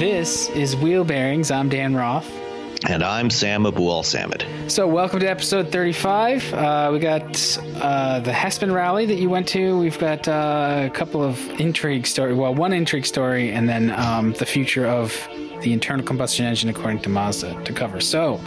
[0.00, 1.52] This is Wheel Bearings.
[1.52, 2.28] I'm Dan Roth.
[2.88, 4.68] And I'm Sam Abuelsamid.
[4.68, 6.52] So, welcome to episode 35.
[6.52, 9.78] Uh, we got uh, the Hespen rally that you went to.
[9.78, 12.34] We've got uh, a couple of intrigue story.
[12.34, 15.12] Well, one intrigue story, and then um, the future of
[15.62, 18.00] the internal combustion engine according to Mazda to cover.
[18.00, 18.40] So,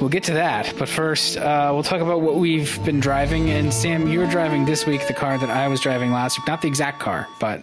[0.00, 0.74] we'll get to that.
[0.78, 3.50] But first, uh, we'll talk about what we've been driving.
[3.50, 6.46] And Sam, you were driving this week the car that I was driving last week.
[6.46, 7.62] Not the exact car, but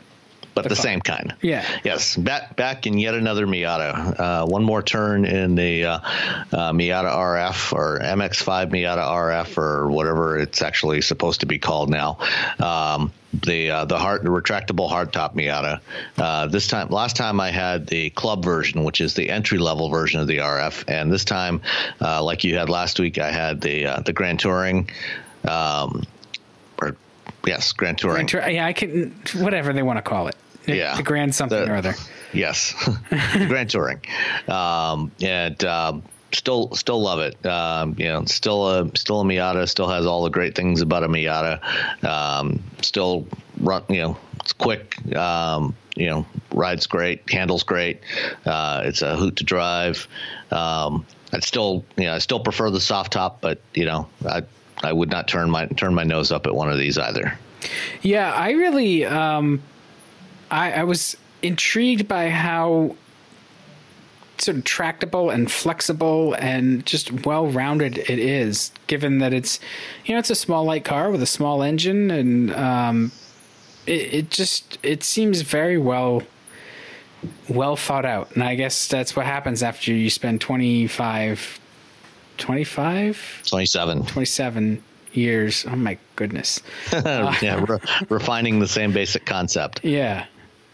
[0.55, 1.35] but the, the same kind.
[1.41, 1.67] Yeah.
[1.83, 2.15] Yes.
[2.15, 4.19] Back back in yet another Miata.
[4.19, 9.91] Uh, one more turn in the uh, uh, Miata RF or MX5 Miata RF or
[9.91, 12.17] whatever it's actually supposed to be called now.
[12.59, 13.11] Um,
[13.43, 15.79] the uh, the hard the retractable hardtop Miata.
[16.17, 19.89] Uh, this time, last time I had the club version, which is the entry level
[19.89, 21.61] version of the RF, and this time,
[22.01, 24.89] uh, like you had last week, I had the uh, the Grand Touring.
[25.47, 26.03] Um,
[26.79, 26.95] or
[27.45, 28.27] yes, Grand Touring.
[28.27, 30.35] Grand yeah, I can whatever they want to call it
[30.67, 31.95] yeah, the Grand something the, or other.
[32.33, 32.73] Yes,
[33.09, 34.01] Grand Touring,
[34.47, 36.03] um, and um,
[36.35, 37.43] still still love it.
[37.45, 39.67] Um, you know, still a still a Miata.
[39.67, 41.61] Still has all the great things about a Miata.
[42.03, 43.27] Um, still
[43.59, 43.83] run.
[43.89, 45.15] You know, it's quick.
[45.15, 48.01] Um, you know, rides great, handles great.
[48.45, 50.07] Uh, it's a hoot to drive.
[50.51, 54.43] Um, I'd still, you know, I still prefer the soft top, but you know, I
[54.83, 57.37] I would not turn my turn my nose up at one of these either.
[58.01, 59.05] Yeah, I really.
[59.05, 59.61] Um
[60.51, 62.95] I, I was intrigued by how
[64.41, 69.59] sort of tractable and flexible and just well rounded it is, given that it's
[70.05, 73.11] you know it's a small light car with a small engine and um,
[73.85, 76.23] it, it just it seems very well
[77.49, 78.31] well thought out.
[78.35, 81.59] And I guess that's what happens after you spend 25
[82.37, 85.65] 25 27 27 years.
[85.67, 86.61] Oh my goodness.
[86.91, 87.79] yeah, re-
[88.09, 89.83] refining the same basic concept.
[89.83, 90.25] Yeah.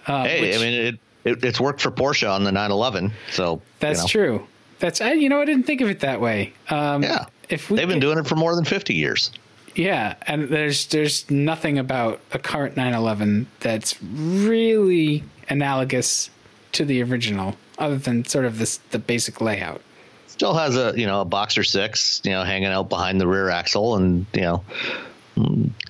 [0.07, 3.61] Uh, hey, which, I mean, it, it, it's worked for Porsche on the 911, so
[3.79, 4.37] that's you know.
[4.37, 4.47] true.
[4.79, 6.53] That's I, you know I didn't think of it that way.
[6.69, 9.31] Um, yeah, if we, they've been doing it for more than 50 years.
[9.75, 16.29] Yeah, and there's there's nothing about a current 911 that's really analogous
[16.73, 19.81] to the original, other than sort of this the basic layout.
[20.27, 23.49] Still has a you know a boxer six you know hanging out behind the rear
[23.49, 24.63] axle, and you know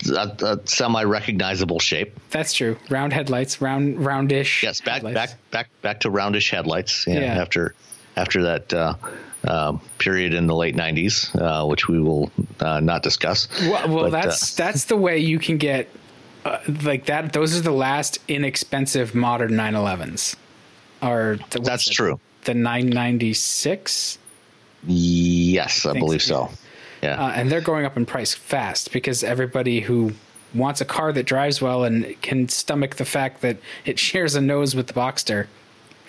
[0.10, 2.20] a, a semi recognizable shape.
[2.30, 2.78] That's true.
[2.90, 4.64] Round headlights, round roundish.
[4.64, 5.16] Yes, back headlights.
[5.16, 7.06] back back back to roundish headlights.
[7.08, 7.42] Yeah, yeah.
[7.42, 7.76] after
[8.16, 8.96] after that uh,
[9.44, 13.48] uh, period in the late '90s, uh, which we will uh, not discuss.
[13.62, 15.90] Well, well but, that's uh, that's the way you can get
[16.46, 17.34] uh, like that.
[17.34, 20.36] Those are the last inexpensive modern 911s.
[21.02, 22.20] Or the, that's true.
[22.46, 24.18] The 996.
[24.88, 26.50] Yes, I, I believe so.
[26.52, 26.58] so.
[27.02, 27.24] Yeah.
[27.24, 30.14] Uh, and they're going up in price fast because everybody who
[30.54, 34.42] wants a car that drives well and can stomach the fact that it shares a
[34.42, 35.48] nose with the Boxster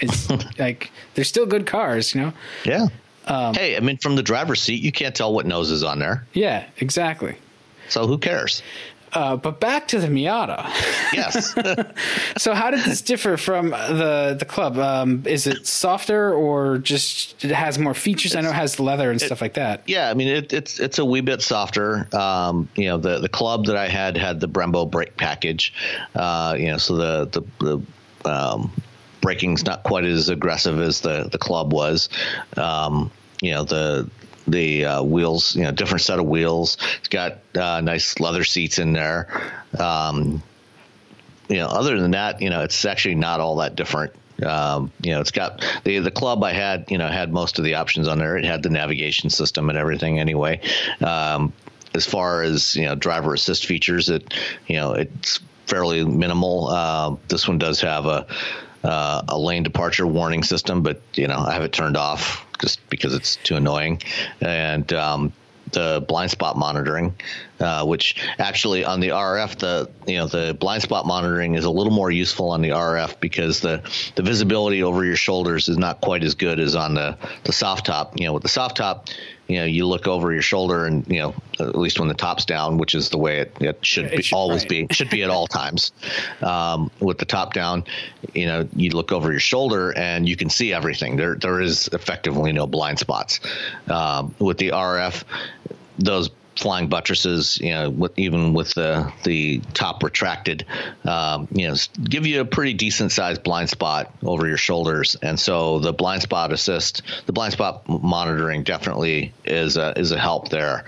[0.01, 2.33] is like they're still good cars, you know.
[2.65, 2.89] Yeah.
[3.27, 6.01] Um, hey, I mean, from the driver's seat, you can't tell what nose is on
[6.01, 6.27] there.
[6.33, 7.37] Yeah, exactly.
[7.89, 8.63] So who cares?
[9.13, 10.65] Uh, but back to the Miata.
[11.13, 11.55] Yes.
[12.43, 14.79] so how did this differ from the the club?
[14.79, 18.33] Um, is it softer or just it has more features?
[18.33, 19.83] It's, I know it has leather and it, stuff like that.
[19.87, 22.09] Yeah, I mean it, it's it's a wee bit softer.
[22.17, 25.75] Um, you know, the the club that I had had the Brembo brake package.
[26.15, 27.83] Uh, you know, so the the,
[28.25, 28.73] the um,
[29.21, 32.09] braking's not quite as aggressive as the the club was.
[32.57, 33.11] Um,
[33.43, 34.09] you know the
[34.47, 36.77] the uh, wheels, you know, different set of wheels.
[36.99, 39.29] It's got uh, nice leather seats in there.
[39.79, 40.43] Um,
[41.49, 44.15] you know, other than that, you know, it's actually not all that different.
[44.45, 47.65] Um, you know, it's got the the club I had, you know, had most of
[47.65, 48.37] the options on there.
[48.37, 50.61] It had the navigation system and everything anyway.
[51.01, 51.53] Um,
[51.95, 54.35] as far as you know, driver assist features, it
[54.67, 56.69] you know, it's fairly minimal.
[56.69, 58.27] Uh, this one does have a
[58.83, 62.89] uh, a lane departure warning system, but you know I have it turned off just
[62.89, 64.01] because it's too annoying.
[64.41, 65.33] And um,
[65.73, 67.15] the blind spot monitoring,
[67.61, 71.71] uh, which actually on the RF, the you know the blind spot monitoring is a
[71.71, 73.83] little more useful on the RF because the
[74.15, 77.87] the visibility over your shoulders is not quite as good as on the the soft
[77.87, 78.19] top.
[78.19, 79.09] You know, with the soft top,
[79.53, 82.45] you know you look over your shoulder and you know at least when the top's
[82.45, 84.89] down, which is the way it, it should it be, should, always right.
[84.89, 85.93] be should be at all times.
[86.41, 87.85] Um, with the top down,
[88.35, 91.17] you know you look over your shoulder and you can see everything.
[91.17, 93.41] There there is effectively no blind spots.
[93.89, 95.25] Um, with the RF,
[95.99, 100.67] those flying buttresses, you know, with, even with the the top retracted,
[101.05, 105.17] um, you know, give you a pretty decent sized blind spot over your shoulders.
[105.23, 110.19] And so the blind spot assist, the blind spot monitoring definitely is a, is a
[110.19, 110.85] help there.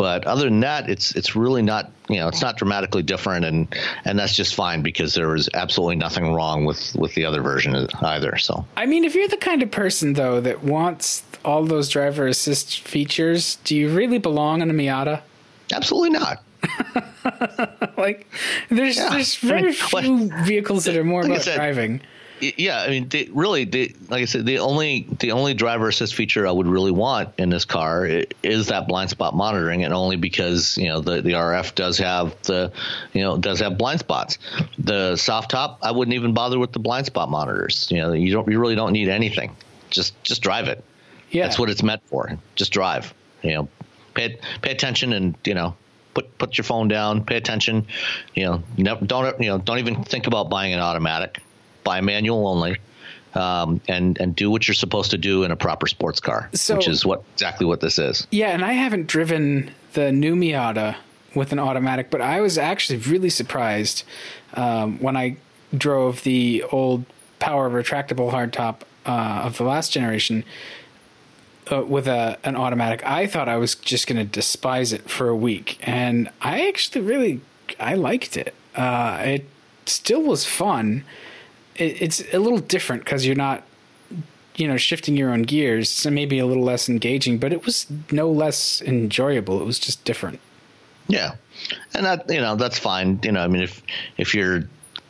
[0.00, 3.68] But other than that, it's it's really not you know it's not dramatically different, and
[4.06, 7.86] and that's just fine because there was absolutely nothing wrong with with the other version
[8.00, 8.38] either.
[8.38, 12.26] So I mean, if you're the kind of person though that wants all those driver
[12.26, 15.22] assist features, do you really belong in a Miata?
[15.72, 16.42] Absolutely not.
[17.96, 18.26] like
[18.68, 19.08] there's yeah.
[19.10, 22.02] there's very I mean, few vehicles that are more like about said, driving
[22.40, 26.14] yeah, I mean, they, really, they, like I said, the only the only driver assist
[26.14, 28.06] feature I would really want in this car
[28.42, 32.40] is that blind spot monitoring, and only because you know the the RF does have
[32.42, 32.72] the
[33.12, 34.38] you know does have blind spots.
[34.78, 37.88] The soft top, I wouldn't even bother with the blind spot monitors.
[37.90, 39.54] You know, you don't you really don't need anything.
[39.90, 40.82] Just just drive it.
[41.30, 42.38] Yeah, that's what it's meant for.
[42.54, 43.14] Just drive.
[43.42, 43.68] You know,
[44.14, 45.76] pay pay attention and you know
[46.14, 47.86] put put your phone down, pay attention.
[48.34, 51.40] You know, never, don't you know don't even think about buying an automatic
[51.84, 52.76] buy a manual only.
[53.32, 56.74] Um, and and do what you're supposed to do in a proper sports car, so,
[56.74, 58.26] which is what exactly what this is.
[58.32, 60.96] Yeah, and I haven't driven the new Miata
[61.36, 64.02] with an automatic, but I was actually really surprised
[64.54, 65.36] um, when I
[65.72, 67.04] drove the old
[67.38, 70.44] power retractable hardtop uh, of the last generation
[71.70, 73.04] uh, with a an automatic.
[73.06, 77.02] I thought I was just going to despise it for a week, and I actually
[77.02, 77.40] really
[77.78, 78.54] I liked it.
[78.74, 79.46] Uh, it
[79.86, 81.04] still was fun
[81.80, 83.64] it, it's a little different because you're not
[84.56, 87.86] you know shifting your own gears so maybe a little less engaging but it was
[88.10, 90.38] no less enjoyable it was just different
[91.08, 91.34] yeah
[91.94, 93.82] and that you know that's fine you know i mean if
[94.18, 94.62] if you're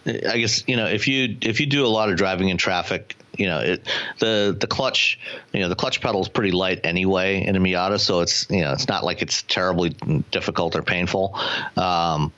[0.07, 3.17] i guess you know if you if you do a lot of driving in traffic
[3.41, 3.89] you know it
[4.19, 5.19] the the clutch
[5.53, 8.61] you know the clutch pedal is pretty light anyway in a miata so it's you
[8.61, 9.91] know it's not like it's terribly
[10.31, 11.37] difficult or painful
[11.77, 12.33] um,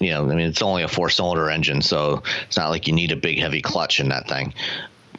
[0.00, 2.92] you know, I mean, it's only a four cylinder engine, so it's not like you
[2.92, 4.52] need a big heavy clutch in that thing.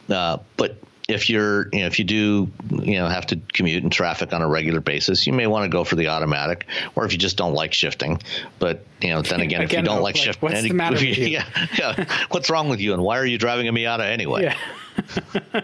[0.08, 0.78] Uh, but
[1.08, 4.42] if you're, you know, if you do, you know, have to commute in traffic on
[4.42, 6.66] a regular basis, you may want to go for the automatic,
[6.96, 8.20] or if you just don't like shifting.
[8.58, 10.96] But you know, then again, again if you don't like, like shifting, what's the matter
[10.96, 11.26] you, with you?
[11.26, 11.46] Yeah,
[11.78, 14.44] yeah, what's wrong with you, and why are you driving a Miata anyway?
[14.44, 15.62] Yeah.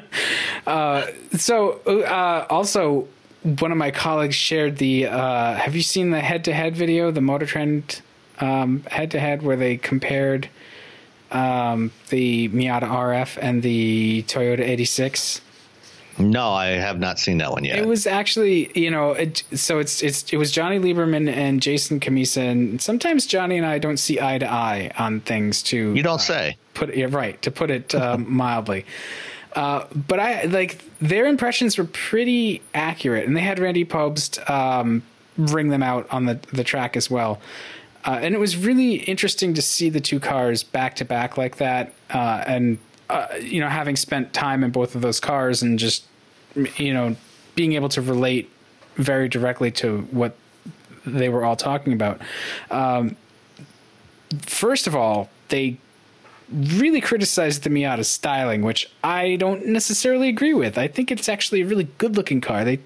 [0.67, 1.07] uh,
[1.37, 3.09] so, uh, also,
[3.43, 5.09] one of my colleagues shared the.
[5.09, 8.01] Uh, have you seen the head-to-head video, the Motor Trend
[8.39, 10.49] head to head where they compared
[11.33, 15.41] um, the Miata RF and the Toyota 86?
[16.19, 17.79] No, I have not seen that one yet.
[17.79, 22.01] It was actually, you know, it, so it's it's it was Johnny Lieberman and Jason
[22.01, 25.63] Cammisa, and sometimes Johnny and I don't see eye to eye on things.
[25.65, 26.57] To you don't uh, say.
[26.75, 28.85] Put yeah, right to put it uh, mildly.
[29.55, 35.03] Uh, but I like their impressions were pretty accurate, and they had Randy Pobst um,
[35.37, 37.41] ring them out on the the track as well.
[38.05, 41.57] Uh, and it was really interesting to see the two cars back to back like
[41.57, 41.95] that.
[42.11, 42.79] Uh, and,
[43.09, 46.05] uh, you know, having spent time in both of those cars and just,
[46.77, 47.15] you know,
[47.55, 48.51] being able to relate
[48.97, 50.37] very directly to what
[51.07, 52.21] they were all talking about.
[52.71, 53.17] Um,
[54.41, 55.79] first of all, they
[56.53, 60.77] really criticized the Miata styling, which I don't necessarily agree with.
[60.77, 62.65] I think it's actually a really good looking car.
[62.65, 62.81] They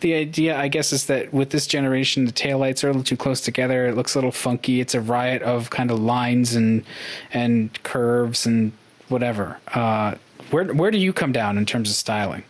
[0.00, 3.16] the idea, I guess, is that with this generation, the taillights are a little too
[3.16, 3.86] close together.
[3.86, 4.80] It looks a little funky.
[4.80, 6.84] It's a riot of kind of lines and
[7.32, 8.72] and curves and
[9.08, 9.58] whatever.
[9.72, 10.14] Uh,
[10.50, 12.44] where where do you come down in terms of styling?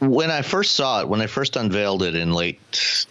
[0.00, 2.58] When I first saw it, when I first unveiled it in late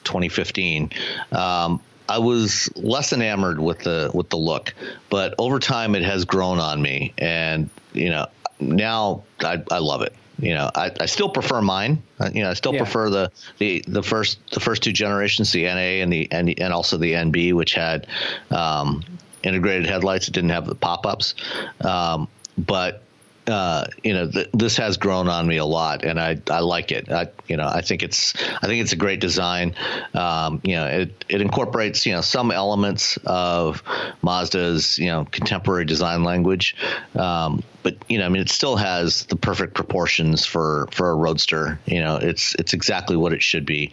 [0.05, 0.89] 2015,
[1.31, 4.73] um, I was less enamored with the with the look,
[5.09, 8.27] but over time it has grown on me, and you know
[8.59, 12.01] now I, I love it you know, I, I still prefer mine.
[12.19, 12.79] Uh, you know, I still yeah.
[12.79, 16.73] prefer the, the the first the first two generations, the NA and the and, and
[16.73, 18.07] also the NB, which had
[18.51, 19.03] um,
[19.43, 20.27] integrated headlights.
[20.27, 21.35] It didn't have the pop ups,
[21.81, 22.27] um,
[22.57, 23.03] but
[23.49, 26.91] uh, you know, th- this has grown on me a lot, and I, I like
[26.91, 27.11] it.
[27.11, 29.75] I, you know, I think it's I think it's a great design.
[30.13, 33.83] Um, you know, it, it incorporates you know some elements of
[34.21, 36.75] Mazda's you know contemporary design language,
[37.15, 41.15] um, but you know, I mean, it still has the perfect proportions for for a
[41.15, 41.79] roadster.
[41.85, 43.91] You know, it's it's exactly what it should be,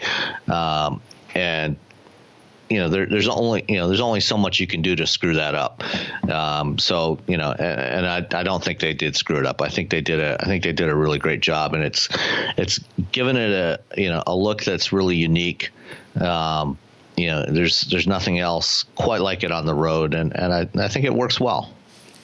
[0.49, 1.01] um,
[1.35, 1.77] and
[2.69, 5.07] you know, there, there's only you know there's only so much you can do to
[5.07, 5.83] screw that up.
[6.29, 9.63] Um, so you know, and, and, I, I don't think they did screw it up.
[9.63, 12.09] I think they did a I think they did a really great job, and it's
[12.57, 12.81] it's
[13.13, 15.71] given it a you know a look that's really unique.
[16.21, 16.79] Um,
[17.17, 20.69] you know, there's there's nothing else quite like it on the road, and and I,
[20.85, 21.73] I think it works well.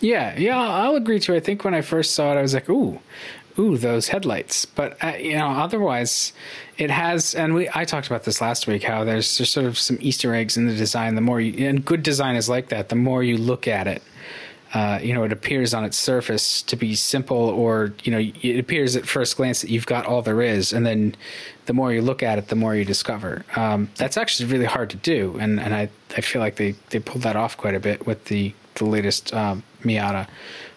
[0.01, 1.35] Yeah, yeah, I'll agree too.
[1.35, 2.99] I think when I first saw it, I was like, "Ooh,
[3.59, 6.33] ooh, those headlights." But uh, you know, otherwise,
[6.79, 7.35] it has.
[7.35, 8.83] And we, I talked about this last week.
[8.83, 11.15] How there's just sort of some Easter eggs in the design.
[11.15, 12.89] The more you, and good design is like that.
[12.89, 14.03] The more you look at it,
[14.75, 18.59] uh, you know, it appears on its surface to be simple, or you know, it
[18.59, 21.15] appears at first glance that you've got all there is, and then
[21.67, 23.45] the more you look at it, the more you discover.
[23.55, 27.01] Um, that's actually really hard to do, and and I I feel like they they
[27.01, 30.27] pulled that off quite a bit with the the latest um, Miata,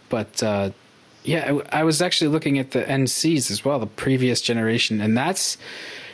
[0.10, 0.44] but.
[0.44, 0.72] Uh,
[1.26, 5.58] yeah, I was actually looking at the NCs as well, the previous generation, and that's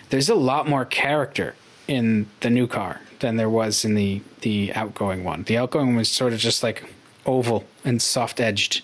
[0.09, 1.55] there's a lot more character
[1.87, 5.43] in the new car than there was in the the outgoing one.
[5.43, 6.83] The outgoing one was sort of just like
[7.25, 8.83] oval and soft edged.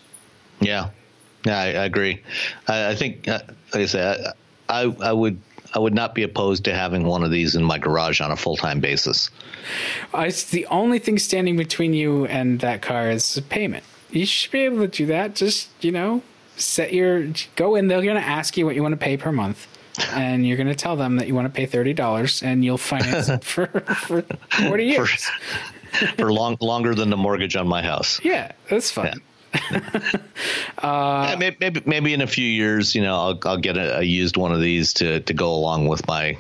[0.60, 0.90] Yeah,
[1.46, 2.22] yeah, I, I agree.
[2.68, 3.40] I, I think, uh,
[3.74, 4.34] like I say,
[4.70, 5.40] I, I, I would
[5.74, 8.36] I would not be opposed to having one of these in my garage on a
[8.36, 9.30] full time basis.
[10.14, 14.52] Uh, it's the only thing standing between you and that car is payment you should
[14.52, 15.36] be able to do that.
[15.36, 16.22] Just you know,
[16.56, 17.88] set your go in.
[17.88, 19.68] They're going to ask you what you want to pay per month,
[20.12, 22.78] and you're going to tell them that you want to pay thirty dollars, and you'll
[22.78, 24.22] finance it for for
[24.68, 25.26] forty years.
[25.92, 28.20] For, for long longer than the mortgage on my house.
[28.24, 29.22] Yeah, that's fine.
[29.72, 29.80] Yeah.
[30.80, 34.00] uh, yeah, maybe, maybe, maybe in a few years, you know, I'll I'll get a,
[34.00, 36.38] a used one of these to to go along with my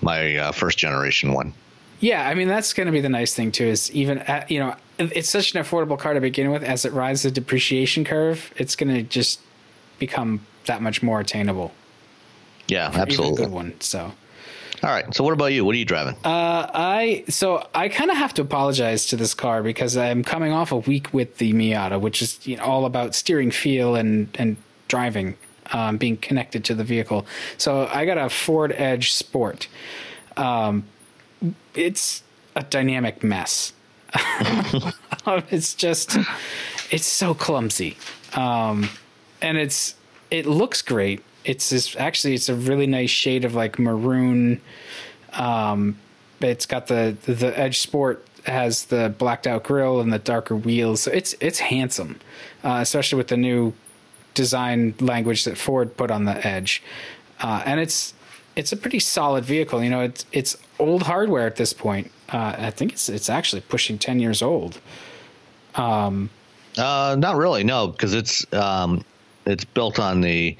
[0.00, 1.54] my uh, first generation one.
[2.00, 3.66] Yeah, I mean that's going to be the nice thing too.
[3.66, 6.62] Is even at, you know it's such an affordable car to begin with.
[6.62, 9.40] As it rides the depreciation curve, it's going to just
[9.98, 11.72] become that much more attainable.
[12.68, 13.44] Yeah, absolutely.
[13.44, 13.80] good one.
[13.80, 14.12] So.
[14.82, 15.14] All right.
[15.14, 15.64] So what about you?
[15.64, 16.14] What are you driving?
[16.24, 20.52] Uh, I so I kind of have to apologize to this car because I'm coming
[20.52, 24.34] off a week with the Miata, which is you know, all about steering feel and
[24.38, 24.56] and
[24.88, 25.36] driving,
[25.72, 27.26] um, being connected to the vehicle.
[27.58, 29.68] So I got a Ford Edge Sport.
[30.38, 30.84] Um,
[31.74, 32.22] it's
[32.56, 33.74] a dynamic mess.
[35.50, 36.18] it's just
[36.90, 37.96] it's so clumsy,
[38.34, 38.88] um,
[39.40, 39.94] and it's
[40.30, 41.22] it looks great.
[41.44, 44.60] It's this, actually it's a really nice shade of like maroon.
[45.32, 45.98] Um,
[46.40, 50.56] it's got the, the the Edge Sport has the blacked out grill and the darker
[50.56, 51.02] wheels.
[51.02, 52.20] So it's it's handsome,
[52.64, 53.74] uh, especially with the new
[54.34, 56.82] design language that Ford put on the Edge,
[57.40, 58.14] uh, and it's
[58.56, 59.82] it's a pretty solid vehicle.
[59.82, 62.10] You know, it's it's old hardware at this point.
[62.32, 64.80] Uh, I think it's it's actually pushing ten years old.
[65.74, 66.30] Um,
[66.78, 69.04] uh, not really, no, because it's um,
[69.46, 70.56] it's built on the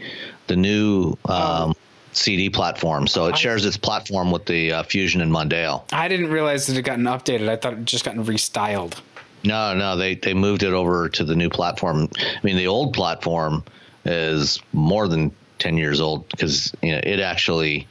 [0.46, 1.74] the new um, oh.
[2.12, 5.84] CD platform, so it shares its platform with the uh, Fusion and Mondeo.
[5.92, 7.48] I didn't realize that it had gotten updated.
[7.48, 9.00] I thought it just gotten restyled.
[9.44, 12.08] No, no, they they moved it over to the new platform.
[12.18, 13.64] I mean, the old platform
[14.04, 17.86] is more than 10 years old because you know it actually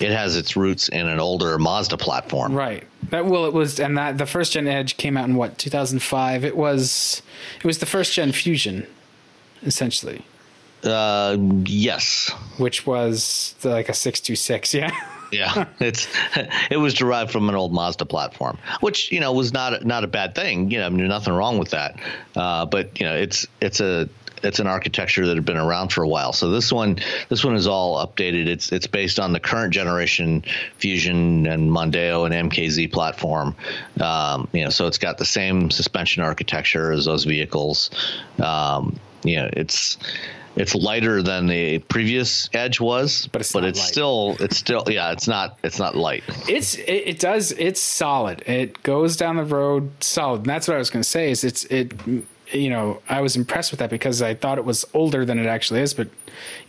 [0.00, 2.54] it has its roots in an older Mazda platform.
[2.54, 2.84] Right.
[3.10, 6.44] That well, it was, and that the first gen Edge came out in what 2005.
[6.44, 7.22] It was,
[7.58, 8.86] it was the first gen Fusion,
[9.62, 10.24] essentially.
[10.84, 12.30] Uh, yes.
[12.58, 14.72] Which was the, like a six two six.
[14.72, 14.92] Yeah.
[15.32, 16.08] yeah, it's
[16.70, 20.06] it was derived from an old Mazda platform, which you know was not not a
[20.06, 20.70] bad thing.
[20.70, 22.00] You know, I mean, nothing wrong with that.
[22.34, 24.08] Uh, but you know, it's it's a
[24.42, 26.32] it's an architecture that had been around for a while.
[26.32, 28.46] So this one, this one is all updated.
[28.46, 30.44] It's it's based on the current generation
[30.78, 33.56] Fusion and Mondeo and MKZ platform.
[34.00, 37.90] Um, you know, so it's got the same suspension architecture as those vehicles.
[38.42, 39.98] Um, you know, it's
[40.58, 45.12] it's lighter than the previous Edge was, but it's, but it's still it's still yeah,
[45.12, 46.24] it's not it's not light.
[46.48, 48.42] It's it, it, does it's solid.
[48.46, 50.40] It goes down the road solid.
[50.40, 51.92] And that's what I was going to say is it's it
[52.52, 55.46] you know, I was impressed with that because I thought it was older than it
[55.46, 55.94] actually is.
[55.94, 56.08] But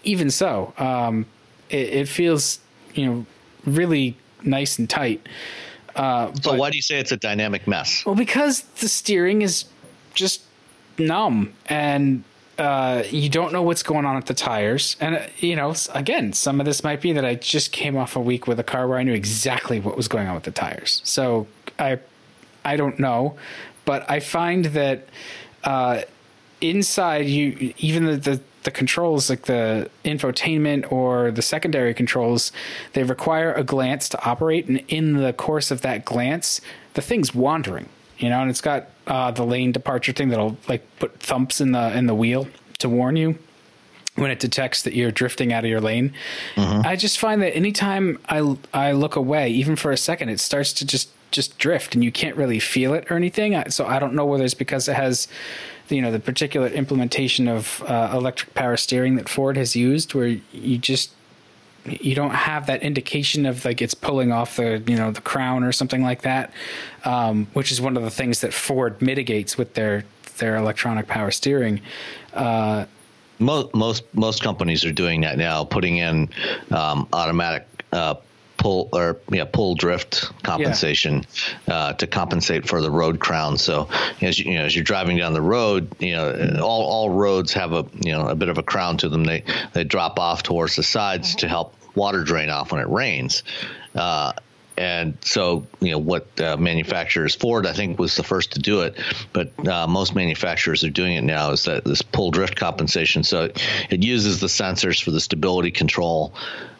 [0.03, 1.25] even so, um,
[1.69, 2.59] it, it, feels,
[2.93, 3.25] you know,
[3.65, 5.25] really nice and tight.
[5.95, 8.05] Uh, so but, why do you say it's a dynamic mess?
[8.05, 9.65] Well, because the steering is
[10.13, 10.41] just
[10.98, 12.24] numb and
[12.57, 14.98] uh, you don't know what's going on with the tires.
[15.00, 18.17] And, uh, you know, again, some of this might be that I just came off
[18.17, 20.51] a week with a car where I knew exactly what was going on with the
[20.51, 21.01] tires.
[21.05, 22.00] So I,
[22.65, 23.38] I don't know,
[23.86, 25.07] but I find that
[25.63, 26.01] uh,
[26.61, 32.51] inside you, even the, the, the controls, like the infotainment or the secondary controls,
[32.93, 36.61] they require a glance to operate, and in the course of that glance,
[36.93, 37.89] the thing's wandering.
[38.17, 41.71] You know, and it's got uh, the lane departure thing that'll like put thumps in
[41.71, 42.47] the in the wheel
[42.79, 43.37] to warn you
[44.15, 46.13] when it detects that you're drifting out of your lane.
[46.55, 46.85] Mm-hmm.
[46.85, 50.73] I just find that anytime I I look away, even for a second, it starts
[50.73, 53.69] to just just drift, and you can't really feel it or anything.
[53.69, 55.27] So I don't know whether it's because it has,
[55.89, 60.27] you know, the particular implementation of uh, electric power steering that Ford has used, where
[60.51, 61.12] you just
[61.86, 65.63] you don't have that indication of like it's pulling off the you know the crown
[65.63, 66.51] or something like that,
[67.05, 70.03] um, which is one of the things that Ford mitigates with their
[70.38, 71.81] their electronic power steering.
[72.33, 72.86] Uh,
[73.39, 76.29] most most most companies are doing that now, putting in
[76.71, 78.15] um, automatic uh,
[78.59, 81.25] pull or yeah pull drift compensation
[81.67, 81.73] yeah.
[81.73, 83.57] uh, to compensate for the road crown.
[83.57, 83.89] So
[84.21, 87.53] as you, you, know as you're driving down the road, you know all all roads
[87.53, 89.23] have a you know a bit of a crown to them.
[89.23, 93.43] They they drop off towards the sides to help water drain off when it rains.
[93.95, 94.33] Uh,
[94.79, 98.81] and so you know what uh, manufacturers Ford I think was the first to do
[98.81, 98.98] it,
[99.33, 103.24] but uh, most manufacturers are doing it now is that this pull drift compensation.
[103.24, 103.50] So
[103.89, 106.33] it, uses the sensors for the stability control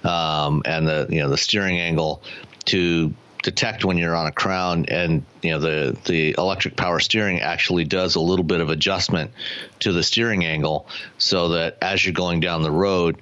[0.06, 2.24] um, and the you know the steering angle
[2.66, 3.14] to
[3.44, 7.84] detect when you're on a crown and you know the the electric power steering actually
[7.84, 9.32] does a little bit of adjustment
[9.80, 10.88] to the steering angle
[11.18, 13.18] so that as you're going down the road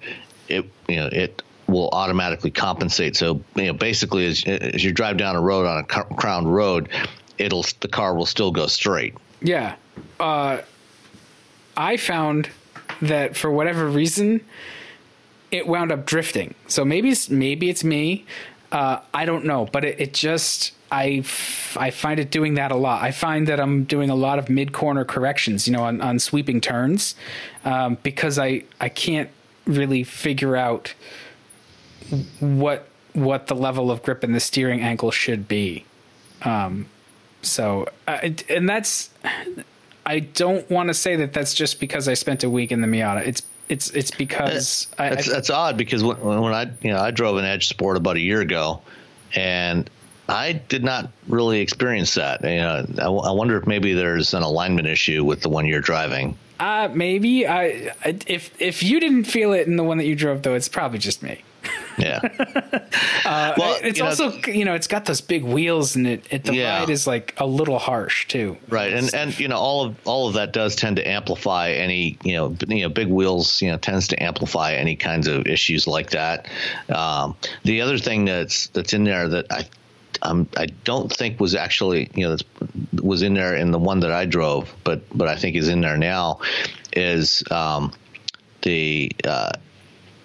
[0.48, 3.15] it you know it will automatically compensate.
[3.15, 6.89] So you know, basically, as, as you drive down a road on a crowned road,
[7.38, 9.15] it'll the car will still go straight.
[9.41, 9.75] Yeah,
[10.19, 10.62] uh,
[11.75, 12.50] I found
[13.01, 14.41] that for whatever reason,
[15.51, 16.55] it wound up drifting.
[16.67, 18.25] So maybe it's, maybe it's me.
[18.71, 21.24] Uh, I don't know, but it, it just I,
[21.75, 23.01] I find it doing that a lot.
[23.01, 26.19] I find that I'm doing a lot of mid corner corrections, you know, on, on
[26.19, 27.15] sweeping turns,
[27.63, 29.29] um, because I I can't
[29.65, 30.93] really figure out
[32.39, 35.86] what what the level of grip and the steering angle should be.
[36.44, 36.88] Um,
[37.42, 39.10] so, uh, and that's
[40.06, 42.88] I don't want to say that that's just because I spent a week in the
[42.88, 43.25] Miata.
[43.25, 47.00] It's it's it's because I, that's, I, that's odd because when, when I you know
[47.00, 48.81] I drove an Edge Sport about a year ago,
[49.36, 49.90] and
[50.29, 52.42] I did not really experience that.
[52.44, 55.81] You know, I, I wonder if maybe there's an alignment issue with the one you're
[55.81, 56.38] driving.
[56.60, 60.44] Uh, maybe I if if you didn't feel it in the one that you drove
[60.44, 61.42] though, it's probably just me.
[61.98, 62.20] Yeah.
[63.25, 66.25] uh, well, it's you also know, you know it's got those big wheels and it,
[66.30, 66.80] it the yeah.
[66.80, 68.58] ride is like a little harsh too.
[68.70, 72.18] Right, and and you know all of all of that does tend to amplify any
[72.24, 75.88] you know you know big wheels you know tends to amplify any kinds of issues
[75.88, 76.48] like that.
[76.90, 79.68] Um, the other thing that's that's in there that I
[80.22, 82.38] um, I don't think was actually you know
[83.01, 85.82] was in there in the one that I drove, but but I think is in
[85.82, 86.40] there now
[86.94, 87.92] is um,
[88.64, 89.51] the uh,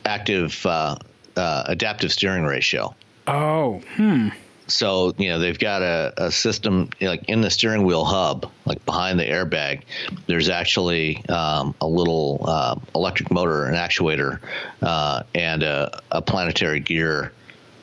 [0.04, 0.96] active uh,
[1.36, 2.94] uh, adaptive steering ratio.
[3.26, 4.28] Oh, hmm.
[4.68, 8.84] So you know they've got a, a system like in the steering wheel hub, like
[8.86, 9.82] behind the airbag.
[10.26, 14.40] There's actually um, a little uh, electric motor, an actuator,
[14.80, 17.32] uh, and a, a, planetary gear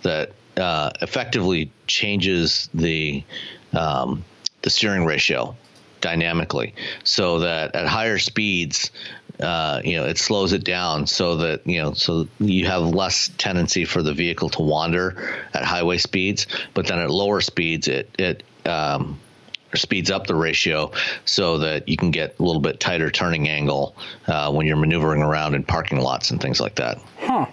[0.03, 3.23] that uh, effectively changes the
[3.73, 4.23] um,
[4.61, 5.55] the steering ratio
[6.01, 8.89] dynamically, so that at higher speeds
[9.39, 13.29] uh, you know, it slows it down so that you know, so you have less
[13.37, 16.47] tendency for the vehicle to wander at highway speeds.
[16.73, 19.19] But then at lower speeds, it it um,
[19.75, 20.91] speeds up the ratio
[21.25, 23.95] so that you can get a little bit tighter turning angle
[24.27, 26.97] uh, when you're maneuvering around in parking lots and things like that.
[27.19, 27.45] Huh.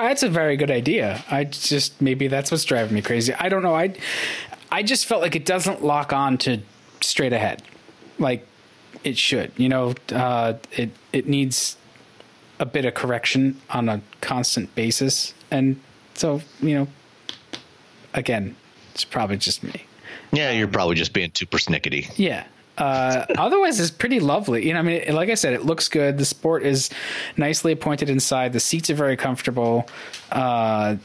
[0.00, 1.24] Oh, that's a very good idea.
[1.30, 3.34] I just maybe that's what's driving me crazy.
[3.34, 3.74] I don't know.
[3.74, 3.94] I
[4.70, 6.60] I just felt like it doesn't lock on to
[7.00, 7.62] straight ahead.
[8.18, 8.46] Like
[9.08, 9.52] it should.
[9.56, 11.76] You know, uh, it it needs
[12.58, 15.80] a bit of correction on a constant basis, and
[16.14, 16.88] so you know,
[18.14, 18.56] again,
[18.94, 19.84] it's probably just me.
[20.32, 22.12] Yeah, you're probably just being too persnickety.
[22.16, 22.44] Yeah.
[22.76, 24.66] Uh, otherwise, it's pretty lovely.
[24.66, 26.16] You know, I mean, like I said, it looks good.
[26.16, 26.90] The sport is
[27.36, 28.52] nicely appointed inside.
[28.52, 29.88] The seats are very comfortable.
[30.30, 30.96] Uh,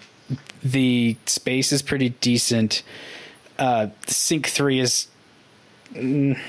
[0.63, 2.83] the space is pretty decent.
[3.57, 5.07] Uh, Sync three is.
[5.93, 6.39] Mm,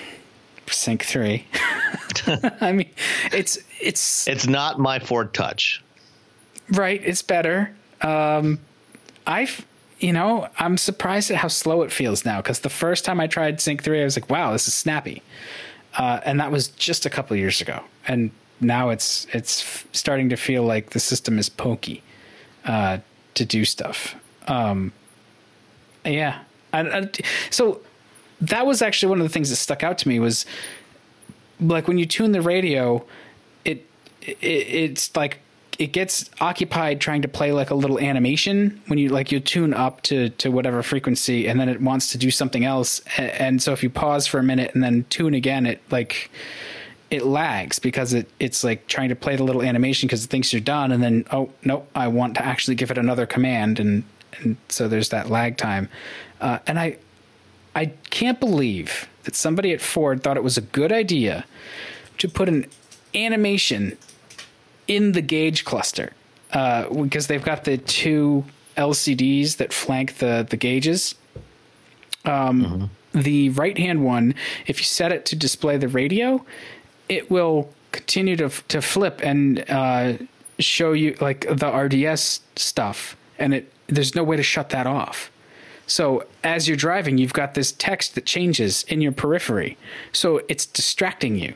[0.70, 1.46] Sync three.
[2.60, 2.90] I mean,
[3.32, 5.82] it's it's it's not MyFord Touch.
[6.70, 7.74] Right, it's better.
[8.00, 8.58] Um,
[9.26, 9.66] I've
[10.00, 13.26] you know, I'm surprised at how slow it feels now because the first time I
[13.26, 15.22] tried Sync three, I was like, wow, this is snappy,
[15.96, 20.36] uh, and that was just a couple years ago, and now it's it's starting to
[20.36, 22.02] feel like the system is pokey
[22.64, 22.98] uh,
[23.34, 24.14] to do stuff.
[24.46, 24.92] Um,
[26.04, 26.40] yeah,
[26.72, 27.80] and, and so
[28.40, 30.46] that was actually one of the things that stuck out to me was
[31.60, 33.04] like when you tune the radio,
[33.64, 33.86] it
[34.22, 35.38] it, it's like
[35.78, 39.74] it gets occupied trying to play like a little animation when you like you tune
[39.74, 43.00] up to to whatever frequency and then it wants to do something else.
[43.18, 46.30] And so if you pause for a minute and then tune again it like
[47.10, 50.52] it lags because it it's like trying to play the little animation because it thinks
[50.52, 54.04] you're done and then oh nope I want to actually give it another command and
[54.40, 55.88] and so there's that lag time.
[56.40, 56.98] Uh, and I
[57.74, 61.44] I can't believe that somebody at Ford thought it was a good idea
[62.18, 62.66] to put an
[63.14, 63.96] animation
[64.86, 66.12] in the gauge cluster
[66.52, 68.44] uh, because they've got the two
[68.76, 71.14] LCDs that flank the the gauges.
[72.24, 73.20] Um, mm-hmm.
[73.20, 74.34] The right hand one,
[74.66, 76.44] if you set it to display the radio,
[77.08, 80.14] it will continue to to flip and uh,
[80.58, 85.30] show you like the RDS stuff, and it there's no way to shut that off.
[85.86, 89.76] So as you're driving, you've got this text that changes in your periphery,
[90.12, 91.54] so it's distracting you.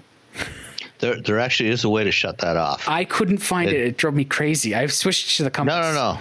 [1.01, 2.89] There, there actually is a way to shut that off.
[2.89, 3.77] I couldn't find it.
[3.77, 4.75] It, it drove me crazy.
[4.75, 5.75] I've switched to the compass.
[5.75, 6.19] No, no,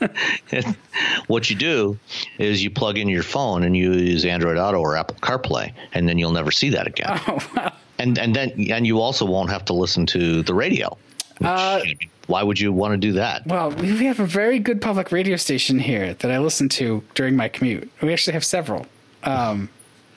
[0.00, 0.08] no.
[0.50, 0.76] it,
[1.26, 1.98] what you do
[2.38, 6.08] is you plug in your phone and you use Android Auto or Apple CarPlay, and
[6.08, 7.20] then you'll never see that again.
[7.28, 7.72] Oh, wow.
[7.98, 10.96] And and then and you also won't have to listen to the radio.
[11.42, 11.80] Which, uh,
[12.28, 13.46] why would you want to do that?
[13.46, 17.36] Well, we have a very good public radio station here that I listen to during
[17.36, 17.90] my commute.
[18.00, 18.86] We actually have several.
[19.24, 19.68] Um,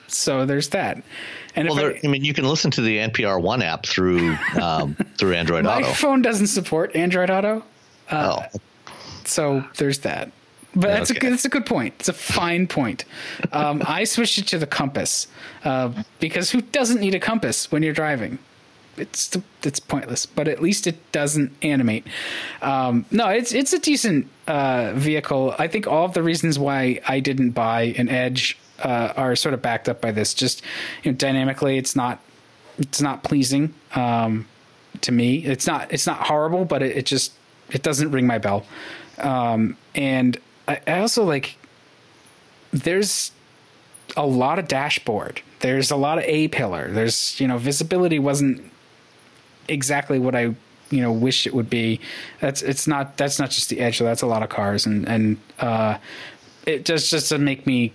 [0.06, 1.02] so there's that.
[1.56, 4.36] And well, there, I, I, mean, you can listen to the NPR One app through
[4.60, 5.86] um, through Android my Auto.
[5.88, 7.64] My phone doesn't support Android Auto.
[8.10, 8.60] Uh, oh,
[9.24, 10.30] so there's that.
[10.74, 11.18] But that's okay.
[11.18, 11.94] a good, that's a good point.
[11.98, 13.06] It's a fine point.
[13.50, 15.26] Um, I switched it to the compass
[15.64, 18.38] uh, because who doesn't need a compass when you're driving?
[18.96, 20.26] It's it's pointless.
[20.26, 22.06] But at least it doesn't animate.
[22.62, 25.54] Um, no, it's it's a decent uh, vehicle.
[25.58, 29.54] I think all of the reasons why I didn't buy an Edge uh, are sort
[29.54, 30.34] of backed up by this.
[30.34, 30.62] Just
[31.02, 32.20] you know, dynamically, it's not
[32.78, 34.46] it's not pleasing um,
[35.02, 35.38] to me.
[35.38, 37.32] It's not it's not horrible, but it, it just
[37.70, 38.64] it doesn't ring my bell.
[39.18, 40.36] Um, and
[40.68, 41.56] I, I also like
[42.72, 43.32] there's
[44.16, 45.42] a lot of dashboard.
[45.60, 46.90] There's a lot of A pillar.
[46.90, 48.70] There's you know visibility wasn't
[49.68, 50.54] exactly what I
[50.90, 52.00] you know wish it would be.
[52.40, 53.98] That's it's not that's not just the edge.
[53.98, 55.98] That's a lot of cars and and uh,
[56.66, 57.92] it just just to make me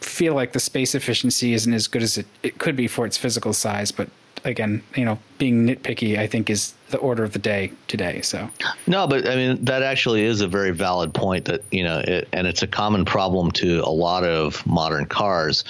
[0.00, 3.16] feel like the space efficiency isn't as good as it, it could be for its
[3.16, 4.08] physical size, but
[4.44, 8.20] again, you know, being nitpicky, I think is the order of the day today.
[8.22, 8.48] So
[8.86, 11.46] no, but I mean that actually is a very valid point.
[11.46, 15.64] That you know, it, and it's a common problem to a lot of modern cars.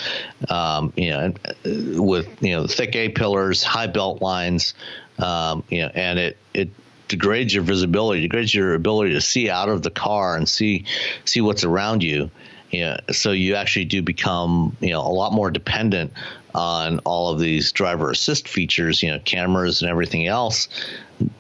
[0.49, 4.75] Um, you know, uh, with you know thick A pillars, high belt lines,
[5.19, 6.71] um, you know, and it it
[7.09, 10.85] degrades your visibility, degrades your ability to see out of the car and see
[11.25, 12.31] see what's around you.
[12.71, 16.13] You know, so you actually do become you know a lot more dependent
[16.55, 20.69] on all of these driver assist features, you know, cameras and everything else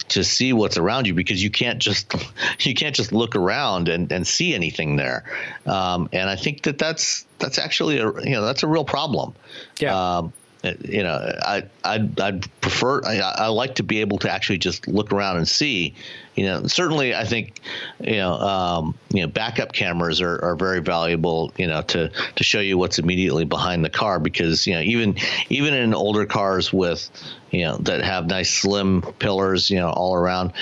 [0.08, 2.14] to see what's around you because you can't just
[2.60, 5.24] you can't just look around and, and see anything there.
[5.66, 9.34] Um, and I think that that's that's actually a you know that's a real problem.
[9.78, 10.18] Yeah.
[10.18, 14.58] Um, you know, I I'd, I'd prefer I, I, like to be able to actually
[14.58, 15.94] just look around and see.
[16.34, 17.60] You know, certainly I think
[18.00, 21.52] you know um, you know backup cameras are, are very valuable.
[21.56, 25.16] You know, to to show you what's immediately behind the car because you know even
[25.48, 27.08] even in older cars with
[27.50, 30.52] you know that have nice slim pillars you know all around,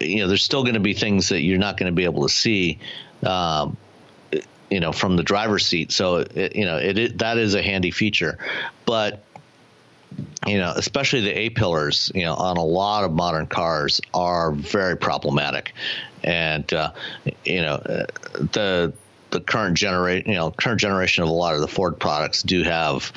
[0.00, 2.24] you know, there's still going to be things that you're not going to be able
[2.24, 2.78] to see.
[3.24, 3.76] Um,
[4.70, 7.62] you know from the driver's seat so it, you know it, it that is a
[7.62, 8.38] handy feature
[8.84, 9.24] but
[10.46, 14.52] you know, especially the A pillars, you know, on a lot of modern cars are
[14.52, 15.74] very problematic,
[16.22, 16.92] and uh,
[17.44, 17.78] you know,
[18.52, 18.92] the
[19.30, 22.62] the current generation, you know, current generation of a lot of the Ford products do
[22.62, 23.12] have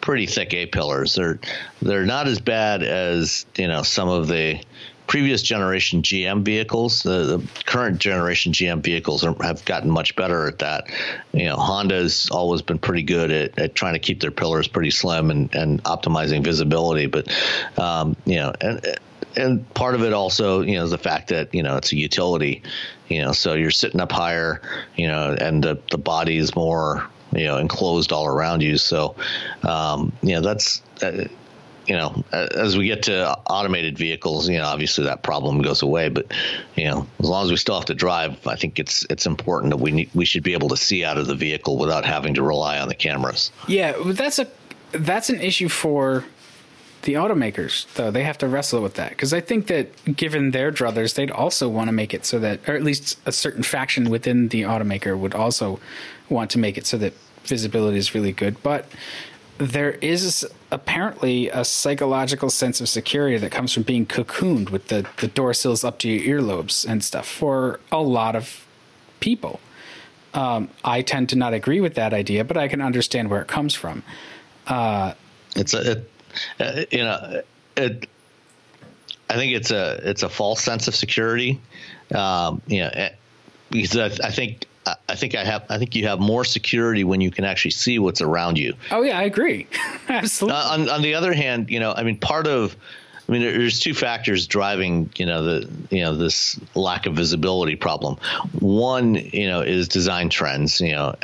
[0.00, 1.14] pretty thick A pillars.
[1.14, 1.38] They're
[1.80, 4.60] they're not as bad as you know some of the
[5.06, 10.46] previous generation GM vehicles, the, the current generation GM vehicles are, have gotten much better
[10.46, 10.90] at that.
[11.32, 14.90] You know, Honda's always been pretty good at, at trying to keep their pillars pretty
[14.90, 17.06] slim and, and optimizing visibility.
[17.06, 17.30] But,
[17.78, 18.98] um, you know, and,
[19.36, 21.96] and part of it also, you know, is the fact that, you know, it's a
[21.96, 22.62] utility,
[23.08, 24.62] you know, so you're sitting up higher,
[24.96, 28.78] you know, and the, the body is more, you know, enclosed all around you.
[28.78, 29.16] So,
[29.62, 31.26] um, you know, that's, uh,
[31.86, 36.08] you know, as we get to automated vehicles, you know, obviously that problem goes away.
[36.08, 36.32] But
[36.76, 39.70] you know, as long as we still have to drive, I think it's it's important
[39.70, 42.34] that we need, we should be able to see out of the vehicle without having
[42.34, 43.50] to rely on the cameras.
[43.68, 44.48] Yeah, that's a
[44.92, 46.24] that's an issue for
[47.02, 48.10] the automakers, though.
[48.10, 51.68] They have to wrestle with that because I think that given their druthers, they'd also
[51.68, 55.16] want to make it so that, or at least a certain faction within the automaker
[55.16, 55.80] would also
[56.28, 57.12] want to make it so that
[57.44, 58.62] visibility is really good.
[58.62, 58.86] But
[59.58, 65.06] there is apparently a psychological sense of security that comes from being cocooned with the,
[65.18, 68.66] the door sills up to your earlobes and stuff for a lot of
[69.20, 69.60] people.
[70.32, 73.46] Um, I tend to not agree with that idea, but I can understand where it
[73.48, 74.02] comes from.
[74.66, 75.14] Uh,
[75.54, 76.10] it's a, it,
[76.58, 77.42] uh, you know,
[77.76, 78.08] it,
[79.30, 81.60] I think it's a, it's a false sense of security.
[82.12, 83.10] Um, you know, eh,
[83.70, 85.64] because I, I think I think I have.
[85.70, 88.74] I think you have more security when you can actually see what's around you.
[88.90, 89.66] Oh yeah, I agree.
[90.08, 90.58] Absolutely.
[90.58, 92.76] Uh, on, on the other hand, you know, I mean, part of
[93.26, 97.74] I mean, there's two factors driving, you know, the you know this lack of visibility
[97.74, 98.18] problem.
[98.60, 100.80] One, you know, is design trends.
[100.80, 101.14] You know,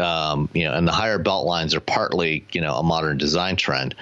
[0.00, 3.56] um, you know, and the higher belt lines are partly, you know, a modern design
[3.56, 3.96] trend.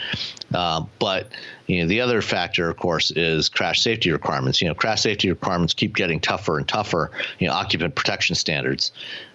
[0.53, 1.29] Uh, but
[1.67, 4.61] you know, the other factor, of course, is crash safety requirements.
[4.61, 7.11] You know, crash safety requirements keep getting tougher and tougher.
[7.39, 8.93] You know, occupant protection standards,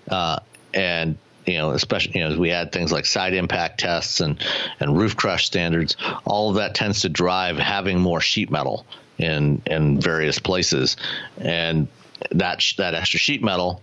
[0.10, 0.40] uh,
[0.74, 4.42] and you know, especially you know, as we add things like side impact tests and
[4.80, 8.86] and roof crush standards, all of that tends to drive having more sheet metal
[9.18, 10.96] in in various places,
[11.38, 11.88] and
[12.32, 13.82] that that extra sheet metal,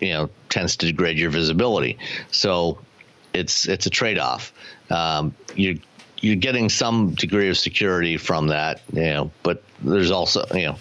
[0.00, 1.98] you know, tends to degrade your visibility.
[2.30, 2.78] So
[3.34, 4.52] it's it's a trade off.
[4.90, 5.80] Um, you
[6.20, 10.76] you're getting some degree of security from that, you know, but there's also, you know,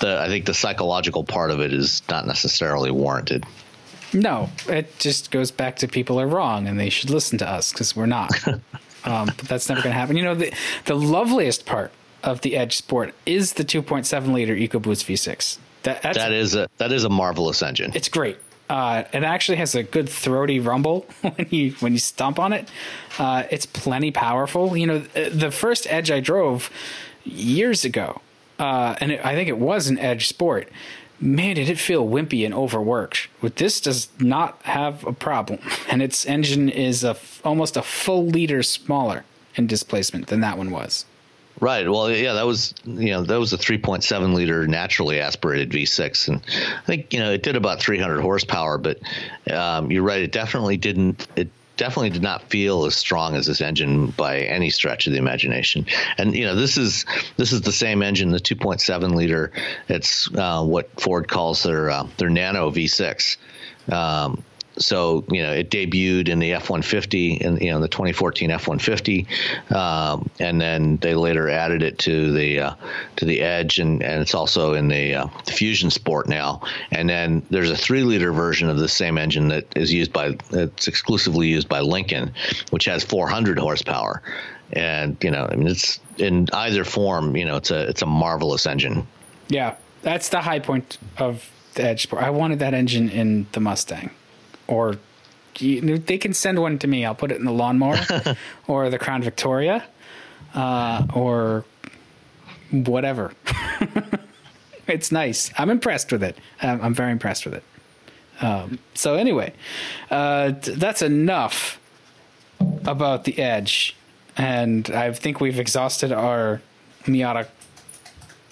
[0.00, 3.44] the I think the psychological part of it is not necessarily warranted.
[4.12, 7.72] No, it just goes back to people are wrong and they should listen to us
[7.72, 8.32] because we're not.
[9.04, 10.16] um, but that's never going to happen.
[10.16, 10.52] You know, the
[10.86, 15.58] the loveliest part of the Edge Sport is the 2.7 liter EcoBoost V6.
[15.82, 17.92] That that is a that is a marvelous engine.
[17.94, 18.38] It's great.
[18.70, 22.68] Uh, it actually has a good throaty rumble when you when you stomp on it.
[23.18, 24.76] Uh, it's plenty powerful.
[24.76, 26.70] You know, the first Edge I drove
[27.24, 28.20] years ago,
[28.60, 30.68] uh, and it, I think it was an Edge Sport
[31.20, 33.28] man, did it feel wimpy and overworked.
[33.42, 35.58] With this, does not have a problem,
[35.90, 39.24] and its engine is a almost a full liter smaller
[39.56, 41.04] in displacement than that one was.
[41.60, 41.88] Right.
[41.88, 46.42] Well, yeah, that was you know that was a 3.7 liter naturally aspirated V6, and
[46.46, 48.78] I think you know it did about 300 horsepower.
[48.78, 48.98] But
[49.52, 51.28] um, you're right; it definitely didn't.
[51.36, 55.18] It definitely did not feel as strong as this engine by any stretch of the
[55.18, 55.86] imagination.
[56.16, 57.04] And you know, this is
[57.36, 59.52] this is the same engine, the 2.7 liter.
[59.88, 63.36] It's uh, what Ford calls their uh, their Nano V6.
[63.90, 64.44] Um,
[64.80, 70.28] so you know it debuted in the F-150 in you know the 2014 F-150, um,
[70.40, 72.74] and then they later added it to the uh,
[73.16, 76.62] to the Edge, and, and it's also in the, uh, the Fusion Sport now.
[76.90, 80.36] And then there's a three liter version of the same engine that is used by
[80.50, 82.32] it's exclusively used by Lincoln,
[82.70, 84.22] which has 400 horsepower.
[84.72, 87.36] And you know, I mean, it's in either form.
[87.36, 89.06] You know, it's a it's a marvelous engine.
[89.48, 92.22] Yeah, that's the high point of the Edge Sport.
[92.22, 94.10] I wanted that engine in the Mustang
[94.70, 94.96] or
[95.58, 97.04] they can send one to me.
[97.04, 97.98] I'll put it in the lawnmower
[98.66, 99.84] or the Crown Victoria
[100.54, 101.64] uh, or
[102.70, 103.32] whatever.
[104.86, 105.50] it's nice.
[105.58, 106.38] I'm impressed with it.
[106.62, 107.64] I'm, I'm very impressed with it.
[108.40, 109.52] Um, so anyway,
[110.10, 111.78] uh, that's enough
[112.86, 113.94] about the Edge,
[114.36, 116.62] and I think we've exhausted our
[117.04, 117.48] Miata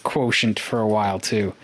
[0.03, 1.55] quotient for a while too.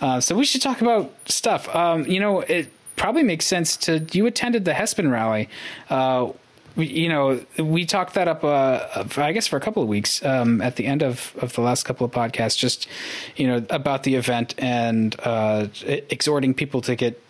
[0.00, 1.74] Uh, so we should talk about stuff.
[1.74, 2.70] Um, you know, it
[3.04, 4.02] probably makes sense to.
[4.12, 5.50] You attended the Hespen rally.
[5.90, 6.32] Uh,
[6.74, 10.62] you know, we talked that up, uh, I guess, for a couple of weeks um,
[10.62, 12.88] at the end of, of the last couple of podcasts, just,
[13.36, 17.20] you know, about the event and uh, exhorting people to get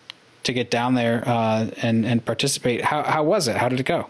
[0.43, 2.85] to get down there uh, and and participate.
[2.85, 3.57] How how was it?
[3.57, 4.07] How did it go?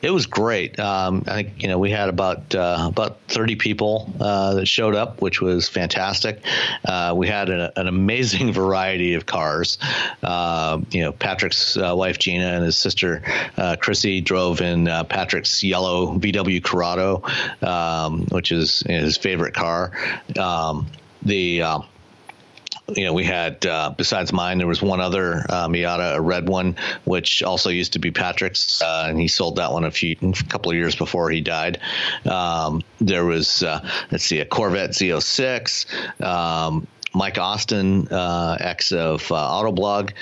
[0.00, 0.78] It was great.
[0.78, 4.94] Um, I think you know we had about uh, about thirty people uh, that showed
[4.94, 6.40] up, which was fantastic.
[6.84, 9.78] Uh, we had a, an amazing variety of cars.
[10.22, 13.22] Uh, you know, Patrick's uh, wife Gina and his sister
[13.56, 17.22] uh, Chrissy drove in Patrick's yellow VW Corrado,
[17.62, 19.92] um, which is his favorite car.
[20.38, 20.86] Um,
[21.22, 21.62] the
[22.94, 26.48] you know, we had uh, besides mine, there was one other uh, Miata, a red
[26.48, 30.16] one, which also used to be Patrick's, uh, and he sold that one a few,
[30.22, 31.80] a couple of years before he died.
[32.24, 36.22] Um, there was, uh, let's see, a Corvette Z06.
[36.22, 40.12] Um, Mike Austin, uh, ex of uh, Autoblog,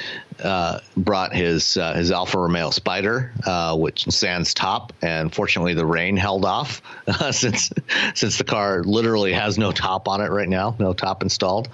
[0.43, 5.87] uh, brought his uh, his Alfa Romeo Spider, uh, which sans top, and fortunately the
[5.87, 6.83] rain held off
[7.31, 7.71] since
[8.15, 11.69] since the car literally has no top on it right now, no top installed.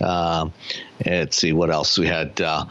[0.00, 0.52] Um,
[1.04, 2.40] let's see what else we had.
[2.40, 2.66] Uh,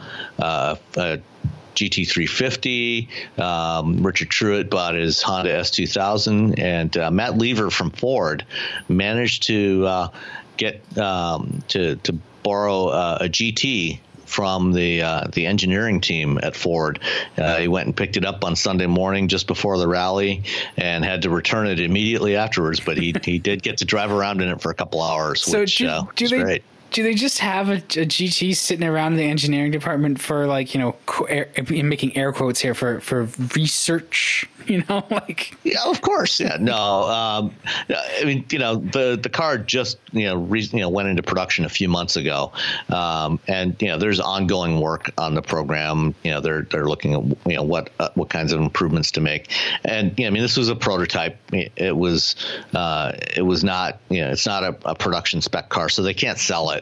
[1.76, 3.38] GT350.
[3.38, 8.44] Um, Richard Truett bought his Honda S2000, and uh, Matt Lever from Ford
[8.88, 10.08] managed to uh,
[10.56, 16.56] get um, to to borrow uh, a GT from the uh, the engineering team at
[16.56, 17.00] Ford.
[17.38, 20.42] Uh, he went and picked it up on Sunday morning just before the rally,
[20.76, 22.80] and had to return it immediately afterwards.
[22.80, 25.60] But he he did get to drive around in it for a couple hours, so
[25.60, 29.12] which do, uh, do they, great do they just have a, a, GT sitting around
[29.12, 30.96] in the engineering department for like you know
[31.28, 36.56] air, making air quotes here for for research you know like yeah of course yeah
[36.60, 37.54] no um,
[37.88, 41.64] I mean you know the the car just you know you know went into production
[41.64, 42.52] a few months ago
[42.88, 47.14] um, and you know there's ongoing work on the program you know they're they're looking
[47.14, 49.50] at you know what uh, what kinds of improvements to make
[49.84, 52.36] and you know, I mean this was a prototype it was
[52.74, 56.14] uh, it was not you know it's not a, a production spec car so they
[56.14, 56.75] can't sell it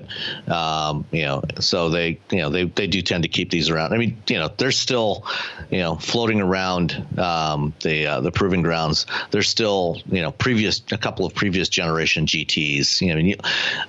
[0.48, 3.92] um, you know, so they, you know, they, they do tend to keep these around.
[3.92, 5.26] I mean, you know, they're still,
[5.70, 9.06] you know, floating around um, the uh, the proving grounds.
[9.30, 13.00] There's still, you know, previous a couple of previous generation GTS.
[13.00, 13.36] You know, I mean,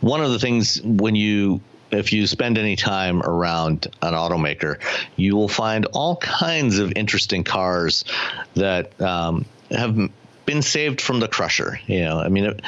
[0.01, 4.79] one of the things when you if you spend any time around an automaker,
[5.15, 8.03] you will find all kinds of interesting cars
[8.55, 10.09] that um, have
[10.45, 11.79] been saved from the crusher.
[11.87, 12.59] You know, I mean,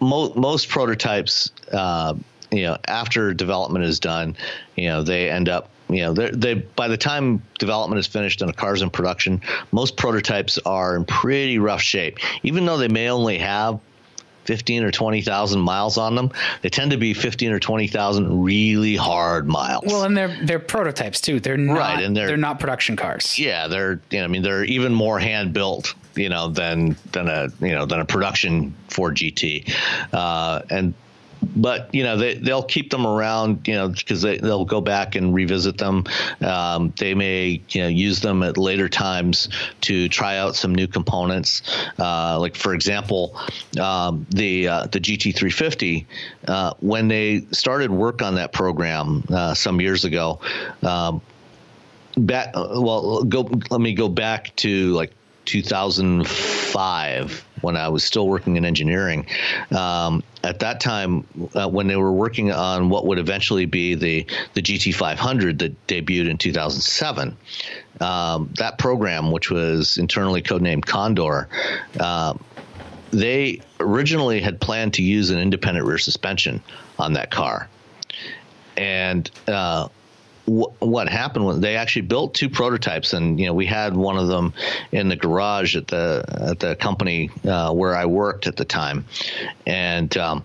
[0.00, 2.14] mo- most prototypes uh,
[2.50, 4.36] you know after development is done
[4.76, 8.42] you know they end up you know they they by the time development is finished
[8.42, 9.40] and a car's in production
[9.72, 13.80] most prototypes are in pretty rough shape even though they may only have
[14.44, 16.32] 15 or 20,000 miles on them.
[16.62, 19.84] They tend to be 15 or 20,000 really hard miles.
[19.86, 21.38] Well, and they're they're prototypes too.
[21.38, 23.38] They're not right, and they're, they're not production cars.
[23.38, 27.28] Yeah, they're you know, I mean they're even more hand built, you know, than than
[27.28, 29.72] a, you know, than a production Ford GT.
[30.12, 30.94] Uh, and
[31.42, 35.14] but you know they they'll keep them around you know because they they'll go back
[35.14, 36.04] and revisit them.
[36.40, 39.48] Um, they may you know use them at later times
[39.82, 41.62] to try out some new components.
[41.98, 43.36] Uh, like for example,
[43.80, 46.06] um, the uh, the GT350
[46.48, 50.40] uh, when they started work on that program uh, some years ago.
[50.82, 51.20] Um,
[52.16, 55.12] back well go let me go back to like
[55.44, 59.26] 2005 when I was still working in engineering.
[59.70, 64.26] Um, at that time, uh, when they were working on what would eventually be the
[64.54, 67.36] the GT500 that debuted in 2007,
[68.00, 71.48] um, that program, which was internally codenamed Condor.
[71.98, 72.34] Uh,
[73.10, 76.62] they originally had planned to use an independent rear suspension
[76.98, 77.68] on that car.
[78.76, 79.88] And uh,
[80.46, 84.28] what happened was they actually built two prototypes, and you know we had one of
[84.28, 84.52] them
[84.92, 89.06] in the garage at the at the company uh, where I worked at the time,
[89.66, 90.16] and.
[90.16, 90.44] Um,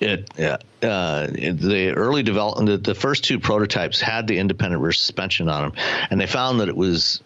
[0.00, 5.48] it, uh, the early development, the, the, first two prototypes had the independent rear suspension
[5.48, 5.72] on them,
[6.10, 7.20] and they found that it was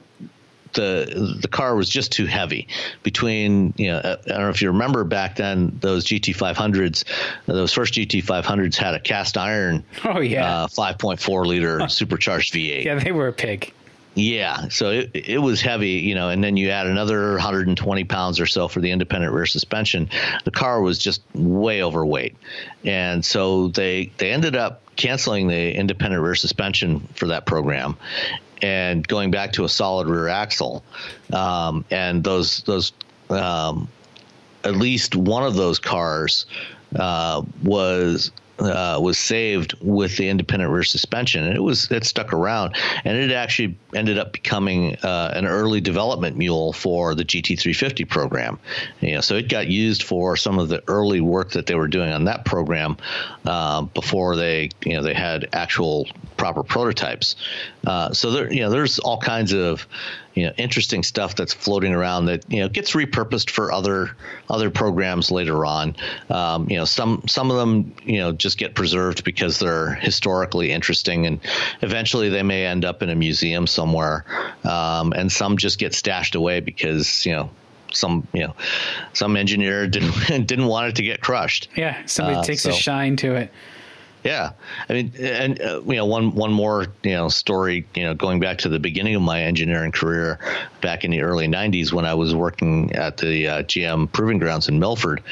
[0.75, 2.69] the the car was just too heavy.
[3.03, 7.05] Between you know, I don't know if you remember back then, those GT500s,
[7.47, 9.85] those first GT500s had a cast iron.
[10.05, 12.85] Oh yeah, uh, 5.4 liter supercharged V8.
[12.85, 13.73] Yeah, they were a pig.
[14.15, 18.41] Yeah, so it, it was heavy, you know, and then you add another 120 pounds
[18.41, 20.11] or so for the independent rear suspension.
[20.45, 22.37] The car was just way overweight,
[22.85, 27.97] and so they they ended up canceling the independent rear suspension for that program
[28.63, 30.85] and going back to a solid rear axle.
[31.33, 32.93] Um, and those those
[33.29, 33.89] um,
[34.65, 36.47] at least one of those cars
[36.97, 42.33] uh, was uh, was saved with the independent rear suspension, and it was it stuck
[42.33, 48.09] around, and it actually ended up becoming uh, an early development mule for the GT350
[48.09, 48.59] program.
[49.01, 51.89] You know, so it got used for some of the early work that they were
[51.89, 52.97] doing on that program
[53.45, 57.37] uh, before they you know they had actual proper prototypes.
[57.87, 59.87] Uh, so there you know there's all kinds of
[60.41, 64.17] you know interesting stuff that's floating around that you know gets repurposed for other
[64.49, 65.95] other programs later on.
[66.31, 70.73] Um, you know, some some of them you know just get preserved because they're historically
[70.73, 71.41] interesting, and
[71.83, 74.25] eventually they may end up in a museum somewhere.
[74.65, 77.51] Um, and some just get stashed away because you know
[77.93, 78.55] some you know
[79.13, 80.13] some engineer didn't
[80.47, 81.69] didn't want it to get crushed.
[81.77, 82.71] Yeah, somebody uh, takes so.
[82.71, 83.53] a shine to it.
[84.23, 84.53] Yeah,
[84.89, 87.87] I mean, and uh, you know, one one more you know story.
[87.95, 90.39] You know, going back to the beginning of my engineering career,
[90.83, 94.69] back in the early '90s when I was working at the uh, GM Proving Grounds
[94.69, 95.23] in Milford,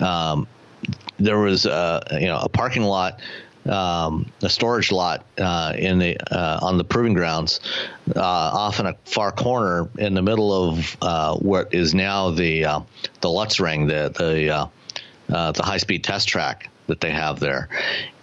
[0.00, 0.48] um,
[1.18, 3.20] there was uh, you know a parking lot.
[3.66, 7.60] Um, a storage lot uh, in the uh, on the proving grounds,
[8.16, 12.64] uh, off in a far corner in the middle of uh, what is now the
[12.64, 12.80] uh,
[13.20, 14.70] the Lutz Ring, the the
[15.34, 17.68] uh, the high speed test track that they have there,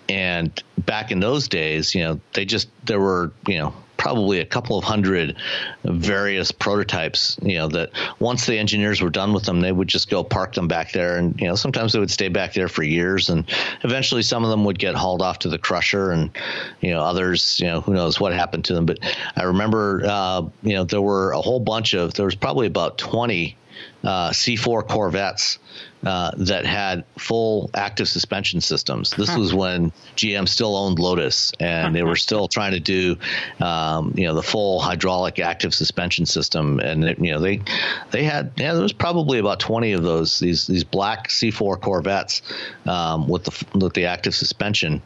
[0.10, 4.46] and back in those days, you know, they just there were you know probably a
[4.46, 5.36] couple of hundred
[5.84, 7.38] various prototypes.
[7.42, 7.90] You know that
[8.20, 11.18] once the engineers were done with them, they would just go park them back there,
[11.18, 13.46] and you know sometimes they would stay back there for years, and
[13.84, 16.30] eventually some of them would get hauled off to the crusher, and
[16.82, 18.86] you know others, you know who knows what happened to them.
[18.86, 19.00] But
[19.36, 22.98] I remember, uh, you know, there were a whole bunch of there was probably about
[22.98, 23.58] twenty
[24.04, 25.58] uh, C4 Corvettes
[26.06, 29.12] uh, that had full active suspension systems.
[29.12, 29.40] This huh.
[29.40, 33.18] was when GM still owned Lotus, and they were still trying to do,
[33.60, 36.80] um, you know, the full hydraulic active suspension system.
[36.80, 37.62] And it, you know, they
[38.12, 42.42] they had yeah, there was probably about twenty of those these these black C4 Corvettes
[42.86, 45.02] um, with the with the active suspension.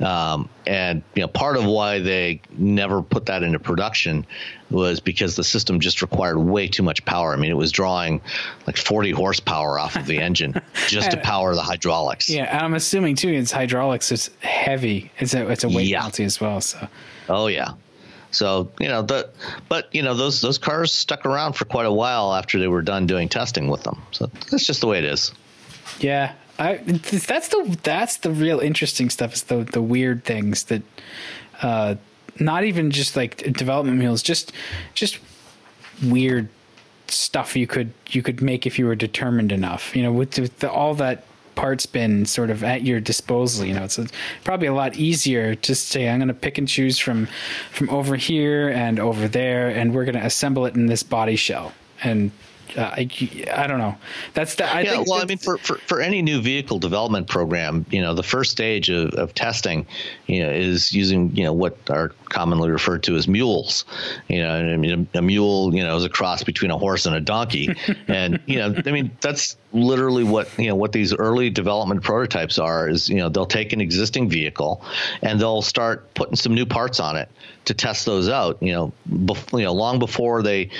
[0.00, 4.26] Um, and you know, part of why they never put that into production
[4.70, 7.32] was because the system just required way too much power.
[7.32, 8.20] I mean, it was drawing
[8.66, 12.28] like 40 horsepower off of the engine just to power the hydraulics.
[12.28, 14.12] Yeah, and I'm assuming too, it's hydraulics.
[14.12, 15.10] It's heavy.
[15.18, 16.00] It's a it's a weight yeah.
[16.00, 16.60] penalty as well.
[16.60, 16.86] So.
[17.28, 17.72] Oh yeah.
[18.32, 19.30] So you know the,
[19.68, 22.82] but you know those those cars stuck around for quite a while after they were
[22.82, 24.00] done doing testing with them.
[24.12, 25.32] So that's just the way it is.
[25.98, 29.34] Yeah, I, that's the that's the real interesting stuff.
[29.34, 30.82] Is the the weird things that,
[31.62, 31.96] uh,
[32.38, 34.52] not even just like development mules, just
[34.94, 35.18] just
[36.02, 36.48] weird
[37.10, 39.94] stuff you could you could make if you were determined enough.
[39.94, 43.66] You know, with, with the, all that parts been sort of at your disposal.
[43.66, 43.98] You know, it's
[44.44, 47.28] probably a lot easier to say I'm going to pick and choose from
[47.70, 51.36] from over here and over there, and we're going to assemble it in this body
[51.36, 52.30] shell and
[52.76, 53.08] Uh, I,
[53.52, 53.96] I don't know.
[54.34, 54.64] That's the.
[54.64, 58.14] I yeah, well, I mean, for, for, for any new vehicle development program, you know,
[58.14, 59.86] the first stage of, of testing,
[60.26, 63.84] you know, is using you know what are commonly referred to as mules.
[64.28, 67.06] You know, I mean, a, a mule, you know, is a cross between a horse
[67.06, 67.74] and a donkey,
[68.08, 72.58] and you know, I mean, that's literally what you know what these early development prototypes
[72.58, 72.88] are.
[72.88, 74.84] Is you know, they'll take an existing vehicle
[75.22, 77.28] and they'll start putting some new parts on it
[77.66, 78.62] to test those out.
[78.62, 80.70] You know, bef- you know, long before they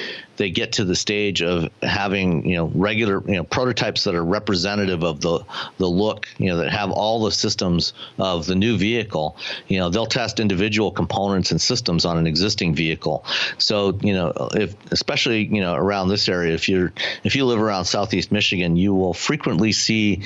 [0.40, 4.24] they get to the stage of having you know regular you know prototypes that are
[4.24, 5.44] representative of the
[5.76, 9.36] the look you know that have all the systems of the new vehicle
[9.68, 13.22] you know they'll test individual components and systems on an existing vehicle.
[13.58, 16.90] So you know if especially you know around this area if you're
[17.22, 20.22] if you live around southeast michigan you will frequently see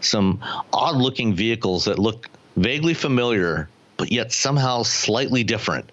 [0.00, 0.42] some
[0.72, 5.90] odd looking vehicles that look vaguely familiar but yet somehow slightly different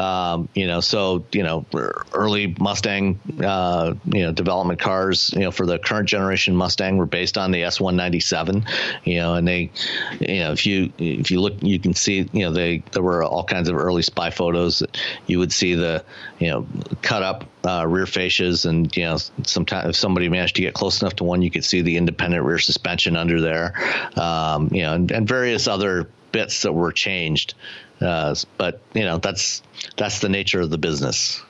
[0.00, 1.66] um, you know, so you know,
[2.14, 7.04] early Mustang, uh, you know, development cars, you know, for the current generation Mustang were
[7.04, 8.66] based on the S197.
[9.04, 9.70] You know, and they,
[10.18, 13.22] you know, if you if you look, you can see, you know, they there were
[13.22, 14.82] all kinds of early spy photos.
[15.26, 16.02] You would see the,
[16.38, 16.66] you know,
[17.02, 21.02] cut up uh, rear fascias, and you know, sometimes if somebody managed to get close
[21.02, 23.74] enough to one, you could see the independent rear suspension under there.
[24.16, 27.54] Um, you know, and, and various other bits that were changed.
[28.00, 29.62] Uh, but you know that's
[29.96, 31.42] that's the nature of the business.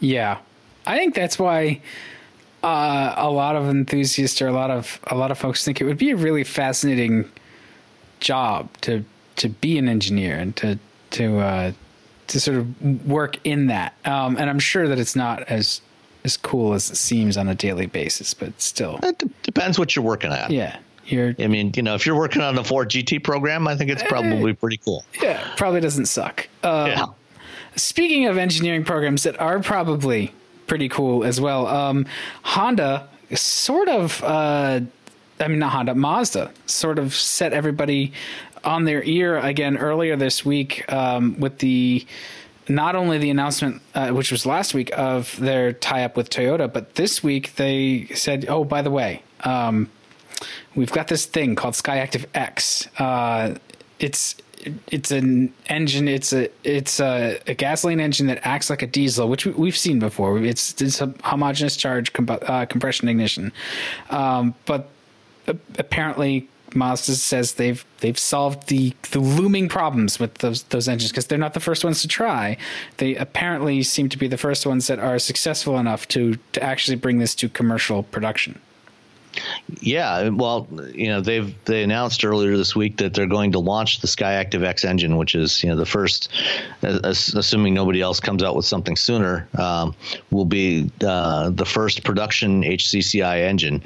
[0.00, 0.38] Yeah,
[0.86, 1.80] I think that's why
[2.62, 5.84] uh, a lot of enthusiasts or a lot of a lot of folks think it
[5.84, 7.30] would be a really fascinating
[8.20, 9.04] job to
[9.36, 10.78] to be an engineer and to
[11.10, 11.72] to uh,
[12.28, 13.94] to sort of work in that.
[14.04, 15.80] Um, and I'm sure that it's not as
[16.24, 20.04] as cool as it seems on a daily basis, but still, it depends what you're
[20.04, 20.50] working at.
[20.50, 23.76] Yeah, you're, I mean, you know, if you're working on the Ford GT program, I
[23.76, 25.04] think it's probably pretty cool.
[25.22, 26.48] Yeah, probably doesn't suck.
[26.62, 27.06] Um, yeah.
[27.76, 30.32] Speaking of engineering programs that are probably
[30.66, 32.06] pretty cool as well, um,
[32.42, 34.80] Honda sort of, uh,
[35.40, 38.12] I mean, not Honda, Mazda sort of set everybody
[38.64, 42.06] on their ear again earlier this week um, with the
[42.68, 46.72] not only the announcement, uh, which was last week, of their tie up with Toyota,
[46.72, 49.88] but this week they said, oh, by the way, um,
[50.74, 52.88] we've got this thing called Skyactiv X.
[52.98, 53.56] Uh,
[53.98, 54.36] it's
[54.88, 56.08] it's an engine.
[56.08, 59.76] It's a it's a, a, gasoline engine that acts like a diesel, which we, have
[59.76, 60.38] seen before.
[60.38, 63.52] It's it's a homogeneous charge uh, compression ignition,
[64.10, 64.88] um, but
[65.78, 71.26] apparently Mazda says they've they've solved the the looming problems with those those engines because
[71.26, 72.56] they're not the first ones to try.
[72.98, 76.96] They apparently seem to be the first ones that are successful enough to to actually
[76.96, 78.60] bring this to commercial production.
[79.80, 84.00] Yeah, well, you know, they've they announced earlier this week that they're going to launch
[84.00, 86.30] the Skyactiv X engine, which is you know the first,
[86.82, 89.94] assuming nobody else comes out with something sooner, um,
[90.30, 93.82] will be uh, the first production HCCI engine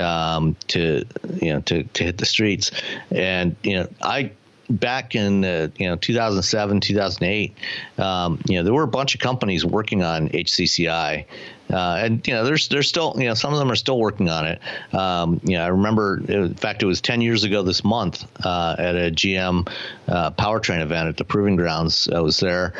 [0.00, 1.04] um, to
[1.40, 2.70] you know to to hit the streets,
[3.10, 4.32] and you know I
[4.70, 7.54] back in uh, you know 2007, 2008,
[7.98, 11.24] um, you know there were a bunch of companies working on HCCI.
[11.70, 14.28] Uh, and you know, there's there's still you know some of them are still working
[14.30, 14.60] on it.
[14.94, 18.76] Um, you know, I remember, in fact, it was 10 years ago this month uh,
[18.78, 19.68] at a GM
[20.06, 22.08] uh, powertrain event at the Proving Grounds.
[22.08, 22.72] I was there,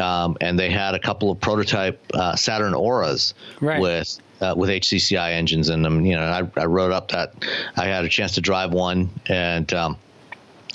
[0.00, 3.80] um, and they had a couple of prototype uh, Saturn Auras right.
[3.80, 6.04] with uh, with HCCI engines in them.
[6.04, 7.34] You know, I, I wrote up that
[7.76, 9.72] I had a chance to drive one and.
[9.72, 9.96] Um,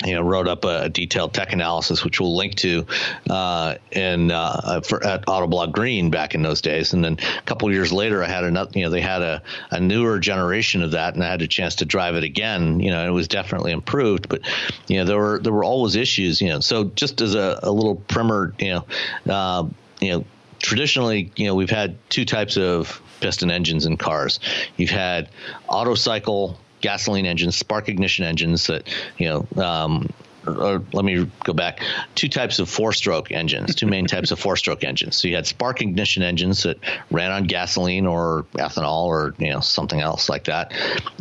[0.05, 2.85] you know, wrote up a, detailed tech analysis, which we'll link to
[3.29, 6.93] uh, in uh, for, at Autoblog Green back in those days.
[6.93, 8.71] And then a couple years later, I had another.
[8.75, 9.41] You know, they had a,
[9.71, 12.79] a newer generation of that, and I had a chance to drive it again.
[12.79, 14.41] You know, it was definitely improved, but
[14.87, 16.41] you know, there were there were always issues.
[16.41, 19.67] You know, so just as a, a little primer, you know, uh,
[19.99, 20.25] you know,
[20.59, 24.39] traditionally, you know, we've had two types of piston engines in cars.
[24.75, 25.29] You've had
[25.67, 29.63] Otto cycle gasoline engines, spark ignition engines that you know.
[29.63, 30.09] Um,
[30.45, 31.81] or let me go back.
[32.15, 33.75] Two types of four-stroke engines.
[33.75, 35.17] Two main types of four-stroke engines.
[35.17, 36.77] So you had spark ignition engines that
[37.11, 40.73] ran on gasoline or ethanol or you know something else like that.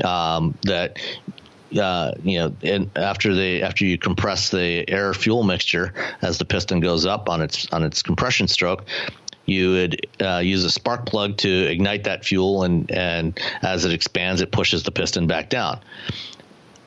[0.05, 0.99] Um, that
[1.77, 5.93] uh, you know, and after they after you compress the air fuel mixture
[6.23, 8.85] as the piston goes up on its on its compression stroke,
[9.47, 13.93] you would uh, use a spark plug to ignite that fuel, and and as it
[13.93, 15.81] expands, it pushes the piston back down.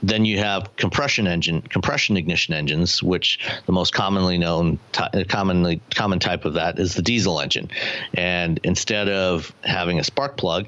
[0.02, 4.80] Then you have compression engine, compression ignition engines, which the most commonly known,
[5.28, 7.70] commonly common type of that is the diesel engine.
[8.14, 10.68] And instead of having a spark plug,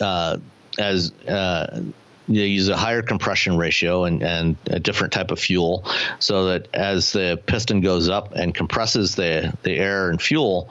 [0.00, 0.38] uh,
[0.78, 1.82] as uh,
[2.28, 5.84] you use a higher compression ratio and, and a different type of fuel
[6.18, 10.70] so that as the piston goes up and compresses the, the air and fuel,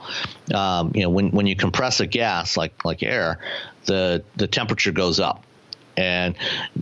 [0.54, 3.38] um, you know, when, when you compress a gas like, like air,
[3.86, 5.44] the, the temperature goes up
[5.96, 6.36] and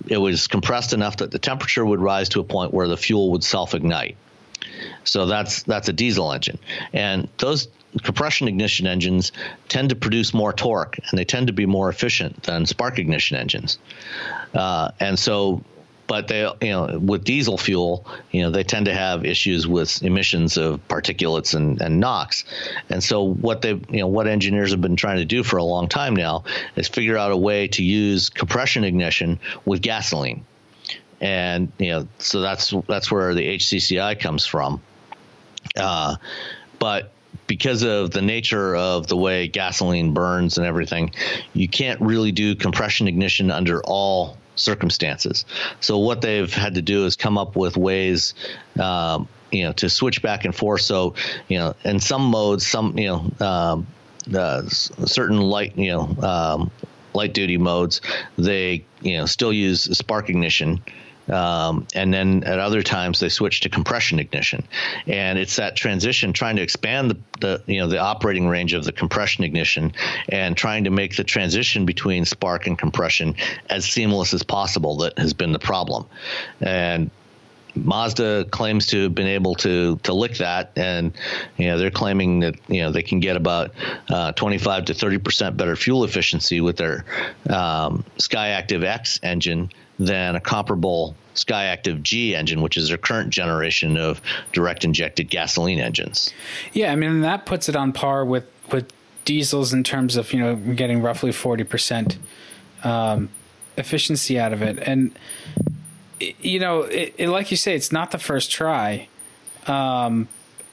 [0.06, 3.32] it was compressed enough that the temperature would rise to a point where the fuel
[3.32, 4.16] would self ignite.
[5.04, 6.58] So that's that's a diesel engine,
[6.92, 7.68] and those
[8.02, 9.32] compression ignition engines
[9.68, 13.36] tend to produce more torque and they tend to be more efficient than spark ignition
[13.36, 13.78] engines.
[14.54, 15.62] Uh, and so,
[16.06, 20.02] but they, you know, with diesel fuel, you know, they tend to have issues with
[20.02, 22.44] emissions of particulates and, and NOx.
[22.88, 25.64] And so, what they, you know, what engineers have been trying to do for a
[25.64, 26.42] long time now
[26.74, 30.44] is figure out a way to use compression ignition with gasoline.
[31.20, 34.80] And you know, so that's that's where the HCCI comes from.
[35.76, 36.16] Uh,
[36.78, 37.12] but
[37.46, 41.12] because of the nature of the way gasoline burns and everything,
[41.52, 45.44] you can't really do compression ignition under all circumstances.
[45.80, 48.34] So what they've had to do is come up with ways.
[48.80, 50.82] Um, you know, to switch back and forth.
[50.82, 51.14] So,
[51.48, 53.86] you know, in some modes, some, you know, um,
[55.06, 56.70] certain light, you know, um,
[57.14, 58.00] light duty modes,
[58.38, 60.82] they, you know, still use spark ignition
[61.30, 64.66] um, and then at other times they switch to compression ignition,
[65.06, 68.84] and it's that transition trying to expand the, the you know the operating range of
[68.84, 69.92] the compression ignition
[70.28, 73.34] and trying to make the transition between spark and compression
[73.68, 76.06] as seamless as possible that has been the problem,
[76.60, 77.10] and
[77.74, 81.12] Mazda claims to have been able to to lick that, and
[81.56, 83.72] you know they're claiming that you know they can get about
[84.08, 87.04] uh, 25 to 30 percent better fuel efficiency with their
[87.48, 93.96] um, Skyactiv X engine than a comparable Skyactiv G engine, which is their current generation
[93.96, 94.20] of
[94.52, 96.32] direct injected gasoline engines.
[96.72, 98.92] Yeah, I mean that puts it on par with with
[99.24, 102.18] diesels in terms of you know getting roughly forty percent
[102.82, 103.28] um,
[103.76, 105.16] efficiency out of it, and
[106.20, 109.08] you know, it, it, like you say, it's not the first try.
[109.66, 110.28] Um,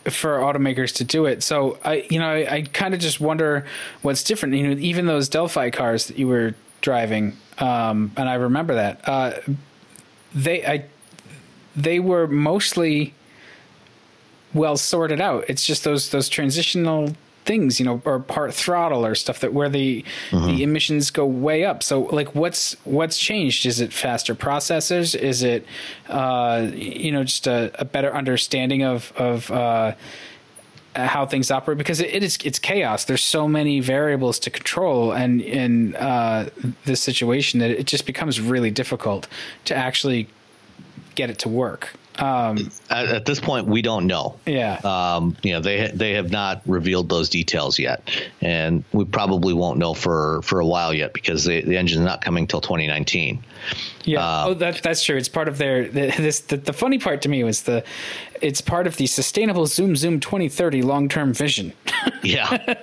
[0.10, 1.44] for automakers to do it.
[1.44, 3.66] So I, you know, I, I kind of just wonder
[4.02, 4.56] what's different.
[4.56, 9.08] You know, even those Delphi cars that you were driving, um, and I remember that.
[9.08, 9.34] Uh,
[10.34, 10.86] they I
[11.76, 13.14] they were mostly
[14.54, 15.46] well sorted out.
[15.48, 17.16] It's just those those transitional
[17.48, 20.46] things, you know, or part throttle or stuff that where the mm-hmm.
[20.46, 21.82] the emissions go way up.
[21.82, 23.66] So like what's what's changed?
[23.66, 25.16] Is it faster processors?
[25.16, 25.66] Is it
[26.10, 29.94] uh, you know just a, a, better understanding of of uh,
[30.94, 33.06] how things operate because it, it is it's chaos.
[33.06, 36.50] There's so many variables to control, and in uh,
[36.86, 39.28] this situation, that it just becomes really difficult
[39.66, 40.28] to actually
[41.16, 41.94] get it to work.
[42.20, 44.38] Um, at, at, this point, we don't know.
[44.46, 44.80] Yeah.
[44.84, 48.10] Um, you know, they they have not revealed those details yet,
[48.42, 52.22] and we probably won't know for for a while yet because the the is not
[52.22, 53.44] coming till 2019.
[54.08, 54.26] Yeah.
[54.26, 55.18] Uh, oh, that, that's true.
[55.18, 56.40] It's part of their this.
[56.40, 57.84] The, the funny part to me was the,
[58.42, 61.74] it's part of the sustainable Zoom Zoom 2030 long term vision.
[62.24, 62.76] yeah.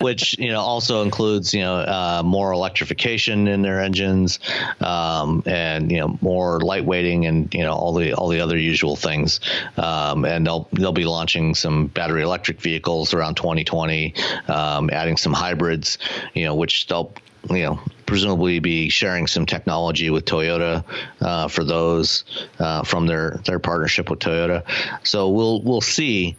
[0.00, 4.40] Which you know also includes you know uh, more electrification in their engines,
[4.82, 8.96] um, and you know more lightweighting and you know all the all the other usual
[8.96, 9.40] things.
[9.78, 14.14] Um, and they'll they'll be launching some battery electric vehicles around 2020,
[14.48, 15.96] um, adding some hybrids.
[16.34, 17.14] You know which they'll
[17.50, 20.84] you know presumably be sharing some technology with Toyota
[21.20, 22.24] uh, for those
[22.58, 24.64] uh, from their their partnership with Toyota.
[25.06, 26.36] So we'll we'll see.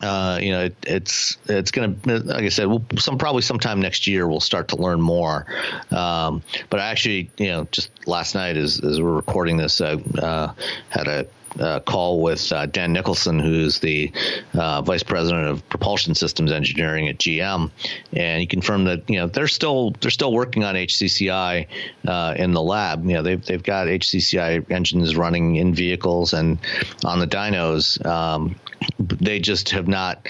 [0.00, 3.80] Uh, you know, it, it's it's going to, like I said, we'll, some probably sometime
[3.80, 5.46] next year we'll start to learn more.
[5.92, 10.54] Um, but actually, you know, just last night as as we're recording this, I uh,
[10.88, 11.26] had a
[11.58, 14.12] uh, call with uh, Dan Nicholson, who's the
[14.54, 17.70] uh, vice president of propulsion systems engineering at GM,
[18.12, 21.66] and he confirmed that you know they're still they're still working on HCCI
[22.06, 23.04] uh, in the lab.
[23.04, 26.58] You know they've they've got HCCI engines running in vehicles and
[27.04, 28.04] on the dynos.
[28.04, 28.56] Um,
[28.98, 30.28] they just have not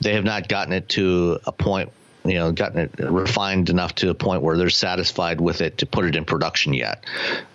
[0.00, 1.90] they have not gotten it to a point
[2.24, 5.86] you know gotten it refined enough to a point where they're satisfied with it to
[5.86, 7.04] put it in production yet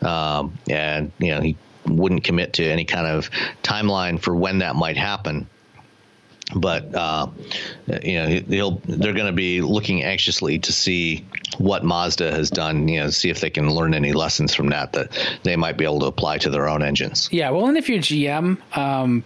[0.01, 1.55] um, and you know he
[1.87, 3.29] wouldn't commit to any kind of
[3.63, 5.47] timeline for when that might happen
[6.55, 7.27] but uh,
[8.03, 11.25] you know they'll they're going to be looking anxiously to see
[11.57, 12.87] what Mazda has done.
[12.87, 15.83] You know, see if they can learn any lessons from that that they might be
[15.83, 17.27] able to apply to their own engines.
[17.31, 19.23] Yeah, well, and if you're GM, um,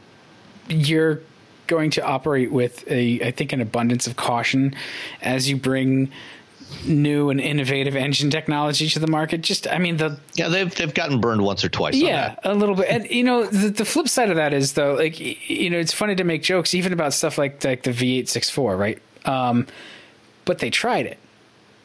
[0.67, 1.21] you're
[1.67, 4.75] going to operate with a I think an abundance of caution
[5.21, 6.11] as you bring
[6.85, 9.41] new and innovative engine technology to the market.
[9.41, 11.95] Just, I mean, the yeah, they've they've gotten burned once or twice.
[11.95, 12.87] Yeah, a little bit.
[12.89, 15.19] And you know, the, the flip side of that is though, like
[15.49, 19.01] you know, it's funny to make jokes even about stuff like like the V864, right?
[19.25, 19.67] Um,
[20.45, 21.19] but they tried it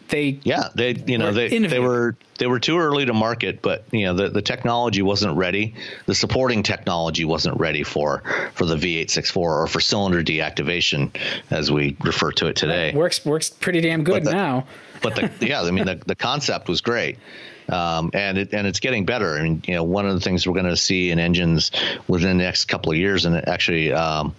[0.08, 1.70] they yeah they you know they innovative.
[1.70, 5.34] they were they were too early to market but you know the, the technology wasn't
[5.36, 5.74] ready
[6.06, 8.22] the supporting technology wasn't ready for
[8.54, 11.10] for the v864 or for cylinder deactivation
[11.50, 14.66] as we refer to it today works works pretty damn good the, now
[15.02, 17.18] but the yeah i mean the, the concept was great
[17.68, 19.36] um, and it, and it's getting better.
[19.36, 21.72] I mean, you know, one of the things we're going to see in engines
[22.06, 24.34] within the next couple of years, and actually um,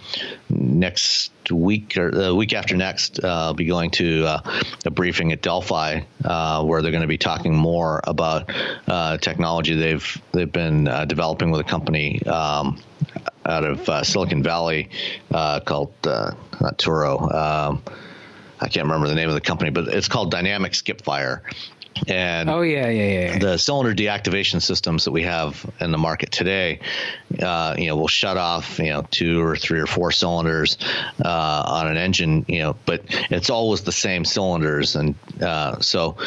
[0.49, 5.32] next week or the week after next, uh, I'll be going to uh, a briefing
[5.32, 8.52] at Delphi uh, where they're going to be talking more about
[8.88, 12.26] uh, technology they've they've been uh, developing with a company.
[12.26, 12.80] Um,
[13.45, 14.89] out of uh, Silicon Valley,
[15.32, 17.34] called not Turo.
[17.34, 17.82] Um,
[18.60, 21.43] I can't remember the name of the company, but it's called Dynamic Skip Fire,
[22.08, 23.39] and oh yeah, yeah, yeah.
[23.39, 26.80] The cylinder deactivation systems that we have in the market today,
[27.41, 30.78] uh, you know, will shut off you know two or three or four cylinders
[31.24, 36.18] uh, on an engine, you know, but it's always the same cylinders, and uh, so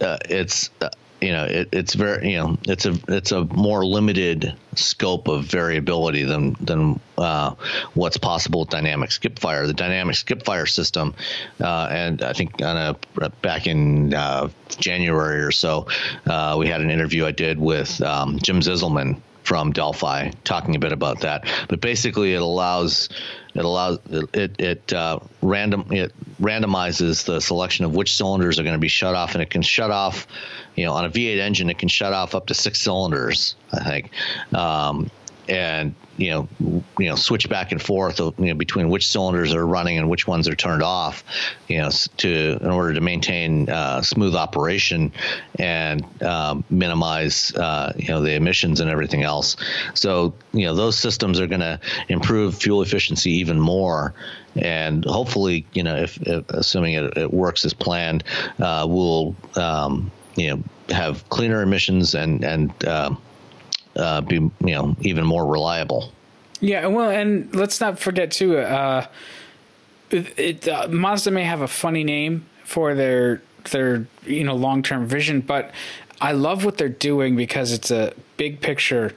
[0.00, 0.88] uh, it's uh,
[1.20, 5.44] you know it, it's very you know it's a it's a more limited scope of
[5.44, 7.54] variability than than uh,
[7.94, 9.66] what's possible with dynamic skip fire.
[9.66, 11.14] The dynamic skip fire system,
[11.60, 14.48] uh, and I think on a back in uh,
[14.78, 15.86] January or so,
[16.26, 20.78] uh, we had an interview I did with um, Jim Zizelman from Delphi talking a
[20.78, 21.44] bit about that.
[21.68, 23.08] But basically, it allows
[23.54, 23.98] it allows
[24.32, 28.88] it it uh, random it randomizes the selection of which cylinders are going to be
[28.88, 30.26] shut off, and it can shut off.
[30.80, 33.54] You know, on a V8 engine, it can shut off up to six cylinders.
[33.70, 34.10] I think,
[34.54, 35.10] um,
[35.46, 36.48] and you know
[36.98, 40.26] you know switch back and forth you know between which cylinders are running and which
[40.26, 41.24] ones are turned off
[41.66, 45.12] you know to in order to maintain uh, smooth operation
[45.58, 49.56] and um, minimize uh, you know the emissions and everything else
[49.94, 54.14] so you know those systems are going to improve fuel efficiency even more
[54.56, 58.22] and hopefully you know if, if assuming it, it, works as planned
[58.60, 60.10] uh, we'll um,
[60.40, 60.62] you know
[60.94, 63.14] have cleaner emissions and and uh,
[63.96, 66.12] uh, be you know even more reliable.
[66.60, 68.58] Yeah, well, and let's not forget too.
[68.58, 69.06] Uh,
[70.10, 75.06] it, uh, Mazda may have a funny name for their their you know long term
[75.06, 75.72] vision, but
[76.20, 79.14] I love what they're doing because it's a big picture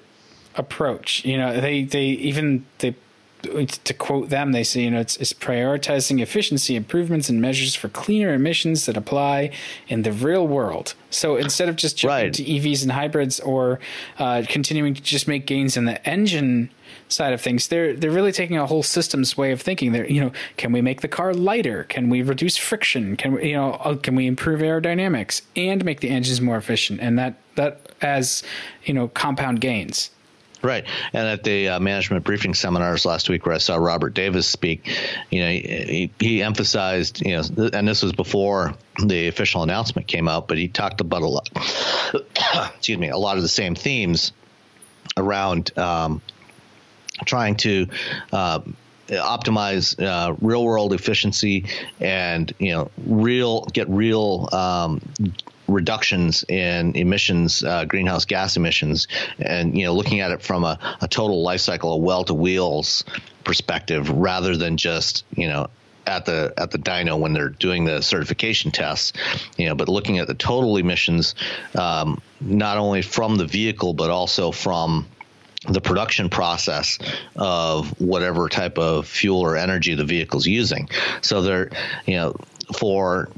[0.55, 1.26] approach.
[1.26, 2.95] You know, they they even they
[3.43, 7.89] to quote them, they say, you know, it's, it's prioritizing efficiency improvements and measures for
[7.89, 9.51] cleaner emissions that apply
[9.89, 10.93] in the real world.
[11.09, 12.33] So instead of just jumping right.
[12.33, 13.79] to EVs and hybrids or
[14.17, 16.69] uh, continuing to just make gains in the engine
[17.09, 19.91] side of things, they're they're really taking a whole systems way of thinking.
[19.91, 21.83] They're you know, can we make the car lighter?
[21.83, 23.17] Can we reduce friction?
[23.17, 27.01] Can we you know uh, can we improve aerodynamics and make the engines more efficient?
[27.01, 28.41] And that that as
[28.85, 30.09] you know compound gains.
[30.64, 34.47] Right, and at the uh, management briefing seminars last week, where I saw Robert Davis
[34.47, 34.89] speak,
[35.30, 40.30] you know, he, he emphasized, you know, and this was before the official announcement came
[40.30, 41.49] out, but he talked about a lot,
[42.76, 44.32] excuse me, a lot of the same themes
[45.18, 46.22] around um,
[47.26, 47.88] trying to.
[48.32, 48.61] Uh,
[49.09, 51.66] optimize uh, real world efficiency
[51.99, 55.01] and you know real get real um,
[55.74, 59.07] reductions in emissions, uh, greenhouse gas emissions,
[59.39, 62.34] and you know, looking at it from a, a total life cycle, a well to
[62.34, 63.03] wheels
[63.43, 65.67] perspective, rather than just you know
[66.05, 69.13] at the at the dyno when they're doing the certification tests,
[69.57, 71.36] you know, but looking at the total emissions,
[71.78, 75.07] um, not only from the vehicle but also from
[75.67, 76.99] the production process
[77.36, 80.89] of whatever type of fuel or energy the vehicle's using.
[81.21, 81.69] So they're,
[82.05, 82.36] you know,
[82.74, 83.30] for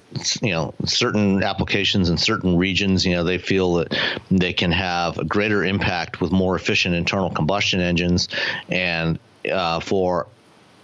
[0.42, 3.06] you know certain applications in certain regions.
[3.06, 3.98] You know they feel that
[4.32, 8.28] they can have a greater impact with more efficient internal combustion engines
[8.70, 9.20] and
[9.52, 10.28] uh, for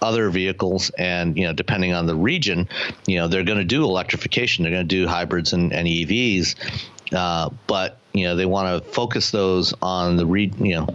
[0.01, 0.91] other vehicles.
[0.97, 2.67] And you know depending on the region
[3.07, 4.63] you know they're going to do electrification.
[4.63, 6.55] They're going to do hybrids and, and evs
[7.11, 10.87] uh, but you know they want to focus those on the re- you know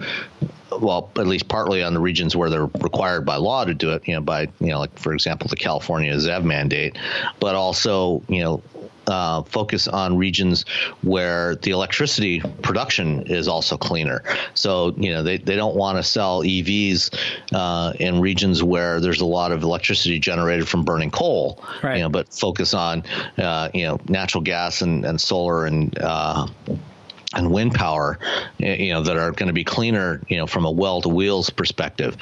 [0.80, 4.06] well, at least partly on the regions where they're required by law to do it,
[4.06, 6.96] you know, by, you know, like, for example, the California ZEV mandate,
[7.40, 8.62] but also, you know,
[9.06, 10.64] uh, focus on regions
[11.02, 14.22] where the electricity production is also cleaner.
[14.54, 17.14] So, you know, they, they don't want to sell EVs
[17.54, 21.96] uh, in regions where there's a lot of electricity generated from burning coal, right.
[21.96, 23.04] you know, but focus on,
[23.38, 26.48] uh, you know, natural gas and, and solar and, uh,
[27.36, 28.18] and wind power,
[28.58, 31.50] you know, that are going to be cleaner, you know, from a well to wheels
[31.50, 32.16] perspective,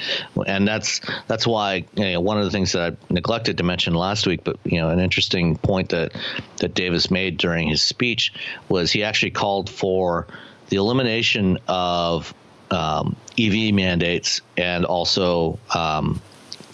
[0.45, 3.93] and that's that's why you know, one of the things that I neglected to mention
[3.93, 6.11] last week, but you know, an interesting point that
[6.57, 8.33] that Davis made during his speech
[8.69, 10.27] was he actually called for
[10.69, 12.33] the elimination of
[12.71, 16.21] um, EV mandates and also um,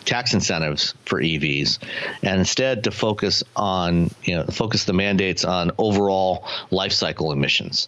[0.06, 1.80] tax incentives for EVs,
[2.24, 7.88] and instead to focus on you know focus the mandates on overall life cycle emissions,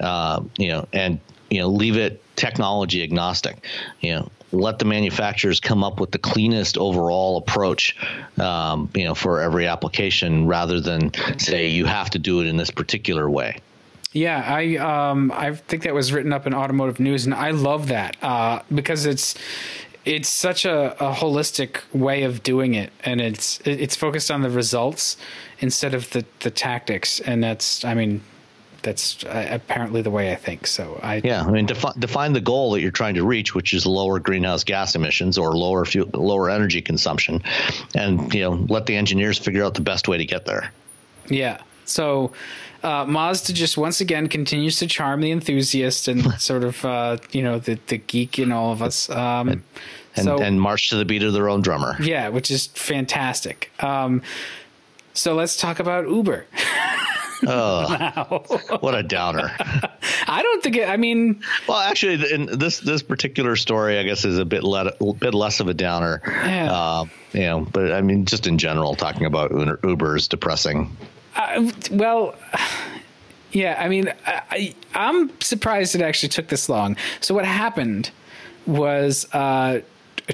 [0.00, 3.64] uh, you know, and you know leave it technology agnostic,
[4.00, 4.30] you know.
[4.52, 7.96] Let the manufacturers come up with the cleanest overall approach,
[8.38, 12.56] um, you know, for every application, rather than say you have to do it in
[12.56, 13.58] this particular way.
[14.16, 17.88] Yeah, I um, I think that was written up in Automotive News, and I love
[17.88, 19.34] that uh, because it's
[20.06, 24.50] it's such a, a holistic way of doing it, and it's it's focused on the
[24.50, 25.16] results
[25.58, 28.22] instead of the the tactics, and that's I mean
[28.82, 30.68] that's uh, apparently the way I think.
[30.68, 33.74] So I yeah, I mean defi- define the goal that you're trying to reach, which
[33.74, 37.42] is lower greenhouse gas emissions or lower fuel, lower energy consumption,
[37.94, 40.72] and you know let the engineers figure out the best way to get there.
[41.28, 41.60] Yeah.
[41.84, 42.32] So
[42.86, 47.42] uh, Mazda just once again continues to charm the enthusiast and sort of uh, you
[47.42, 49.10] know the the geek in all of us.
[49.10, 49.62] Um, and,
[50.14, 51.96] and, so, and, march to the beat of their own drummer.
[52.00, 53.70] Yeah, which is fantastic.
[53.82, 54.22] Um,
[55.12, 56.46] so let's talk about Uber.
[57.46, 59.50] oh, what a downer!
[60.28, 60.88] I don't think it.
[60.88, 65.34] I mean, well, actually, in this this particular story, I guess, is a bit bit
[65.34, 66.22] less of a downer.
[66.24, 66.72] Yeah.
[66.72, 69.50] Uh, you know, but I mean, just in general, talking about
[69.82, 70.96] Uber is depressing.
[71.36, 72.34] Uh, well,
[73.52, 76.96] yeah, I mean, I, am surprised it actually took this long.
[77.20, 78.10] So what happened
[78.66, 79.80] was uh,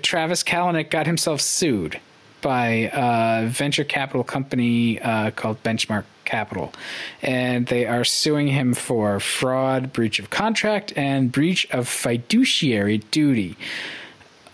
[0.01, 2.01] Travis Kalanick got himself sued
[2.41, 6.73] by a venture capital company uh, called Benchmark Capital,
[7.21, 13.57] and they are suing him for fraud, breach of contract, and breach of fiduciary duty.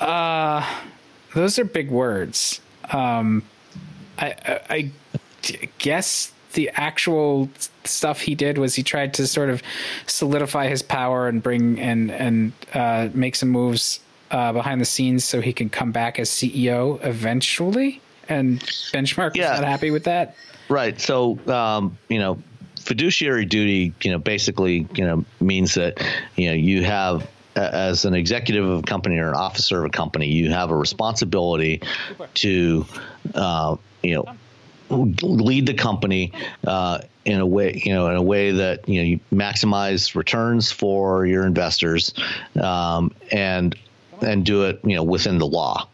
[0.00, 0.66] Uh,
[1.34, 2.60] those are big words.
[2.90, 3.42] Um,
[4.18, 4.34] I,
[4.68, 4.92] I,
[5.50, 7.48] I guess the actual
[7.84, 9.62] stuff he did was he tried to sort of
[10.06, 15.24] solidify his power and bring and and uh, make some moves uh, behind the scenes
[15.24, 18.00] so he can come back as CEO eventually.
[18.28, 19.54] And Benchmark yeah.
[19.54, 20.36] not happy with that.
[20.68, 21.00] Right.
[21.00, 22.38] So um, you know,
[22.80, 26.02] fiduciary duty, you know, basically, you know, means that
[26.36, 27.26] you know you have
[27.58, 30.76] as an executive of a company or an officer of a company, you have a
[30.76, 31.82] responsibility
[32.34, 32.86] to,
[33.34, 34.24] uh, you know,
[34.90, 36.32] lead the company
[36.66, 40.70] uh, in a way, you know, in a way that you know you maximize returns
[40.70, 42.14] for your investors,
[42.60, 43.76] um, and
[44.22, 45.88] and do it, you know, within the law.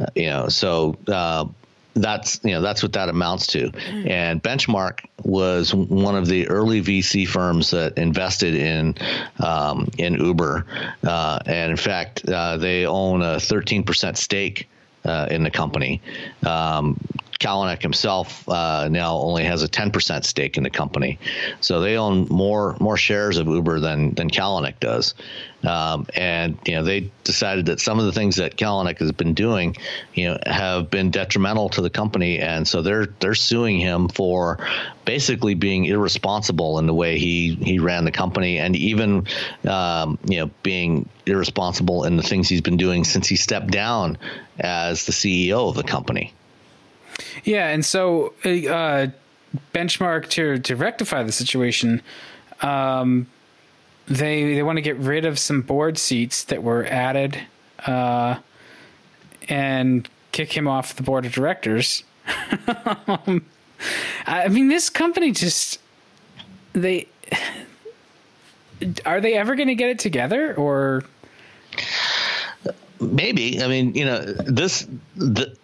[0.00, 1.46] Uh, you know, so uh,
[1.94, 3.70] that's you know that's what that amounts to.
[4.06, 8.94] And Benchmark was one of the early VC firms that invested in
[9.40, 10.66] um, in Uber,
[11.04, 14.68] uh, and in fact, uh, they own a 13% stake
[15.04, 16.00] uh, in the company.
[16.44, 16.98] Um,
[17.38, 21.20] Kalanick himself uh, now only has a 10% stake in the company.
[21.60, 25.14] So they own more more shares of Uber than than Kalanick does.
[25.62, 29.34] Um, and you know they decided that some of the things that Kalanick has been
[29.34, 29.76] doing,
[30.14, 34.58] you know, have been detrimental to the company, and so they're they're suing him for
[35.04, 39.26] basically being irresponsible in the way he he ran the company, and even
[39.68, 44.18] um, you know being irresponsible in the things he's been doing since he stepped down
[44.58, 46.34] as the CEO of the company.
[47.44, 49.08] Yeah, and so uh,
[49.74, 52.02] benchmark to to rectify the situation.
[52.62, 53.26] Um,
[54.06, 57.38] they they want to get rid of some board seats that were added
[57.86, 58.38] uh,
[59.48, 62.04] and kick him off the board of directors.
[63.06, 63.44] um,
[64.26, 65.80] I mean, this company just
[66.72, 67.08] they
[69.04, 71.02] are they ever going to get it together or
[73.00, 75.54] maybe i mean you know this the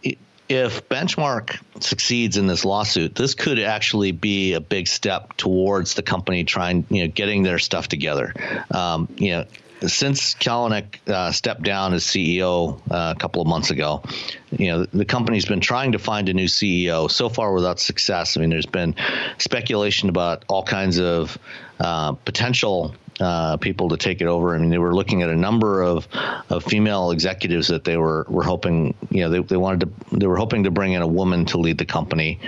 [0.49, 6.03] if benchmark succeeds in this lawsuit this could actually be a big step towards the
[6.03, 8.35] company trying you know getting their stuff together
[8.71, 9.45] um, you know
[9.89, 14.03] since Kalanick uh, stepped down as CEO uh, a couple of months ago,
[14.51, 17.11] you know the company's been trying to find a new CEO.
[17.11, 18.37] So far, without success.
[18.37, 18.95] I mean, there's been
[19.39, 21.37] speculation about all kinds of
[21.81, 24.55] uh, potential uh, people to take it over.
[24.55, 26.09] I mean, they were looking at a number of,
[26.51, 30.27] of female executives that they were, were hoping, you know, they, they wanted to, they
[30.27, 32.41] were hoping to bring in a woman to lead the company.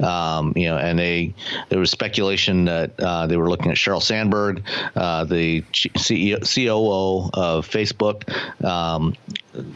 [0.00, 1.34] Um, you know, and they,
[1.68, 4.62] there was speculation that uh, they were looking at Sheryl Sandberg,
[4.94, 9.14] uh, the CEO, COO of Facebook, um,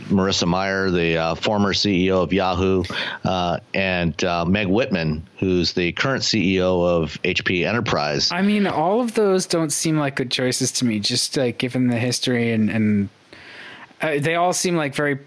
[0.08, 2.84] Marissa Mayer, the uh, former CEO of Yahoo,
[3.24, 8.30] uh, and uh, Meg Whitman, who's the current CEO of HP Enterprise.
[8.32, 11.88] I mean, all of those don't seem like good choices to me, just like given
[11.88, 13.08] the history and, and
[14.00, 15.18] uh, they all seem like very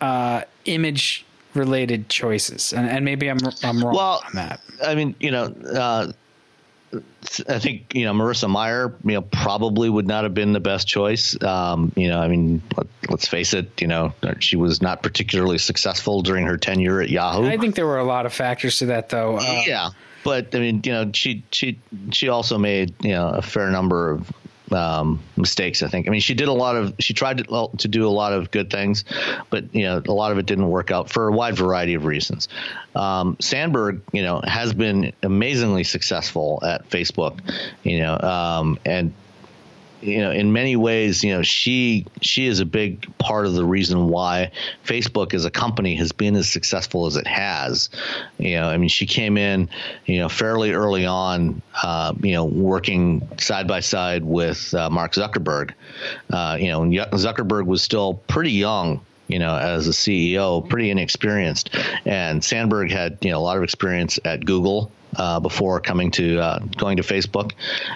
[0.00, 1.24] uh, image
[1.54, 2.72] related choices.
[2.72, 4.60] And, and, maybe I'm, I'm wrong well, on that.
[4.84, 6.12] I mean, you know, uh,
[7.48, 10.86] I think you know Marissa Mayer, you know, probably would not have been the best
[10.86, 11.40] choice.
[11.42, 13.80] Um, you know, I mean, let, us face it.
[13.80, 17.46] You know, she was not particularly successful during her tenure at Yahoo.
[17.46, 19.38] I think there were a lot of factors to that, though.
[19.38, 19.90] Uh, yeah,
[20.24, 21.78] but I mean, you know, she she
[22.12, 24.32] she also made you know a fair number of
[24.74, 25.82] um, mistakes.
[25.82, 26.06] I think.
[26.06, 26.94] I mean, she did a lot of.
[26.98, 29.04] She tried to, to do a lot of good things,
[29.50, 32.04] but you know, a lot of it didn't work out for a wide variety of
[32.04, 32.48] reasons.
[32.94, 37.40] Um, Sandberg, you know, has been amazingly successful at Facebook,
[37.82, 39.12] you know, um, and
[40.04, 43.64] you know, in many ways, you know, she she is a big part of the
[43.64, 44.50] reason why
[44.84, 47.88] Facebook as a company has been as successful as it has.
[48.38, 49.70] You know, I mean, she came in,
[50.04, 55.14] you know, fairly early on, uh, you know, working side by side with uh, Mark
[55.14, 55.72] Zuckerberg.
[56.30, 61.74] Uh, you know, Zuckerberg was still pretty young you know, as a CEO, pretty inexperienced.
[62.04, 66.38] And Sandberg had, you know, a lot of experience at Google uh, before coming to
[66.38, 67.52] uh, going to Facebook,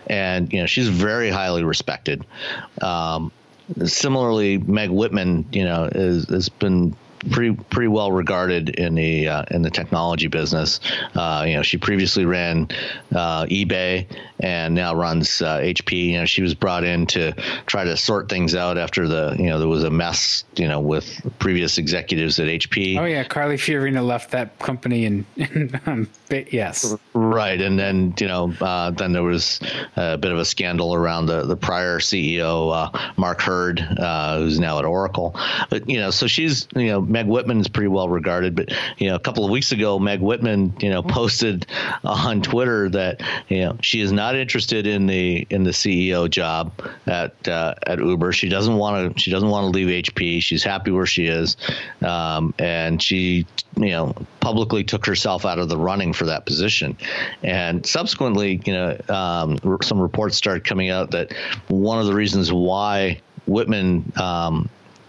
[0.06, 2.24] and you know she's very highly respected.
[2.82, 3.32] Um,
[3.84, 6.96] similarly, Meg Whitman, you know, is, has been
[7.30, 10.80] pretty pretty well regarded in the uh, in the technology business.
[11.14, 12.68] Uh, you know, she previously ran
[13.14, 14.06] uh, eBay
[14.40, 15.92] and now runs HP.
[15.92, 17.32] Uh, you know, she was brought in to
[17.66, 20.80] try to sort things out after the you know there was a mess you know
[20.80, 22.98] with previous executives at HP.
[22.98, 27.60] Oh yeah, Carly Fiorina left that company and, and um, yes, right.
[27.60, 29.60] And then you know uh, then there was
[29.96, 34.78] a bit of a scandal around the the prior CEO uh, Mark Hurd, who's now
[34.78, 35.34] at Oracle.
[35.70, 39.08] But you know, so she's you know Meg Whitman is pretty well regarded, but you
[39.08, 41.66] know, a couple of weeks ago, Meg Whitman, you know, posted
[42.04, 46.72] on Twitter that you know she is not interested in the in the CEO job
[47.06, 48.32] at uh, at Uber.
[48.32, 49.20] She doesn't want to.
[49.20, 50.42] She doesn't want to leave HP.
[50.42, 51.56] She's happy where she is,
[52.02, 56.96] um, and she you know publicly took herself out of the running for that position.
[57.42, 61.32] And subsequently, you know, um, some reports started coming out that
[61.68, 64.68] one of the reasons why Whitman um,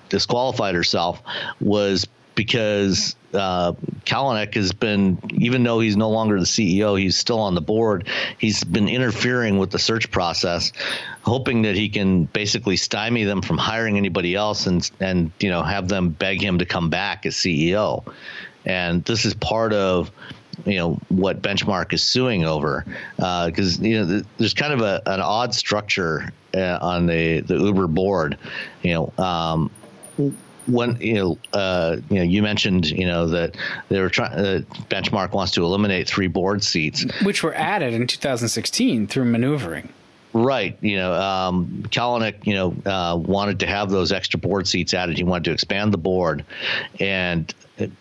[0.09, 1.21] disqualified herself
[1.59, 2.07] was
[2.39, 3.73] because uh,
[4.05, 8.07] Kalanick has been, even though he's no longer the CEO, he's still on the board.
[8.37, 10.71] He's been interfering with the search process,
[11.23, 15.63] hoping that he can basically stymie them from hiring anybody else and and you know
[15.63, 18.09] have them beg him to come back as CEO.
[18.65, 20.09] And this is part of
[20.65, 22.85] you know what benchmark is suing over
[23.17, 27.57] because uh, you know there's kind of a, an odd structure uh, on the the
[27.57, 28.37] Uber board.
[28.81, 29.69] You know, um,
[30.69, 33.55] when you know, uh, you know, you mentioned you know that
[33.89, 34.33] they were trying.
[34.33, 39.89] Uh, Benchmark wants to eliminate three board seats, which were added in 2016 through maneuvering.
[40.31, 40.77] Right.
[40.81, 45.17] You know, um, Kalanick, you know, uh, wanted to have those extra board seats added.
[45.17, 46.45] He wanted to expand the board,
[46.99, 47.51] and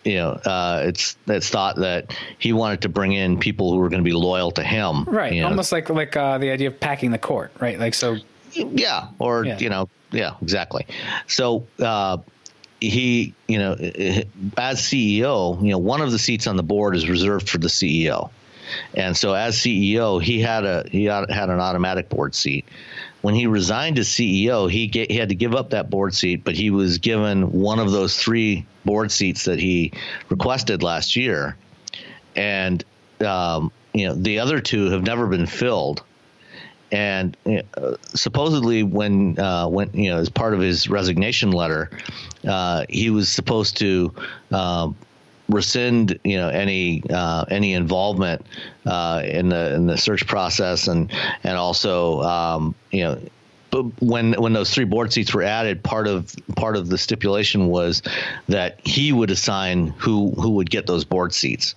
[0.03, 3.89] you know, uh, it's it's thought that he wanted to bring in people who were
[3.89, 5.05] going to be loyal to him.
[5.05, 5.33] Right.
[5.33, 5.47] you know.
[5.47, 7.79] Almost like like uh, the idea of packing the court, right?
[7.79, 8.17] Like so.
[8.53, 9.57] Yeah, or Yeah.
[9.59, 10.85] you know, yeah, exactly.
[11.27, 12.17] So uh,
[12.81, 13.73] he, you know,
[14.57, 17.67] as CEO, you know, one of the seats on the board is reserved for the
[17.67, 18.29] CEO,
[18.93, 22.65] and so as CEO, he had a he had an automatic board seat.
[23.21, 26.45] When he resigned as CEO, he, ga- he had to give up that board seat,
[26.45, 29.91] but he was given one of those three board seats that he
[30.29, 31.57] requested last year,
[32.35, 32.83] and
[33.25, 36.03] um, you know the other two have never been filled
[36.91, 37.37] and
[37.77, 41.89] uh, supposedly when uh, when you know as part of his resignation letter,
[42.47, 44.13] uh, he was supposed to
[44.51, 44.95] um,
[45.49, 48.45] rescind you know any uh, any involvement
[48.85, 51.11] uh, in the in the search process and
[51.43, 53.19] and also um, you know.
[53.71, 57.67] But when when those three board seats were added, part of part of the stipulation
[57.67, 58.01] was
[58.47, 61.75] that he would assign who who would get those board seats,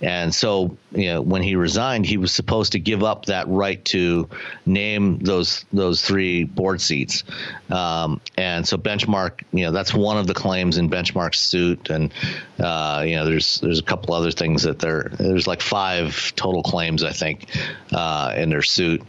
[0.00, 3.84] and so you know when he resigned, he was supposed to give up that right
[3.86, 4.28] to
[4.64, 7.24] name those those three board seats,
[7.70, 12.14] um, and so benchmark you know that's one of the claims in benchmark's suit, and
[12.58, 16.62] uh, you know there's there's a couple other things that there there's like five total
[16.62, 17.50] claims I think
[17.92, 19.02] uh, in their suit.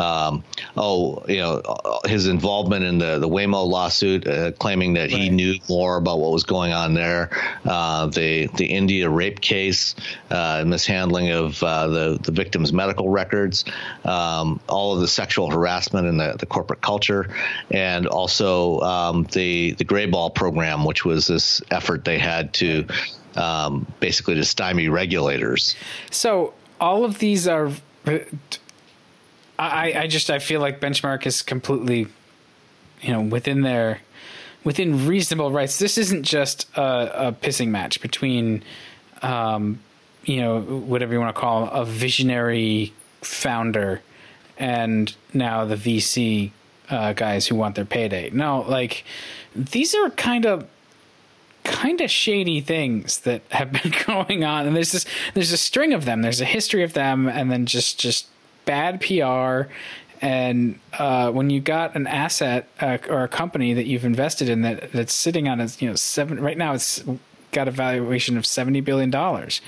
[0.00, 0.44] Um,
[0.76, 1.62] oh, you know,
[2.06, 6.32] his involvement in the the Waymo lawsuit, uh, claiming that he knew more about what
[6.32, 7.30] was going on there.
[7.64, 9.94] Uh, the the India rape case,
[10.30, 13.64] uh, mishandling of uh, the the victim's medical records,
[14.04, 17.28] um, all of the sexual harassment in the, the corporate culture,
[17.70, 22.86] and also um, the the Greyball program, which was this effort they had to
[23.36, 25.76] um, basically to stymie regulators.
[26.10, 27.70] So all of these are.
[29.60, 32.06] I I just I feel like benchmark is completely,
[33.02, 34.00] you know, within their
[34.64, 35.78] within reasonable rights.
[35.78, 38.62] This isn't just a, a pissing match between,
[39.22, 39.80] um,
[40.24, 42.92] you know, whatever you want to call a visionary
[43.22, 44.02] founder
[44.58, 46.50] and now the VC
[46.90, 48.30] uh, guys who want their payday.
[48.30, 49.04] No, like
[49.54, 50.66] these are kind of
[51.64, 55.04] kind of shady things that have been going on and there's this
[55.34, 58.26] there's a string of them there's a history of them and then just just
[58.70, 59.70] bad PR
[60.22, 64.62] and uh, when you got an asset uh, or a company that you've invested in
[64.62, 67.02] that that's sitting on a you know seven right now it's
[67.52, 69.60] got a valuation of 70 billion dollars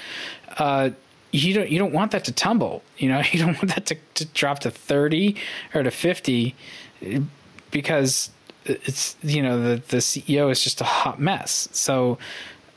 [0.59, 0.91] uh,
[1.33, 3.97] you don't you don't want that to tumble you know you don't want that to,
[4.15, 5.37] to drop to 30
[5.75, 6.55] or to 50
[7.71, 8.31] because
[8.65, 11.69] it's you know the the CEO is just a hot mess.
[11.73, 12.19] So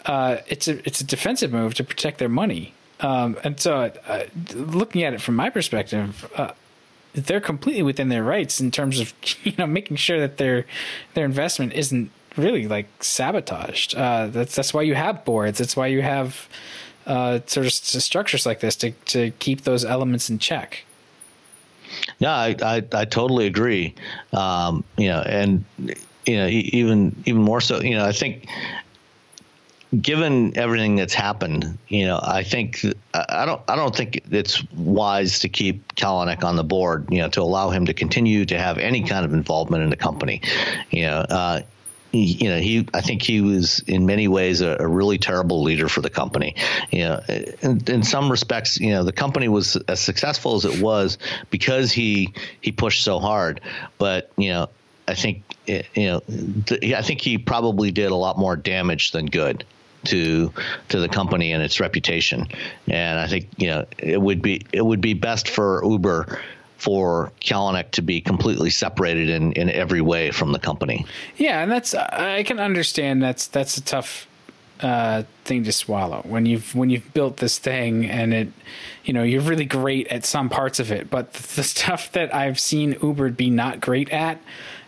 [0.06, 2.74] uh, it's a it's a defensive move to protect their money.
[3.00, 4.24] Um, and so, uh,
[4.54, 6.52] looking at it from my perspective, uh,
[7.14, 10.66] they're completely within their rights in terms of you know making sure that their
[11.14, 13.96] their investment isn't really like sabotaged.
[13.96, 15.58] Uh, that's that's why you have boards.
[15.58, 16.48] That's why you have
[17.06, 20.84] uh, sort of structures like this to to keep those elements in check.
[22.20, 23.94] No, I, I, I totally agree.
[24.34, 25.64] Um, you know, and
[26.26, 28.48] you know, even even more so, you know, I think
[30.02, 35.40] given everything that's happened, you know, I think I don't I don't think it's wise
[35.40, 38.78] to keep Kalanick on the board, you know, to allow him to continue to have
[38.78, 40.42] any kind of involvement in the company.
[40.90, 41.62] You know, uh,
[42.12, 45.88] you know, he I think he was in many ways a, a really terrible leader
[45.88, 46.56] for the company.
[46.92, 47.22] You know,
[47.62, 51.18] in, in some respects, you know, the company was as successful as it was
[51.52, 53.62] because he he pushed so hard.
[53.98, 54.70] But you know,
[55.08, 56.22] I think you know,
[56.72, 59.64] I think he probably did a lot more damage than good
[60.06, 60.52] to
[60.90, 62.48] to the company and its reputation.
[62.88, 66.40] And I think you know it would be it would be best for Uber
[66.78, 71.06] for Kalanick to be completely separated in, in every way from the company.
[71.38, 74.28] Yeah, and that's I can understand that's that's a tough
[74.82, 78.50] uh, thing to swallow when you've when you've built this thing and it
[79.06, 82.60] you know you're really great at some parts of it, but the stuff that I've
[82.60, 84.42] seen Uber be not great at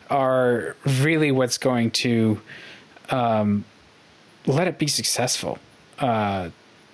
[0.10, 2.42] are really what's going to
[3.10, 3.66] um,
[4.48, 5.60] let it be successful.
[6.00, 6.50] Uh,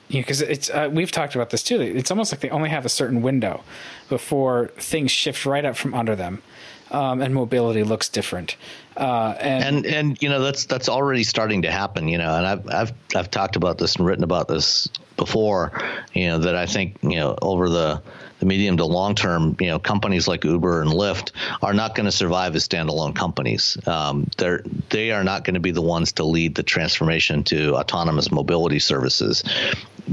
[0.10, 1.80] you because it's uh, we've talked about this too.
[1.80, 3.64] It's almost like they only have a certain window
[4.10, 6.42] before things shift right up from under them,
[6.92, 8.58] um, and mobility looks different.
[8.98, 12.46] Uh, and, and and you know that's that's already starting to happen you know and
[12.46, 14.88] I've I've I've talked about this and written about this
[15.18, 15.72] before
[16.14, 18.02] you know that I think you know over the
[18.44, 21.32] the medium to long term you know companies like Uber and Lyft
[21.62, 23.78] are not going to survive as standalone companies.
[23.88, 27.76] Um, they're they are not going to be the ones to lead the transformation to
[27.76, 29.44] autonomous mobility services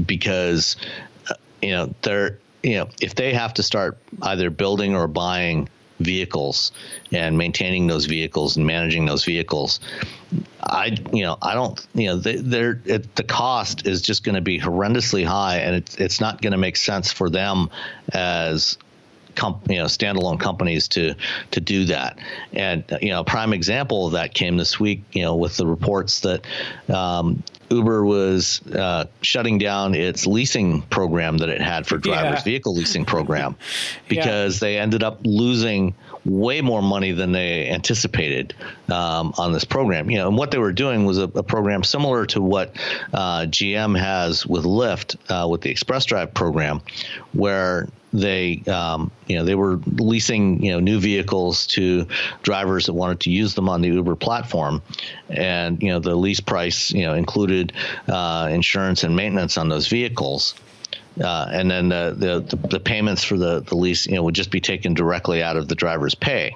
[0.05, 0.77] because
[1.29, 5.67] uh, you know they're you know if they have to start either building or buying
[6.03, 6.71] vehicles
[7.11, 9.79] and maintaining those vehicles and managing those vehicles
[10.63, 14.35] I you know I don't you know they, they're it, the cost is just going
[14.35, 17.69] to be horrendously high, and it's it's not going to make sense for them
[18.13, 18.77] as
[19.35, 21.15] com- you know standalone companies to
[21.51, 22.19] to do that.
[22.53, 25.03] And you know, a prime example of that came this week.
[25.11, 26.45] You know, with the reports that
[26.89, 32.43] um, Uber was uh, shutting down its leasing program that it had for drivers, yeah.
[32.43, 33.55] vehicle leasing program,
[34.07, 34.67] because yeah.
[34.67, 35.95] they ended up losing
[36.25, 38.53] way more money than they anticipated
[38.91, 40.09] um, on this program.
[40.11, 42.75] You know, and what they were doing was a, a program similar to what
[43.13, 46.81] uh, GM has with Lyft uh, with the Express Drive program,
[47.33, 52.07] where they um, you know they were leasing you know new vehicles to
[52.43, 54.81] drivers that wanted to use them on the Uber platform,
[55.29, 57.73] and you know the lease price you know included
[58.07, 60.55] uh, insurance and maintenance on those vehicles.
[61.21, 62.15] Uh, and then the,
[62.47, 65.57] the, the payments for the, the lease you know would just be taken directly out
[65.57, 66.55] of the driver's pay.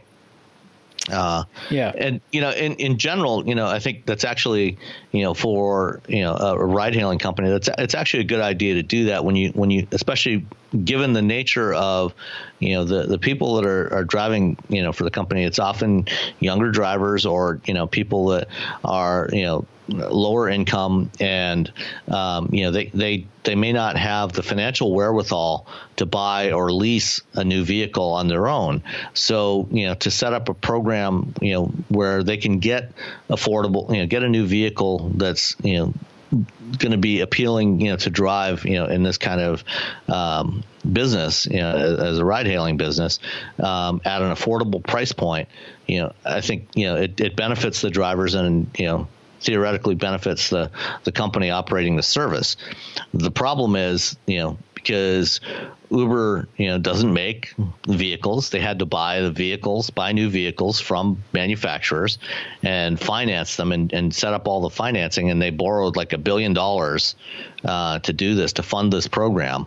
[1.12, 4.78] Uh, yeah, and you know, in, in general, you know, I think that's actually,
[5.12, 8.84] you know, for you know a ride-hailing company, that's it's actually a good idea to
[8.84, 10.45] do that when you when you, especially
[10.84, 12.14] given the nature of,
[12.60, 15.43] you know, the the people that are, are driving, you know, for the company.
[15.43, 16.08] It's often
[16.39, 18.47] younger drivers or you know people that
[18.84, 21.72] are you know lower income and
[22.08, 26.72] um, you know they, they they may not have the financial wherewithal to buy or
[26.72, 28.82] lease a new vehicle on their own
[29.14, 32.92] so you know to set up a program you know where they can get
[33.30, 35.94] affordable you know get a new vehicle that's you know
[36.78, 39.64] going to be appealing, you know, to drive, you know, in this kind of
[40.08, 43.20] um, business, you know, as a ride-hailing business,
[43.60, 45.48] um, at an affordable price point,
[45.88, 49.08] you know, I think you know it, it benefits the drivers and you know
[49.42, 50.72] theoretically benefits the
[51.04, 52.58] the company operating the service.
[53.14, 55.42] The problem is, you know, because
[55.90, 57.56] Uber, you know, doesn't make
[57.88, 58.50] vehicles.
[58.52, 62.20] They had to buy the vehicles, buy new vehicles from manufacturers,
[62.62, 65.32] and finance them and, and set up all the financing.
[65.32, 67.16] And they borrowed like a billion dollars
[67.64, 69.66] uh, to do this, to fund this program,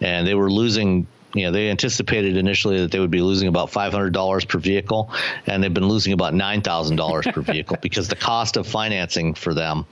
[0.00, 1.06] and they were losing
[1.36, 5.10] you know, they anticipated initially that they would be losing about $500 per vehicle,
[5.46, 9.84] and they've been losing about $9,000 per vehicle because the cost of financing for them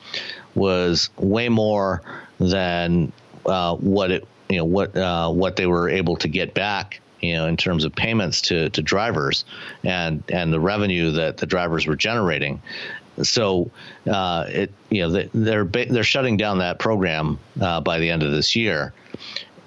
[0.55, 2.03] was way more
[2.41, 3.13] than
[3.45, 7.35] uh, what it, you know, what uh, what they were able to get back you
[7.35, 9.45] know, in terms of payments to, to drivers
[9.83, 12.61] and and the revenue that the drivers were generating.
[13.23, 13.71] So,
[14.11, 18.23] uh, it you know they, they're they're shutting down that program uh, by the end
[18.23, 18.93] of this year,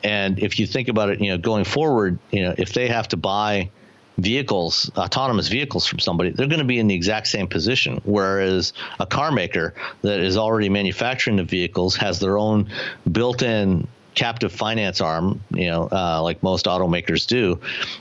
[0.04, 3.08] and if you think about it, you know, going forward, you know, if they have
[3.10, 3.70] to buy
[4.18, 8.02] vehicles, autonomous vehicles from somebody, they're going to be in the exact same position.
[8.04, 12.70] Whereas a car maker that is already manufacturing the vehicles has their own
[13.10, 17.60] built-in captive finance arm, you know, uh, like most automakers do,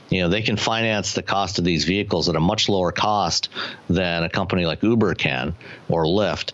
[0.09, 3.49] you know, they can finance the cost of these vehicles at a much lower cost
[3.87, 5.55] than a company like Uber can
[5.89, 6.53] or Lyft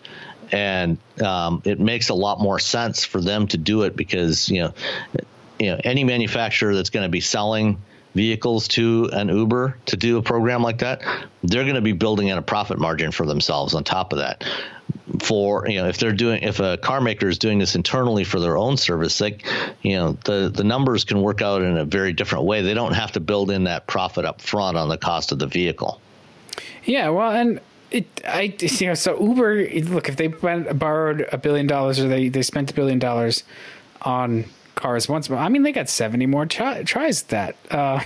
[0.52, 4.62] and um, it makes a lot more sense for them to do it because you
[4.62, 4.74] know
[5.58, 7.78] you know any manufacturer that's going to be selling
[8.14, 11.02] vehicles to an Uber to do a program like that,
[11.42, 14.44] they're going to be building in a profit margin for themselves on top of that.
[15.20, 18.38] For you know, if they're doing, if a car maker is doing this internally for
[18.40, 19.44] their own service, like
[19.82, 22.62] you know, the the numbers can work out in a very different way.
[22.62, 25.46] They don't have to build in that profit up front on the cost of the
[25.46, 26.00] vehicle.
[26.84, 31.66] Yeah, well, and it, I, you know, so Uber, look, if they borrowed a billion
[31.66, 33.44] dollars or they, they spent a billion dollars
[34.02, 34.44] on
[34.74, 35.38] cars once more.
[35.38, 37.56] I mean, they got 70 more tries that.
[37.70, 38.00] Uh,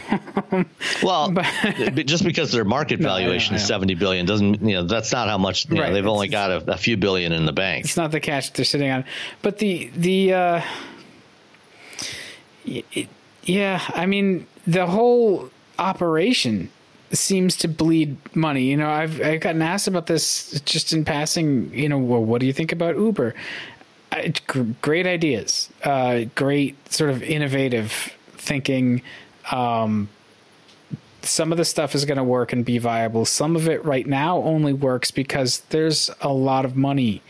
[1.03, 1.45] well, but,
[2.07, 5.39] just because their market valuation no, is 70 billion doesn't, you know, that's not how
[5.39, 5.89] much, you right.
[5.89, 7.85] know, they've only got a, a, few billion in the bank.
[7.85, 9.05] It's not the cash they're sitting on.
[9.43, 10.63] But the, the, uh,
[12.65, 13.09] it,
[13.45, 16.71] yeah, I mean, the whole operation
[17.13, 18.65] seems to bleed money.
[18.65, 21.73] You know, I've I've gotten asked about this just in passing.
[21.73, 23.35] You know, well, what do you think about Uber?
[24.81, 29.03] Great ideas, uh, great sort of innovative thinking.
[29.51, 30.09] Um,
[31.23, 33.25] some of the stuff is going to work and be viable.
[33.25, 37.23] Some of it right now only works because there's a lot of money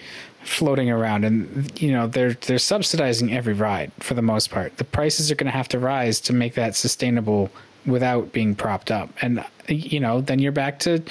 [0.44, 4.76] floating around, and you know they're they're subsidizing every ride for the most part.
[4.76, 7.50] The prices are going to have to rise to make that sustainable
[7.86, 11.02] without being propped up, and you know then you're back to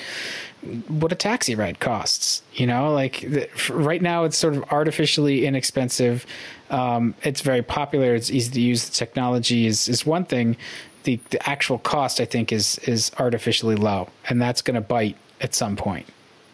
[0.88, 2.42] what a taxi ride costs.
[2.54, 6.26] You know, like the, right now it's sort of artificially inexpensive.
[6.70, 8.16] Um, it's very popular.
[8.16, 8.90] It's easy to use.
[8.90, 10.58] The technology is is one thing.
[11.04, 15.18] The the actual cost, I think, is is artificially low, and that's going to bite
[15.42, 16.08] at some point.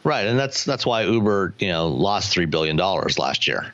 [0.03, 3.73] Right, and that's that's why Uber, you know, lost three billion dollars last year.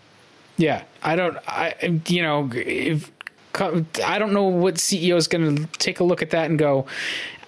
[0.57, 1.37] Yeah, I don't.
[1.47, 3.11] I you know if
[3.55, 6.85] I don't know what CEO is going to take a look at that and go,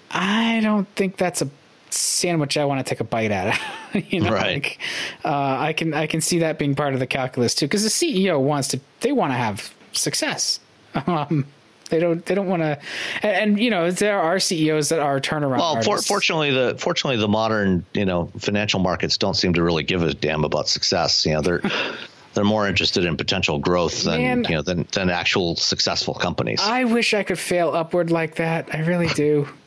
[0.10, 1.50] I don't think that's a
[1.94, 3.60] sandwich I want to take a bite at.
[3.94, 4.54] you know, Right.
[4.64, 4.80] like
[5.26, 7.90] uh, I can I can see that being part of the calculus too, because the
[7.90, 10.60] CEO wants to they want to have success.
[11.08, 11.46] Um,
[11.90, 12.80] they don't they don't want to,
[13.22, 15.58] and, and you know there are CEOs that are turnaround.
[15.60, 19.84] Well, for, fortunately, the fortunately the modern you know financial markets don't seem to really
[19.84, 21.26] give a damn about success.
[21.26, 21.62] You know, they're
[22.34, 24.46] they're more interested in potential growth than Man.
[24.50, 26.60] you know than than actual successful companies.
[26.62, 28.74] I wish I could fail upward like that.
[28.74, 29.48] I really do.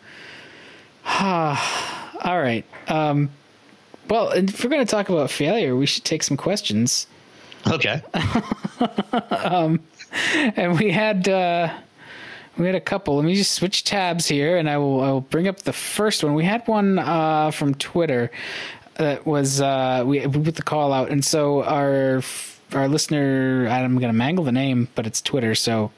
[2.25, 2.65] All right.
[2.89, 3.31] Um,
[4.09, 7.07] well, if we're going to talk about failure, we should take some questions.
[7.67, 8.03] okay.
[10.57, 11.75] And we had uh,
[12.57, 13.17] we had a couple.
[13.17, 16.23] Let me just switch tabs here, and I will I will bring up the first
[16.23, 16.35] one.
[16.35, 18.31] We had one uh, from Twitter
[18.97, 22.23] that was uh, we we put the call out, and so our
[22.75, 25.91] our listener I'm going to mangle the name, but it's Twitter, so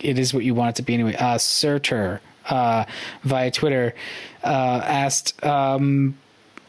[0.00, 1.14] it is what you want it to be anyway.
[1.14, 2.84] Uh, Surtur uh,
[3.22, 3.94] via Twitter
[4.44, 5.44] uh, asked.
[5.44, 6.18] Um,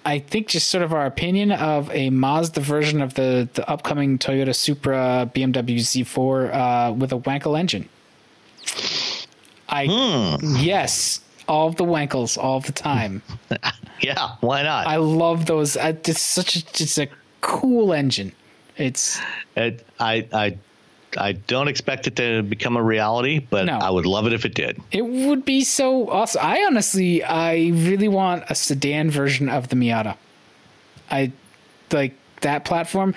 [0.06, 4.18] I think just sort of our opinion of a Mazda version of the the upcoming
[4.18, 6.54] Toyota Supra BMW Z4
[6.90, 7.88] uh, with a Wankel engine.
[9.70, 9.84] I
[10.60, 13.22] yes, all of the Wankels all the time.
[14.04, 14.36] Yeah.
[14.42, 14.86] Why not?
[14.86, 15.78] I love those.
[15.78, 17.08] I, it's such a it's a
[17.40, 18.34] cool engine.
[18.76, 19.18] It's
[19.56, 20.58] It, I I
[21.18, 23.78] I don't expect it to become a reality, but No.
[23.78, 24.80] I would love it if it did.
[24.92, 26.42] it would be so awesome.
[26.44, 30.16] I honestly, I really want a sedan version of the Miata.
[31.12, 31.32] I
[31.92, 33.14] like that platform.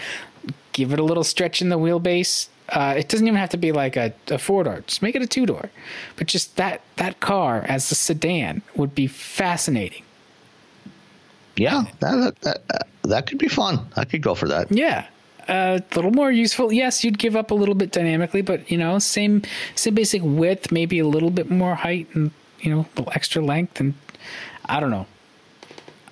[0.73, 2.49] Give it a little stretch in the wheelbase.
[2.69, 4.83] Uh, it doesn't even have to be like a, a four door.
[4.87, 5.71] Just make it a two door.
[6.17, 10.03] But just that that car as a sedan would be fascinating.
[11.57, 13.87] Yeah, that that, that, that could be fun.
[13.97, 14.71] I could go for that.
[14.71, 15.07] Yeah.
[15.49, 16.73] A little more useful.
[16.73, 19.43] Yes, you'd give up a little bit dynamically, but you know, same
[19.75, 23.43] same basic width, maybe a little bit more height, and you know, a little extra
[23.43, 23.95] length, and
[24.65, 25.07] I don't know.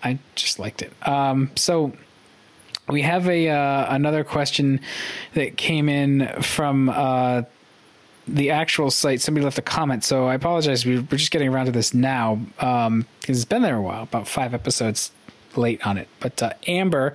[0.02, 0.92] I just liked it.
[1.06, 1.92] Um, so
[2.88, 4.80] we have a uh, another question
[5.32, 7.42] that came in from uh,
[8.28, 9.20] the actual site.
[9.20, 10.84] Somebody left a comment, so I apologize.
[10.86, 13.04] We- We're just getting around to this now because
[13.38, 15.10] it's been there a while, about five episodes
[15.56, 16.08] late on it.
[16.20, 17.14] But uh, Amber,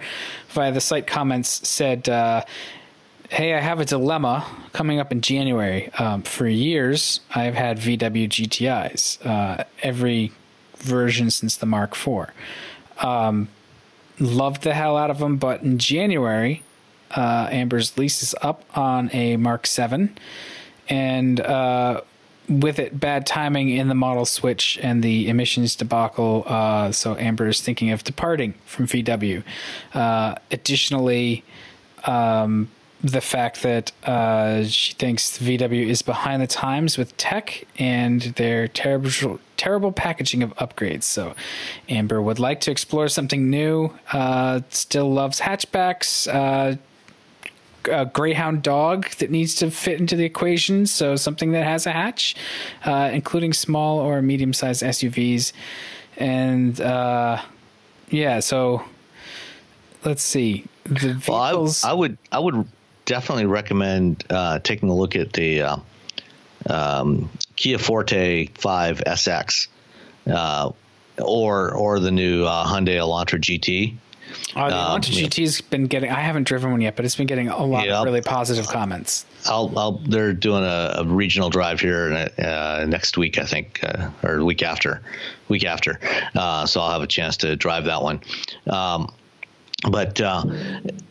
[0.50, 2.08] via the site comments, said.
[2.10, 2.46] Uh,
[3.32, 4.44] Hey, I have a dilemma
[4.74, 5.94] coming up in January.
[6.00, 10.32] Um, for years, I've had VW GTIs, uh, every
[10.78, 12.32] version since the Mark IV.
[12.98, 13.50] Um,
[14.20, 16.64] loved the hell out of them, but in January,
[17.12, 20.18] uh, Amber's lease is up on a Mark 7,
[20.90, 22.02] and uh,
[22.50, 26.44] with it, bad timing in the model switch and the emissions debacle.
[26.48, 29.44] Uh, so Amber is thinking of departing from VW.
[29.94, 31.44] Uh, additionally,
[32.06, 32.70] um,
[33.02, 38.68] the fact that uh, she thinks VW is behind the times with tech and their
[38.68, 41.04] terrible terrible packaging of upgrades.
[41.04, 41.36] So
[41.88, 43.94] Amber would like to explore something new.
[44.12, 46.28] Uh, still loves hatchbacks.
[46.34, 46.78] Uh,
[47.86, 50.86] a greyhound dog that needs to fit into the equation.
[50.86, 52.36] So something that has a hatch,
[52.86, 55.54] uh, including small or medium sized SUVs.
[56.18, 57.42] And uh,
[58.10, 58.84] yeah, so
[60.04, 60.66] let's see.
[60.84, 61.84] The Well, I, vehicles.
[61.84, 62.68] I would I would
[63.06, 65.78] definitely recommend uh, taking a look at the uh,
[66.70, 69.68] um, Kia Forte 5 SX
[70.28, 70.72] uh,
[71.18, 73.96] or or the new uh, Hyundai Elantra GT.
[74.56, 75.02] Oh, the Um.
[75.02, 76.10] GT's been getting.
[76.10, 78.00] I haven't driven one yet, but it's been getting a lot Yeah.
[78.00, 79.26] of really positive comments.
[79.46, 84.10] I'll, I'll they're doing a, a regional drive here uh, next week, I think, uh,
[84.24, 85.02] or week after,
[85.48, 86.00] week after.
[86.36, 88.22] Uh, so I'll have a chance to drive that one.
[88.68, 89.14] Um,
[89.90, 90.44] but uh,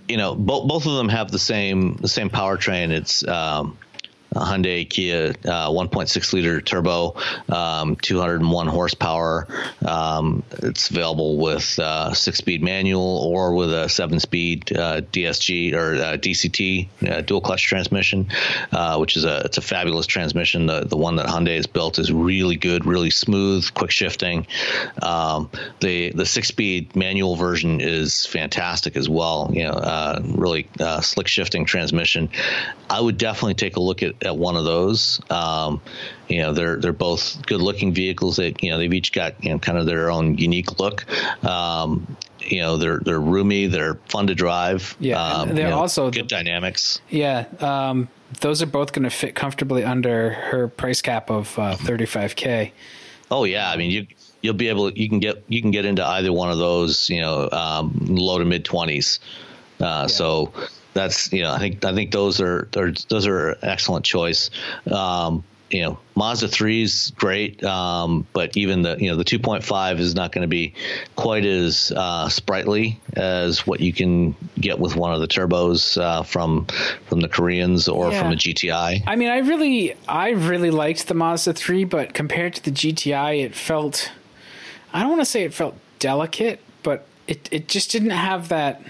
[0.09, 2.91] you know, both both of them have the same the same powertrain.
[2.91, 3.79] It's um,
[4.45, 7.15] Hyundai Kia uh, 1.6 liter turbo,
[7.49, 9.47] um, 201 horsepower.
[9.87, 15.75] Um, it's available with uh, six speed manual or with a seven speed uh, DSG
[15.75, 18.29] or DCT dual clutch transmission,
[18.97, 20.67] which is a it's a fabulous transmission.
[20.67, 24.47] The the one that Hyundai has built is really good, really smooth, quick shifting.
[25.03, 25.51] Um,
[25.81, 29.51] the the six speed manual version is fantastic as well.
[29.53, 32.31] You know, uh, really uh, slick shifting transmission.
[32.91, 35.21] I would definitely take a look at, at one of those.
[35.31, 35.81] Um,
[36.29, 38.37] you know, they're they're both good looking vehicles.
[38.37, 41.05] That you know they've each got you know kind of their own unique look.
[41.45, 44.97] Um, you know, they're they're roomy, they're fun to drive.
[45.01, 47.01] Yeah, um, they're you know, also good dynamics.
[47.09, 48.09] Yeah, um,
[48.41, 52.73] those are both going to fit comfortably under her price cap of uh, 35k.
[53.31, 54.07] Oh yeah, I mean you
[54.43, 57.11] you'll be able you can get you can get into either one of those.
[57.11, 59.21] You know, um, low to mid twenties.
[59.81, 60.53] Uh, So
[60.99, 64.51] that's you know I think I think those are, are those are an excellent choice.
[64.91, 69.99] Um, you know, Mazda 3 is great, um, but even the you know the 2.5
[69.99, 70.73] is not going to be
[71.15, 76.23] quite as uh, sprightly as what you can get with one of the turbos uh,
[76.23, 76.67] from
[77.07, 78.23] from the Koreans or Yeah.
[78.23, 79.03] from a GTI.
[79.07, 83.45] I mean, I really, I really liked the Mazda 3, but compared to the GTI,
[83.45, 84.11] it felt,
[84.95, 88.81] I don't want to say it felt delicate, but it, it just didn't have that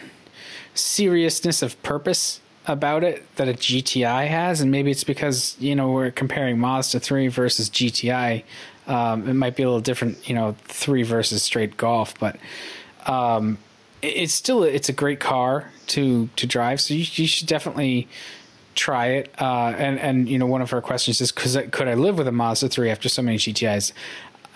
[0.78, 4.60] seriousness of purpose about it that a GTI has.
[4.60, 8.44] And maybe it's because, you know, we're comparing Mazda 3 versus GTI.
[8.86, 12.36] Um, it might be a little different, you know, 3 versus straight golf, but
[13.06, 13.58] um,
[14.02, 16.80] it- it's still it's a great car to to drive.
[16.80, 18.06] So you, you should definitely
[18.74, 19.34] try it.
[19.40, 22.18] Uh, and and you know, one of our questions is, could I, could I live
[22.18, 23.92] with a Mazda three after so many GTIs?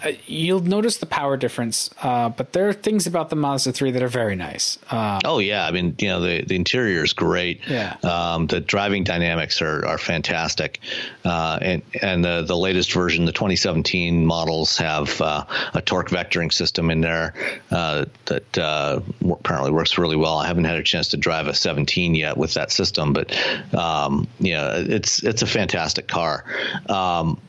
[0.04, 3.92] Uh, you'll notice the power difference, uh, but there are things about the Mazda 3
[3.92, 4.78] that are very nice.
[4.90, 7.60] Uh, Oh yeah, I mean you know the the interior is great.
[7.68, 7.96] Yeah.
[8.02, 10.80] Um, the driving dynamics are are fantastic,
[11.24, 16.52] uh, and and the the latest version, the 2017 models have uh, a torque vectoring
[16.52, 17.34] system in there
[17.70, 19.00] uh, that uh,
[19.30, 20.38] apparently works really well.
[20.38, 23.32] I haven't had a chance to drive a 17 yet with that system, but
[23.74, 26.44] um, yeah, it's it's a fantastic car.
[26.88, 27.40] Um,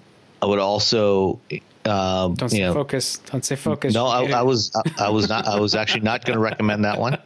[0.42, 1.40] I would also.
[1.86, 3.18] Um, don't say you know, focus.
[3.18, 3.94] Don't say focus.
[3.94, 4.24] no, I.
[4.32, 7.18] I was I, I was not I was actually not going to recommend that one.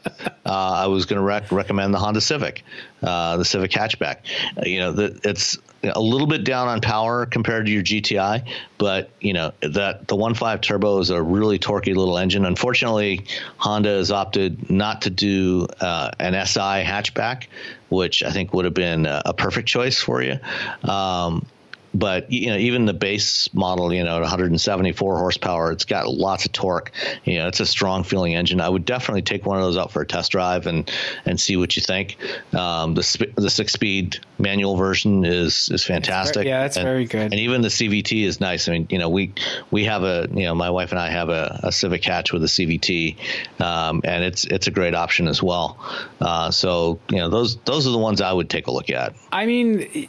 [0.45, 2.63] Uh, I was going to rec- recommend the Honda Civic,
[3.03, 4.19] uh, the Civic hatchback.
[4.57, 8.47] Uh, you know, the, it's a little bit down on power compared to your GTI,
[8.77, 12.45] but you know that the 1.5 turbo is a really torquey little engine.
[12.45, 13.25] Unfortunately,
[13.57, 17.47] Honda has opted not to do uh, an SI hatchback,
[17.89, 20.39] which I think would have been a, a perfect choice for you.
[20.83, 21.45] Um,
[21.93, 26.45] but you know even the base model you know at 174 horsepower it's got lots
[26.45, 26.91] of torque.
[27.23, 28.61] You know it's a strong feeling engine.
[28.61, 30.89] I would definitely take one of those out for a test drive and
[31.25, 32.17] and see what you think.
[32.53, 36.45] Um, the sp- the six speed manual version is is fantastic.
[36.45, 37.31] Yeah, it's and, very good.
[37.31, 38.67] and even the cvt is nice.
[38.67, 39.33] I mean you know we
[39.71, 42.43] we have a you know my wife and i have a, a civic hatch with
[42.43, 43.17] a cvt
[43.59, 45.77] um, and it's it's a great option as well.
[46.19, 49.15] Uh, so you know those those are the ones i would take a look at.
[49.31, 50.07] I mean,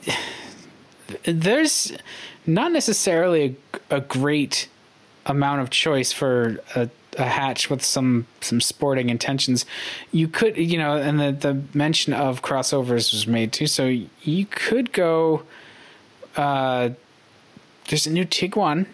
[1.24, 1.92] there's
[2.46, 3.56] not necessarily
[3.90, 4.68] a, a great
[5.26, 9.66] amount of choice for a, a hatch with some some sporting intentions.
[10.12, 13.66] You could, you know, and the the mention of crossovers was made too.
[13.66, 13.86] So
[14.22, 15.42] you could go.
[16.36, 16.90] Uh,
[17.88, 18.86] there's a new Tiguan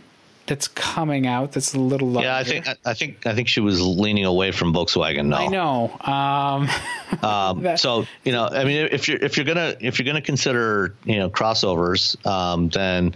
[0.47, 1.53] that's coming out.
[1.53, 2.29] That's a little larger.
[2.29, 5.27] Yeah, I think I, think I think she was leaning away from Volkswagen.
[5.27, 5.99] No, I know.
[6.01, 6.69] Um,
[7.23, 10.21] Um, That- so you know, I mean, if you're if you're gonna if you're gonna
[10.21, 13.15] consider you know crossovers, um, then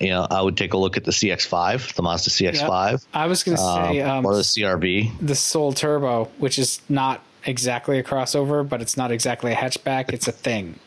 [0.00, 3.44] you know I would take a look at the CX-5, the Mazda CX-5, I was
[3.44, 5.12] going to say um, um, or the CRV.
[5.24, 10.12] the Soul Turbo, which is not exactly a crossover, but it's not exactly a hatchback.
[10.12, 10.78] It's a thing.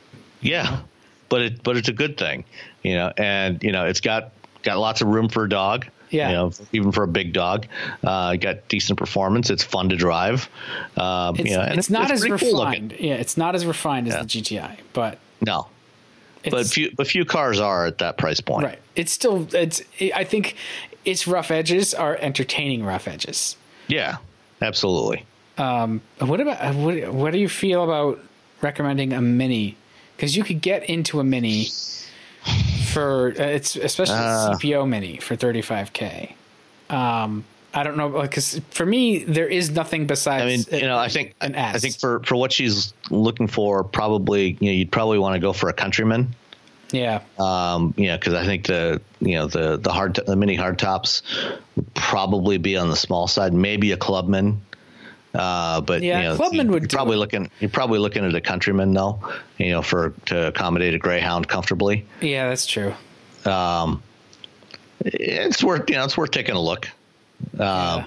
[0.41, 0.81] Yeah,
[1.29, 2.43] but it but it's a good thing,
[2.83, 4.31] you know, and you know it's got
[4.63, 5.87] got lots of room for a dog.
[6.09, 6.29] Yeah.
[6.29, 7.67] You know, even for a big dog,
[8.03, 9.51] uh, got decent performance.
[9.51, 10.49] It's fun to drive.
[10.97, 12.95] Um, It's, you know, and it's not as pretty cool refined.
[12.99, 14.15] yeah, it's not as refined Yeah.
[14.15, 15.67] as the GTI, but No,
[16.43, 18.65] it's but few but few cars are at that price point.
[18.65, 18.79] right.
[18.95, 19.83] It's still it's.
[20.15, 20.55] I think
[21.05, 23.55] its rough edges are entertaining rough edges.
[23.87, 24.17] Yeah,
[24.63, 25.25] absolutely.
[25.57, 27.13] What about what?
[27.13, 28.19] What do you feel about
[28.61, 29.77] recommending a mini?
[30.17, 31.67] Because you could get into a mini
[32.89, 34.55] for uh, it's especially Uh.
[34.57, 36.35] CPO mini for thirty five k.
[36.89, 40.43] Um, I don't know because for me there is nothing besides.
[40.43, 41.81] I mean, you know, I think an I S.
[41.81, 45.53] think for for what she's looking for, probably you know, you'd probably want to go
[45.53, 46.33] for a Countryman.
[46.91, 50.57] yeah, Um, you know, because I think the you know the the hard the mini
[50.57, 51.21] hardtops
[51.75, 54.59] would probably be on the small side, maybe a Clubman.
[55.33, 57.19] Uh, but Yeah, you know, Clubman you- would probably it.
[57.19, 59.19] looking you're probably looking at a Countryman though,
[59.57, 62.05] you know, for to accommodate a Greyhound comfortably.
[62.21, 62.93] yeah, that's true.
[63.45, 64.01] Um,
[65.05, 66.87] it's worth you know it's worth taking a look.
[67.53, 68.05] Um, Yeah.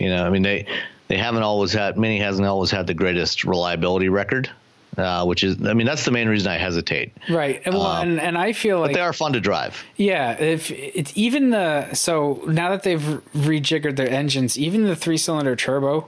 [0.00, 0.66] You know, I mean they
[1.08, 4.48] they haven't always had Mini hasn't always had the greatest reliability record,
[4.96, 7.12] uh, which is I mean that's the main reason I hesitate.
[7.28, 7.60] Right.
[7.66, 9.84] And, well, and, and I feel But like they are fun to drive.
[9.96, 15.18] Yeah, if it's even the so now that they've rejiggered their engines, even the three
[15.18, 16.06] cylinder turbo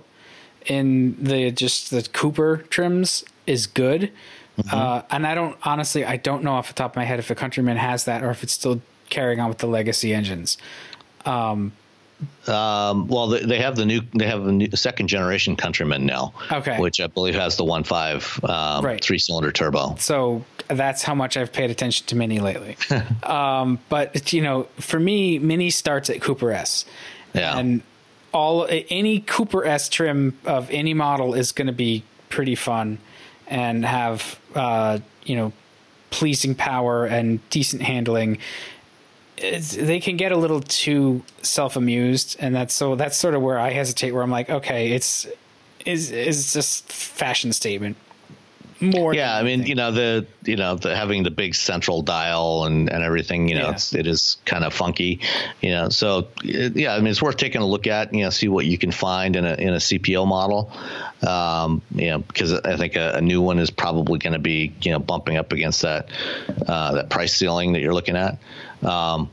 [0.67, 4.11] in the just the Cooper trims is good.
[4.71, 7.31] Uh, and I don't honestly, I don't know off the top of my head if
[7.31, 10.59] a Countryman has that or if it's still carrying on with the legacy engines.
[11.25, 11.73] Um,
[13.09, 16.79] well, they, they have the new they have a new second generation Countryman now, Okay.
[16.79, 19.03] which I believe has the one five um, Right.
[19.03, 19.97] three cylinder turbo.
[19.99, 22.77] So that's how much I've paid attention to Mini lately.
[23.25, 26.85] um, but you know, for me, Mini starts at Cooper S.
[27.35, 27.59] Yeah.
[27.59, 27.83] And
[28.33, 32.99] all any Cooper S trim of any model is going to be pretty fun
[33.47, 35.53] and have uh, you know
[36.11, 38.39] pleasing power and decent handling.
[39.39, 43.59] it's, they can get a little too self-amused, and that's so that's sort of where
[43.59, 44.13] I hesitate.
[44.13, 45.27] Where I'm like, okay, it's
[45.85, 47.97] is is just fashion statement
[48.83, 49.15] more.
[49.15, 52.91] Yeah, I mean, you know the you know the having the big central dial and
[52.91, 53.49] and everything.
[53.49, 53.73] You know, Yeah.
[53.73, 55.21] it's it is kind of funky.
[55.61, 58.13] You know, so it- yeah, I mean, it's worth taking a look at.
[58.13, 60.71] You know, see what you can find in a in a CPO model.
[61.27, 64.73] Um, you know, because I think a, a new one is probably going to be
[64.83, 66.09] you know bumping up against that
[66.67, 68.39] uh, that price ceiling that you're looking at.
[68.83, 69.31] Um,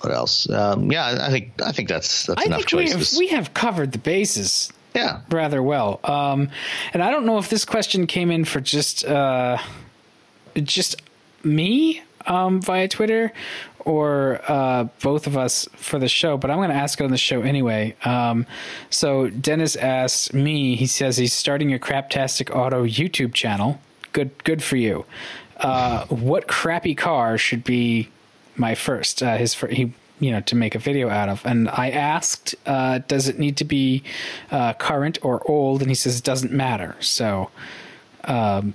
[0.00, 0.48] what else?
[0.48, 3.52] Um, yeah, I think I think that's that's I enough think we have, we have
[3.52, 6.00] covered the bases yeah, rather well.
[6.04, 6.50] Um,
[6.92, 9.58] and I don't know if this question came in for just uh,
[10.54, 11.00] just
[11.44, 13.32] me um, via Twitter
[13.84, 17.10] or uh, both of us for the show, but I'm going to ask it on
[17.10, 17.96] the show anyway.
[18.04, 18.46] Um,
[18.90, 20.76] so Dennis asked me.
[20.76, 23.80] He says he's starting a Craptastic Auto YouTube channel.
[24.12, 25.06] Good, good for you.
[25.56, 28.08] Uh, what crappy car should be
[28.56, 29.22] my first?
[29.22, 32.54] Uh, his fir- he you know to make a video out of and i asked
[32.66, 34.02] uh, does it need to be
[34.50, 37.50] uh, current or old and he says it doesn't matter so
[38.24, 38.74] um,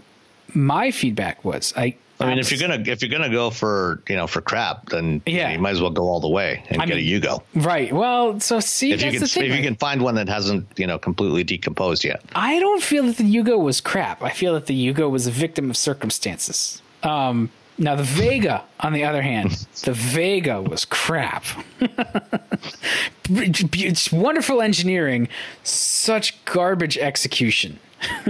[0.53, 4.15] my feedback was i I mean, if you're gonna if you're gonna go for you
[4.15, 5.51] know for crap, then you Yeah.
[5.51, 7.43] you might as well go all the way and I get mean, a Yugo.
[7.55, 10.30] right well so see If you can the thing if you can find one that
[10.30, 12.22] hasn't you know completely decomposed yet.
[12.34, 14.23] I don't feel that the Yugo was crap.
[14.23, 16.81] I feel that the Yugo was a victim of circumstances.
[17.03, 19.52] Um, now the Vega, on the other hand,
[19.84, 21.43] the Vega was crap.
[23.30, 25.27] it's wonderful engineering,
[25.64, 27.80] such garbage execution.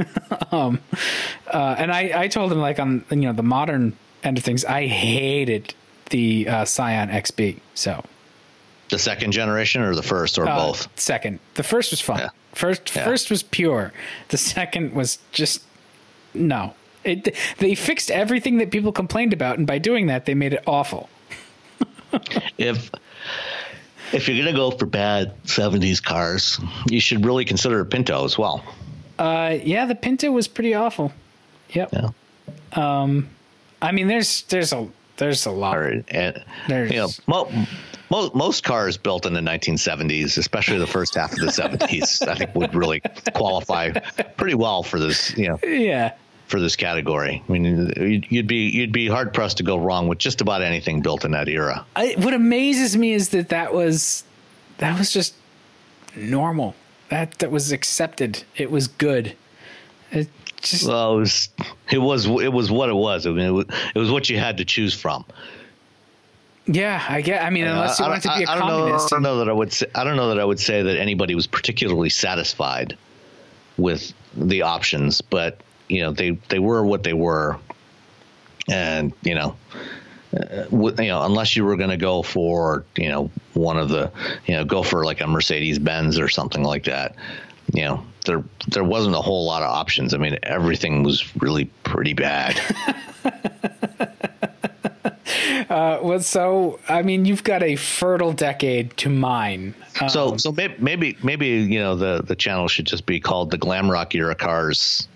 [0.51, 0.79] um,
[1.47, 4.63] uh, and I, I told him like on you know the modern end of things,
[4.65, 5.73] I hated
[6.09, 7.59] the uh, Scion XB.
[7.73, 8.03] So
[8.89, 10.87] The second generation or the first or uh, both.
[10.99, 12.19] Second, the first was fun.
[12.19, 12.29] Yeah.
[12.53, 13.03] First, Yeah.
[13.05, 13.91] first was pure.
[14.29, 15.63] The second was just
[16.33, 16.73] no.
[17.05, 20.63] It, they fixed everything that people complained about, and by doing that, they made it
[20.67, 21.09] awful.
[22.57, 22.89] If
[24.13, 26.59] if you're gonna go for bad '70s cars,
[26.89, 28.63] you should really consider a Pinto as well.
[29.19, 31.11] Uh, yeah, the Pinto was pretty awful.
[31.71, 31.89] Yep.
[31.93, 32.09] Yeah.
[33.81, 34.87] I mean, there's there's a
[35.17, 35.77] there's a lot.
[36.09, 37.49] And, There's- you know, mo-
[38.09, 42.35] mo- most cars built in the 1970s, especially the first half of the 70s, I
[42.35, 43.01] think would really
[43.33, 43.91] qualify
[44.37, 45.35] pretty well for this.
[45.37, 46.13] You know, Yeah.
[46.47, 47.41] For this category.
[47.47, 47.91] I mean,
[48.29, 51.31] you'd- be you'd be hard pressed to go wrong with just about anything built in
[51.31, 51.85] that era.
[51.95, 54.23] I, what amazes me is that that was
[54.77, 55.33] that was just
[56.15, 56.75] normal.
[57.09, 58.43] That that was accepted.
[58.57, 59.35] It was good.
[60.11, 60.29] It
[60.61, 61.49] just Well, it was
[61.91, 63.25] it was it was what it was.
[63.25, 63.65] I mean, it was,
[63.95, 65.25] it was what you had to choose from.
[66.67, 67.03] yeah.
[67.09, 67.43] I get.
[67.43, 69.21] I mean, unless you I, wanted to be a I- I don't know, I don't
[69.23, 71.47] know that I would say I don't know that I would say that anybody was
[71.47, 72.97] particularly satisfied
[73.77, 77.57] with the options, but you know they they were what they were,
[78.69, 79.55] and you know.
[80.35, 84.11] Uh, you know, unless you were going to go for, you know, one of the,
[84.47, 87.15] you know, go for like a Mercedes Benz or something like that,
[87.73, 90.13] you know, there there wasn't a whole lot of options.
[90.13, 92.59] I mean, everything was really pretty bad.
[96.05, 99.73] Well, so I mean, you've got a fertile decade to mine.
[99.99, 103.49] Um, So so maybe maybe maybe you know the the channel should just be called
[103.49, 105.07] the Glam Rock Era Cars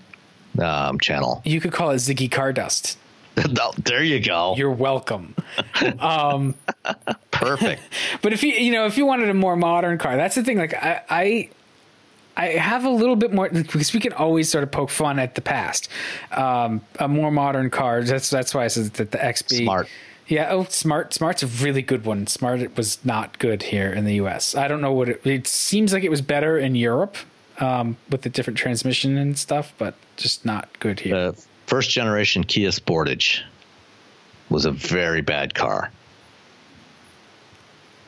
[0.61, 1.41] um, channel.
[1.45, 2.95] you could call it Ziggy Cardust.
[3.61, 4.55] Oh, there you go.
[4.57, 5.33] You're welcome.
[5.99, 6.55] Um,
[7.31, 7.81] Perfect.
[8.21, 10.57] But if you you know if you wanted a more modern car, that's the thing.
[10.57, 11.49] Like I I,
[12.35, 15.35] I have a little bit more because we can always sort of poke fun at
[15.35, 15.87] the past.
[16.31, 18.03] Um, a more modern car.
[18.03, 19.63] That's that's why I said that the XB.
[19.63, 19.87] Smart.
[20.27, 20.49] Yeah.
[20.51, 21.13] Oh, smart.
[21.13, 22.27] Smart's a really good one.
[22.27, 24.53] Smart it was not good here in the U.S.
[24.53, 25.25] I don't know what it.
[25.25, 27.15] It seems like it was better in Europe
[27.59, 31.31] um, with the different transmission and stuff, but just not good here.
[31.31, 33.41] The first generation Kia Sportage
[34.49, 35.91] was a very bad car.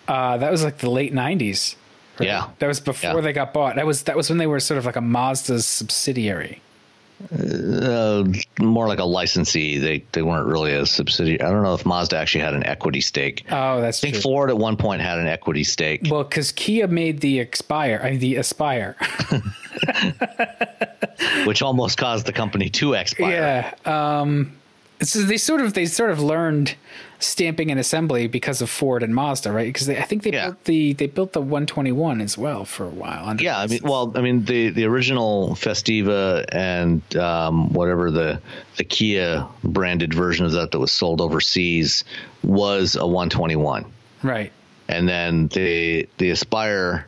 [0.08, 1.76] Uh, that was like the late '90s.
[2.20, 2.28] right?
[2.28, 2.50] Yeah.
[2.60, 3.22] that was before Yeah.
[3.22, 3.76] they got bought.
[3.76, 6.62] That was that was when they were sort of like a Mazda's subsidiary.
[7.32, 8.24] Uh,
[8.60, 9.78] more like a licensee.
[9.78, 11.42] They they weren't really a subsidiary.
[11.42, 13.46] I don't know if Mazda actually had an equity stake.
[13.52, 14.22] Oh, that's I think true.
[14.22, 16.08] Ford at one point had an equity stake.
[16.10, 18.96] Well, because Kia made the Expire, I mean, the Aspire.
[21.46, 23.74] which almost caused the company to expire.
[23.86, 24.20] yeah.
[24.22, 24.54] Um,
[25.02, 26.76] so they sort of they sort of learned
[27.22, 29.68] stamping and assembly because of Ford and Mazda, right?
[29.68, 30.46] Because I think they Yeah.
[30.48, 33.36] built the they built the 121 as well for a while.
[33.40, 38.42] Yeah, I mean, well, I mean, the the original Festiva and um, whatever the
[38.78, 42.04] the Kia branded version of that that was sold overseas
[42.44, 43.86] was a 121,
[44.24, 44.52] right.
[44.88, 47.08] and then the the Aspire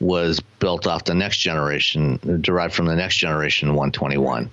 [0.00, 4.50] was built off the next generation, derived from the next generation 121.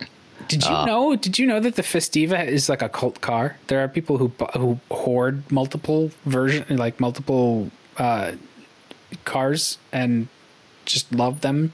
[0.49, 1.15] Did you uh, know?
[1.15, 3.55] Did you know that the Festiva is like a cult car?
[3.67, 8.31] There are people who who hoard multiple version, like multiple uh,
[9.25, 10.27] cars, and
[10.85, 11.71] just love them.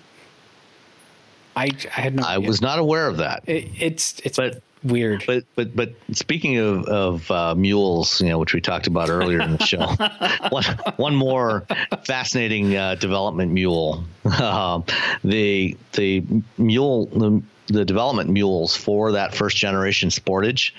[1.56, 2.24] I I had no.
[2.24, 3.44] I was not aware of that.
[3.48, 5.24] It, it's it's but weird.
[5.26, 9.40] But but but speaking of of uh, mules, you know, which we talked about earlier
[9.40, 9.86] in the show,
[10.50, 10.66] one
[10.98, 11.66] one more
[12.04, 14.04] fascinating uh, development mule.
[14.26, 14.82] Uh,
[15.24, 16.26] the the
[16.58, 20.72] mule the the development mules for that first generation Sportage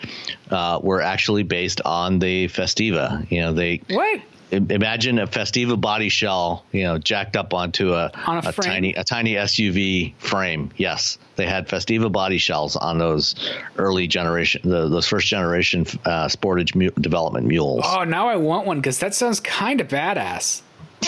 [0.51, 3.31] uh, were actually based on the Festiva.
[3.31, 4.21] You know, they what?
[4.53, 8.95] imagine a Festiva body shell, you know, jacked up onto a, on a, a tiny
[8.95, 10.71] a tiny SUV frame.
[10.77, 13.35] Yes, they had Festiva body shells on those
[13.77, 17.85] early generation, the, those first generation uh, Sportage mu- development mules.
[17.85, 20.63] Oh, now I want one because that sounds kind of badass.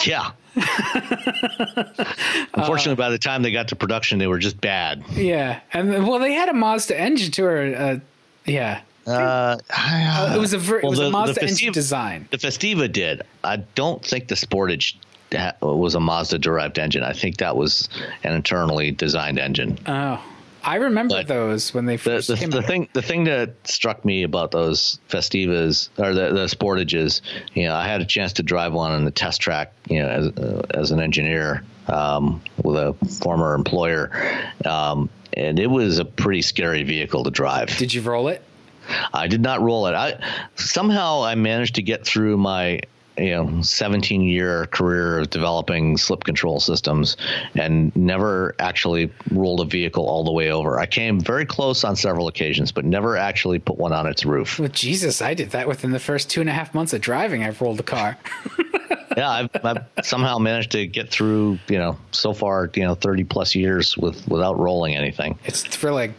[0.04, 0.32] Yeah.
[2.54, 5.04] Unfortunately, uh, by the time they got to production, they were just bad.
[5.12, 7.74] Yeah, and well, they had a Mazda engine to her.
[7.76, 7.98] Uh,
[8.46, 11.72] yeah, uh, uh, it was a ver- well, it was the, a Mazda Festiva, engine
[11.72, 12.28] design.
[12.30, 13.22] The Festiva did.
[13.44, 14.94] I don't think the Sportage
[15.60, 17.02] was a Mazda derived engine.
[17.02, 17.88] I think that was
[18.24, 19.78] an internally designed engine.
[19.86, 20.22] Oh,
[20.62, 22.50] I remember but those when they first the, the, came.
[22.50, 22.64] The out.
[22.64, 27.20] thing, the thing that struck me about those Festivas or the, the Sportages,
[27.54, 30.08] you know, I had a chance to drive one on the test track, you know,
[30.08, 34.10] as uh, as an engineer um, with a former employer,
[34.64, 37.76] um, and it was a pretty scary vehicle to drive.
[37.76, 38.42] Did you roll it?
[39.12, 39.94] I did not roll it.
[39.94, 40.18] I
[40.56, 42.80] somehow I managed to get through my
[43.18, 47.16] you know 17 year career of developing slip control systems
[47.54, 50.78] and never actually rolled a vehicle all the way over.
[50.78, 54.58] I came very close on several occasions but never actually put one on its roof.
[54.58, 57.44] Well jesus i did that within the first two and a half months of driving
[57.44, 58.16] i've rolled a car.
[59.16, 63.24] Yeah I've, I've, somehow managed to get through you know so far you know 30
[63.24, 65.36] plus years with without rolling anything.
[65.44, 66.14] It's thrilling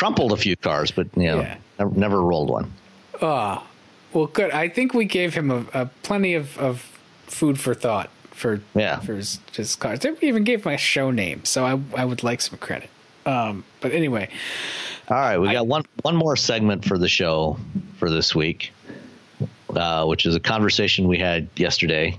[0.00, 1.56] crumpled a few cars, but you know, yeah.
[1.78, 2.72] never, never, rolled one.
[3.20, 3.62] Ah,
[4.12, 4.50] well, good.
[4.50, 6.80] I think we gave him a, a plenty of, of
[7.26, 10.00] food for thought for yeah for his, his cars.
[10.00, 12.90] They even gave my show name, so I I would like some credit.
[13.26, 14.30] Um, but anyway,
[15.08, 17.58] all right, we I, got one one more segment for the show
[17.98, 18.72] for this week,
[19.74, 22.18] uh, which is a conversation we had yesterday.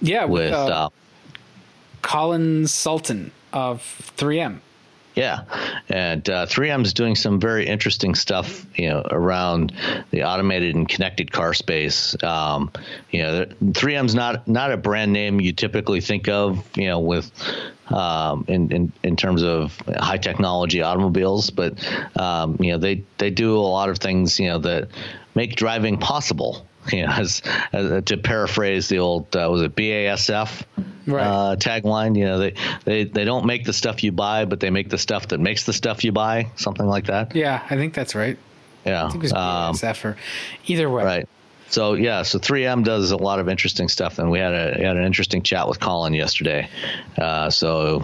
[0.00, 0.88] Yeah, with uh, uh,
[2.02, 3.82] Colin Sultan of
[4.16, 4.60] 3M.
[5.14, 5.42] Yeah,
[5.88, 9.72] and uh, 3M is doing some very interesting stuff, you know, around
[10.10, 12.14] the automated and connected car space.
[12.22, 12.70] Um,
[13.10, 17.30] you know, 3M's not not a brand name you typically think of, you know, with
[17.88, 21.74] um, in, in in terms of high technology automobiles, but
[22.16, 24.88] um, you know they they do a lot of things, you know, that
[25.34, 26.66] make driving possible.
[26.92, 27.42] You know, as,
[27.72, 30.64] as to paraphrase the old uh, was it BASF
[31.06, 31.22] right.
[31.22, 32.16] uh, tagline.
[32.16, 32.54] You know, they,
[32.84, 35.64] they they don't make the stuff you buy, but they make the stuff that makes
[35.66, 36.50] the stuff you buy.
[36.56, 37.36] Something like that.
[37.36, 38.38] Yeah, I think that's right.
[38.84, 40.16] Yeah, I think it was BASF um, or
[40.66, 41.04] either way.
[41.04, 41.28] Right.
[41.68, 44.96] So yeah, so 3M does a lot of interesting stuff, and we had a had
[44.96, 46.68] an interesting chat with Colin yesterday.
[47.16, 48.00] Uh, so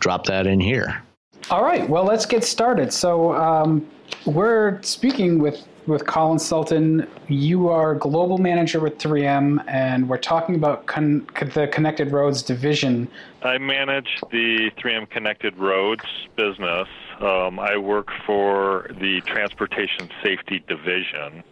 [0.00, 1.02] drop that in here.
[1.50, 1.88] All right.
[1.88, 2.92] Well, let's get started.
[2.92, 3.86] So um,
[4.24, 7.06] we're speaking with with Colin Sultan.
[7.28, 13.08] You are global manager with 3M, and we're talking about con- the Connected Roads division.
[13.42, 16.04] I manage the 3M Connected Roads
[16.36, 16.88] business.
[17.20, 21.42] Um, I work for the Transportation Safety Division.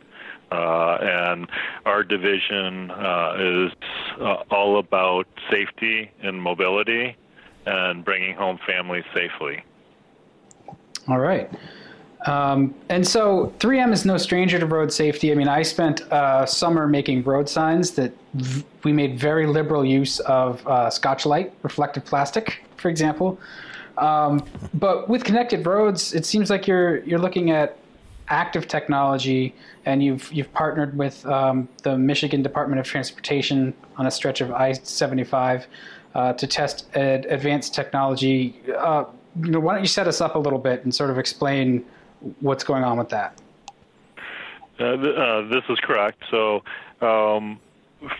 [0.51, 1.51] Uh, and
[1.85, 3.73] our division uh, is
[4.19, 7.15] uh, all about safety and mobility
[7.66, 9.62] and bringing home families safely.
[11.06, 11.51] All right.
[12.27, 15.31] Um, and so 3M is no stranger to road safety.
[15.31, 19.85] I mean, I spent uh, summer making road signs that v- we made very liberal
[19.85, 23.39] use of uh, Scotchlite, reflective plastic, for example.
[23.99, 27.78] Um, but with connected roads, it seems like you're you're looking at
[28.28, 29.55] active technology,
[29.86, 34.53] and you've you've partnered with um, the Michigan Department of Transportation on a stretch of
[34.53, 35.66] I-75
[36.15, 38.61] uh, to test ad- advanced technology.
[38.77, 39.05] Uh,
[39.43, 41.85] you know, why don't you set us up a little bit and sort of explain
[42.40, 43.35] what's going on with that?
[44.78, 46.23] Uh, th- uh, this is correct.
[46.31, 46.62] So,
[47.01, 47.61] um,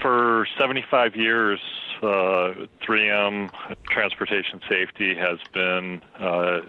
[0.03, 1.61] for 75 years,
[2.03, 3.51] uh, 3M
[3.91, 6.61] Transportation Safety has been uh,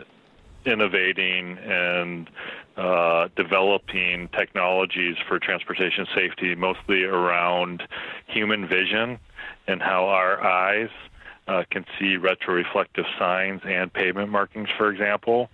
[0.66, 2.30] innovating and
[2.78, 7.84] uh, developing technologies for transportation safety, mostly around
[8.28, 9.20] human vision
[9.68, 10.90] and how our eyes
[11.50, 15.50] uh, can see retroreflective signs and pavement markings, for example.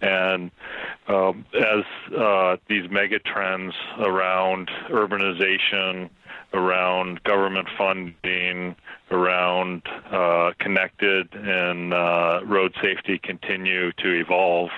[0.00, 0.52] And
[1.08, 1.84] um, as
[2.16, 6.08] uh, these mega trends around urbanization,
[6.54, 8.76] around government funding,
[9.10, 14.70] around uh, connected and uh, road safety continue to evolve,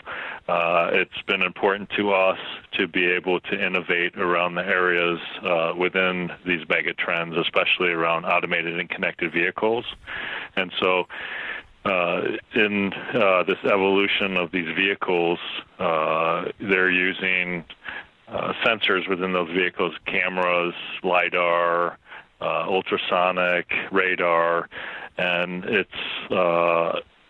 [0.49, 2.39] uh, it's been important to us
[2.73, 8.25] to be able to innovate around the areas uh, within these mega trends, especially around
[8.25, 9.85] automated and connected vehicles.
[10.57, 11.07] And so,
[11.85, 12.23] uh,
[12.55, 15.39] in uh, this evolution of these vehicles,
[15.79, 17.65] they're using
[18.65, 21.99] sensors within those vehicles, cameras, lidar,
[22.45, 24.69] ultrasonic, radar,
[25.19, 25.91] and it's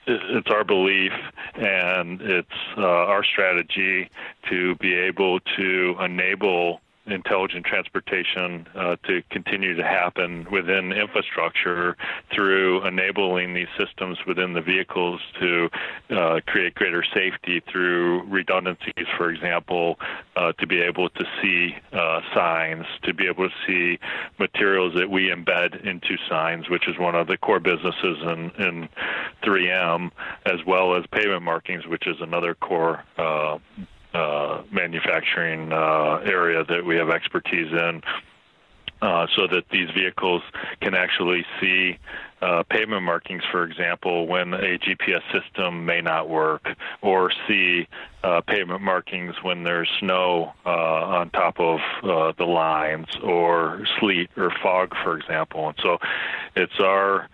[0.06, 1.12] it's our belief
[1.55, 4.10] and it's uh, our strategy
[4.48, 11.97] to be able to enable intelligent transportation uh, to continue to happen within infrastructure
[12.33, 15.69] through enabling these systems within the vehicles to
[16.11, 19.99] uh, create greater safety through redundancies, for example,
[20.37, 23.99] uh, to be able to see uh, signs, to be able to see
[24.39, 28.89] materials that we embed into signs, which is one of the core businesses in, in
[29.43, 30.11] 3M,
[30.47, 33.03] as well as pavement markings, which is another core
[34.14, 38.02] uh, uh, manufacturing uh, area that we have expertise in.
[39.01, 40.43] Uh, so that these vehicles
[40.80, 41.98] can actually see
[42.40, 46.68] uh, pavement markings, for example, when a GPS system may not work,
[47.01, 47.89] or see
[48.22, 51.80] uh, pavement markings when there's snow uh, on top of
[52.39, 55.66] the lines, or sleet or fog, for example.
[55.66, 55.98] And so
[56.55, 57.28] it's our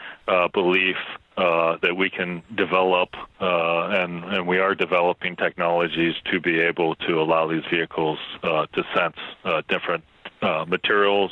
[0.55, 0.97] belief
[1.39, 3.11] uh, that we can develop,
[3.41, 8.67] uh, and, and we are developing technologies to be able to allow these vehicles uh,
[8.73, 10.03] to sense uh, different
[10.43, 11.31] uh, materials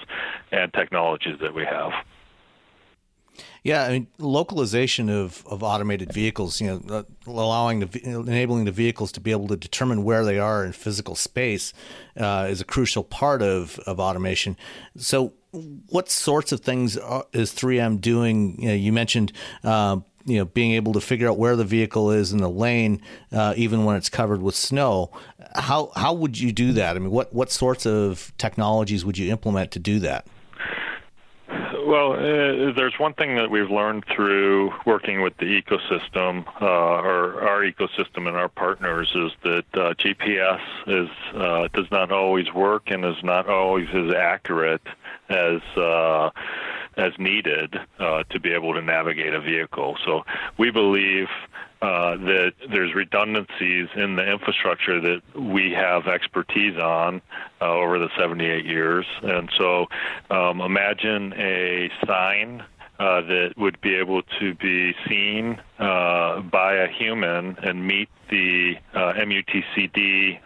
[0.53, 1.93] and technologies that we have.
[3.65, 9.11] Yeah, I mean, localization of, of automated vehicles, you know, allowing the enabling the vehicles
[9.13, 11.73] to be able to determine where they are in physical space
[12.17, 14.57] uh, is a crucial part of, of automation.
[14.97, 15.33] So,
[15.89, 18.61] what sorts of things is 3M doing?
[18.61, 19.33] You, know, you mentioned.
[19.65, 23.01] Uh, you know, being able to figure out where the vehicle is in the lane,
[23.31, 25.13] uh, even when it's covered with snow.
[25.55, 26.97] How how would you do that?
[26.97, 30.27] I mean, what what sorts of technologies would you implement to do that?
[31.87, 37.49] Well, uh, there's one thing that we've learned through working with the ecosystem, uh, or
[37.49, 42.91] our ecosystem and our partners, is that uh, GPS is uh, does not always work
[42.91, 44.83] and is not always as accurate
[45.29, 46.31] as uh,
[46.97, 49.97] as needed uh, to be able to navigate a vehicle.
[50.05, 50.25] So
[50.59, 51.29] we believe
[51.87, 57.23] uh, that there's redundancies in the infrastructure that we have expertise on
[57.61, 59.07] uh, over the 78 years.
[59.23, 59.87] And so
[60.29, 62.65] um, imagine a sign
[62.99, 68.75] uh, that would be able to be seen uh, by a human and meet the
[68.93, 70.41] uh, MUTCD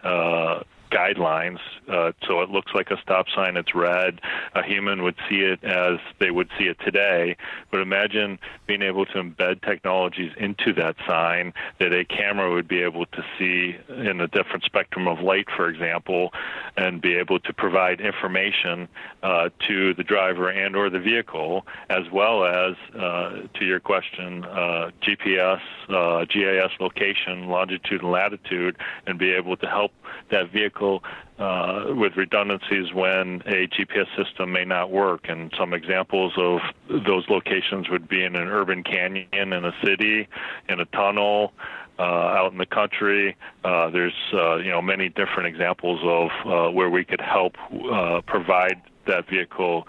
[0.91, 1.59] guidelines.
[1.87, 3.57] Uh, so it looks like a stop sign.
[3.57, 4.21] It's red.
[4.53, 7.35] A human would see it as they would see it today.
[7.71, 8.37] But imagine
[8.67, 13.23] being able to embed technologies into that sign that a camera would be able to
[13.37, 16.31] see in a different spectrum of light, for example,
[16.77, 18.87] and be able to provide information
[19.23, 24.43] uh, to the driver and or the vehicle, as well as uh, to your question,
[24.45, 29.91] uh, GPS, uh, GIS location, longitude and latitude, and be able to help
[30.29, 31.03] that vehicle
[31.39, 35.27] uh, with redundancies when a GPS system may not work.
[35.27, 40.27] And some examples of those locations would be in an urban canyon in a city,
[40.69, 41.53] in a tunnel,
[41.99, 43.35] uh, out in the country.
[43.63, 47.55] Uh, there's uh, you know many different examples of uh, where we could help
[47.91, 49.87] uh, provide that vehicle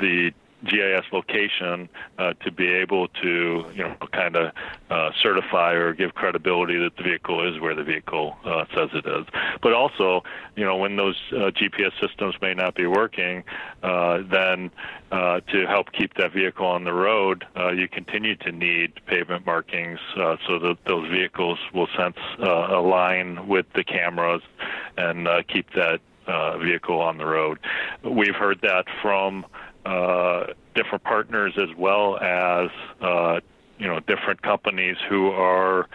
[0.00, 0.32] the
[0.64, 1.88] GIS location
[2.18, 4.52] uh, to be able to, you know, kind of
[4.90, 9.06] uh, certify or give credibility that the vehicle is where the vehicle uh, says it
[9.06, 9.26] is.
[9.62, 10.22] But also,
[10.56, 13.44] you know, when those uh, GPS systems may not be working,
[13.82, 14.70] uh, then
[15.12, 19.98] uh, to help keep that vehicle on the road, you continue to need pavement markings
[20.14, 24.42] so that those vehicles will sense align with the cameras
[24.96, 26.00] and keep that
[26.60, 27.58] vehicle on the road.
[28.02, 29.46] We've heard that from
[29.84, 32.70] uh, different partners as well as
[33.00, 33.40] uh,
[33.78, 35.88] you know different companies who are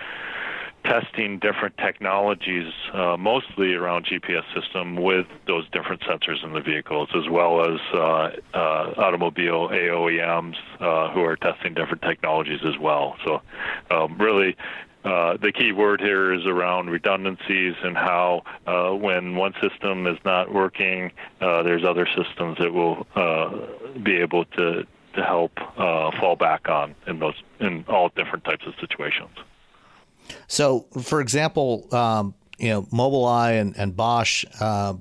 [0.85, 7.09] testing different technologies, uh, mostly around GPS system, with those different sensors in the vehicles,
[7.15, 13.17] as well as uh, uh, automobile AOEMs uh, who are testing different technologies as well.
[13.25, 13.41] So,
[13.91, 14.55] um, really,
[15.03, 20.17] uh, the key word here is around redundancies and how uh, when one system is
[20.25, 23.49] not working, uh, there's other systems that will uh,
[24.03, 24.85] be able to
[25.15, 29.31] to help uh, fall back on in those in all different types of situations.
[30.47, 34.43] So, for example, um, you know, Mobileye and, and Bosch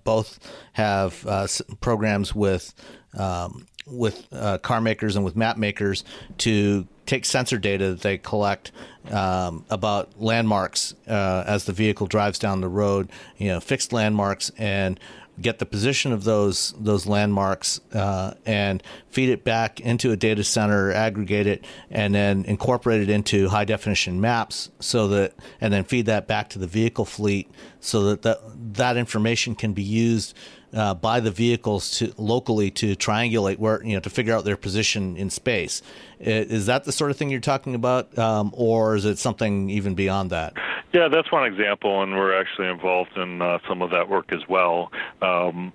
[0.05, 0.39] both
[0.75, 2.73] have programs with
[3.19, 4.29] um, with
[4.63, 6.05] car makers and with map makers
[6.39, 8.71] to take sensor data that they collect
[9.11, 14.53] um, about landmarks uh, as the vehicle drives down the road, you know, fixed landmarks,
[14.59, 15.01] and
[15.41, 20.45] get the position of those those landmarks uh, and feed it back into a data
[20.45, 25.85] center, aggregate it, and then incorporate it into high definition maps, so that and then
[25.85, 28.41] feed that back to the vehicle fleet, so that that,
[28.75, 30.35] that information can be used
[30.75, 34.57] uh, by the vehicles to locally to triangulate where you know to figure out their
[34.57, 35.83] position in space.
[36.21, 39.95] Is that the sort of thing you're talking about, um, or is it something even
[39.95, 40.55] beyond that?
[40.93, 44.41] Yeah, that's one example, and we're actually involved in uh, some of that work as
[44.49, 44.91] well.
[45.23, 45.73] Um,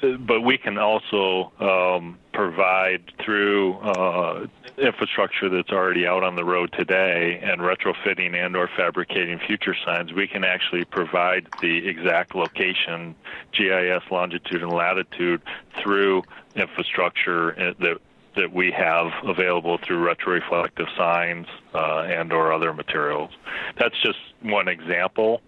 [0.00, 4.46] but we can also um, provide through uh,
[4.78, 10.12] infrastructure that's already out on the road today and retrofitting and or fabricating future signs
[10.12, 13.14] we can actually provide the exact location
[13.52, 15.40] gis longitude and latitude
[15.82, 16.22] through
[16.54, 17.98] infrastructure uh, that
[18.36, 23.30] that we have available through retroreflective signs uh, and or other materials.
[23.78, 25.40] That's just one example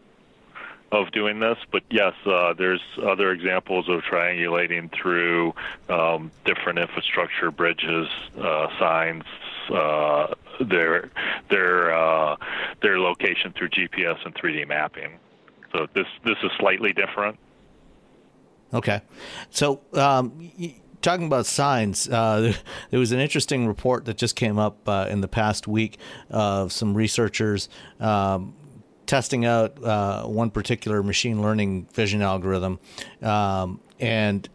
[0.91, 1.59] of doing this.
[1.71, 5.55] But yes, uh, there's other examples of triangulating through
[5.89, 8.09] um, different infrastructure, bridges,
[8.39, 9.25] uh, signs,
[9.73, 11.11] uh, their
[11.51, 12.37] their uh,
[12.83, 15.19] their location through GPS and 3D mapping.
[15.73, 17.39] So this this is slightly different.
[18.73, 19.01] Okay,
[19.51, 19.81] so.
[19.95, 20.51] Um,
[21.01, 22.53] talking about signs, uh,
[22.91, 25.97] there was an interesting report that just came up uh, in the past week
[26.29, 27.69] of some researchers
[28.01, 28.55] um,
[29.09, 32.79] testing out uh, one particular machine learning vision algorithm,
[33.23, 34.49] um, and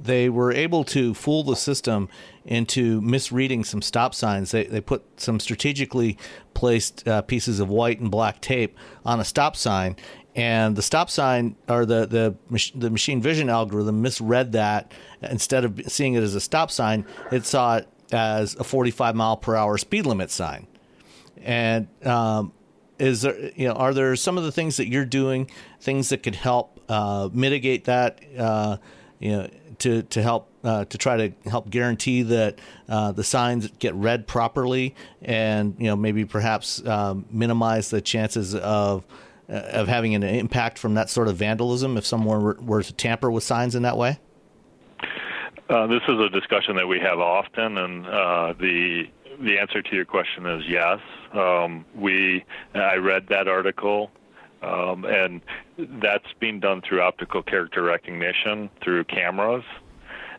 [0.00, 2.08] they were able to fool the system
[2.44, 4.52] into misreading some stop signs.
[4.52, 6.16] They, they put some strategically
[6.52, 9.96] placed uh, pieces of white and black tape on a stop sign,
[10.36, 12.36] and the stop sign or the the
[12.74, 17.44] the machine vision algorithm misread that instead of seeing it as a stop sign, it
[17.44, 20.66] saw it as a 45 mile per hour speed limit sign,
[21.42, 22.52] and um,
[22.98, 25.50] is there you know are there some of the things that you're doing
[25.80, 28.76] things that could help uh, mitigate that uh,
[29.18, 29.48] you know
[29.78, 32.58] to to help uh, to try to help guarantee that
[32.88, 38.54] uh, the signs get read properly and you know maybe perhaps um, minimize the chances
[38.54, 39.04] of
[39.48, 42.92] uh, of having an impact from that sort of vandalism if someone were, were to
[42.92, 44.18] tamper with signs in that way
[45.70, 49.04] uh, this is a discussion that we have often and the
[49.40, 51.00] the answer to your question is yes.
[51.34, 52.44] Um, we
[52.74, 54.10] I read that article,
[54.62, 55.40] um, and
[55.78, 59.64] that's being done through optical character recognition through cameras.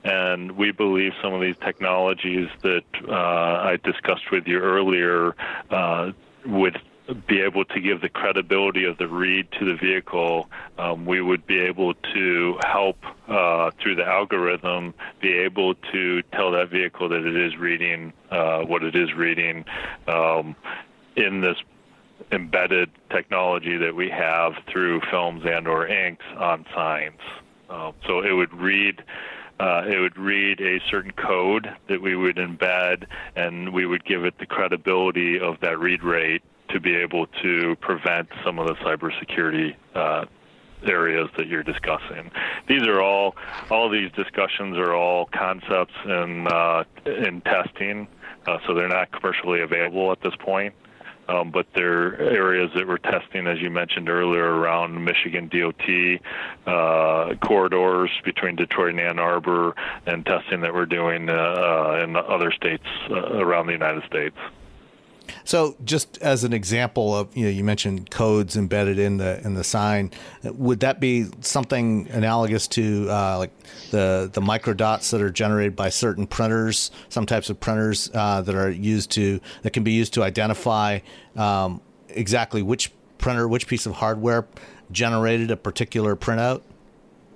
[0.03, 5.35] And we believe some of these technologies that uh, I discussed with you earlier
[5.71, 6.11] uh,
[6.45, 6.79] would
[7.27, 11.45] be able to give the credibility of the read to the vehicle, um, we would
[11.45, 17.25] be able to help uh, through the algorithm be able to tell that vehicle that
[17.25, 19.65] it is reading uh, what it is reading
[20.07, 20.55] um,
[21.15, 21.57] in this
[22.31, 27.19] embedded technology that we have through films and or inks on signs.
[27.69, 29.03] Uh, so it would read.
[29.57, 33.05] Uh, it would read a certain code that we would embed,
[33.37, 37.75] and we would give it the credibility of that read rate to be able to
[37.81, 40.25] prevent some of the cybersecurity uh,
[40.83, 42.31] areas that you're discussing.
[42.67, 43.35] These are all
[43.69, 48.07] all these discussions are all concepts in uh, in testing,
[48.47, 50.73] uh, so they're not commercially available at this point.
[51.27, 56.21] Um, but they're areas that we're testing, as you mentioned earlier, around Michigan DOT
[56.67, 59.73] uh, corridors between Detroit and Ann Arbor,
[60.05, 64.37] and testing that we're doing uh, uh in other states uh, around the United States.
[65.43, 69.53] So, just as an example of you know, you mentioned codes embedded in the in
[69.53, 70.11] the sign.
[70.43, 73.51] Would that be something analogous to uh, like
[73.91, 78.55] the the microdots that are generated by certain printers, some types of printers uh, that
[78.55, 80.99] are used to that can be used to identify
[81.35, 84.47] um, exactly which printer, which piece of hardware
[84.91, 86.61] generated a particular printout?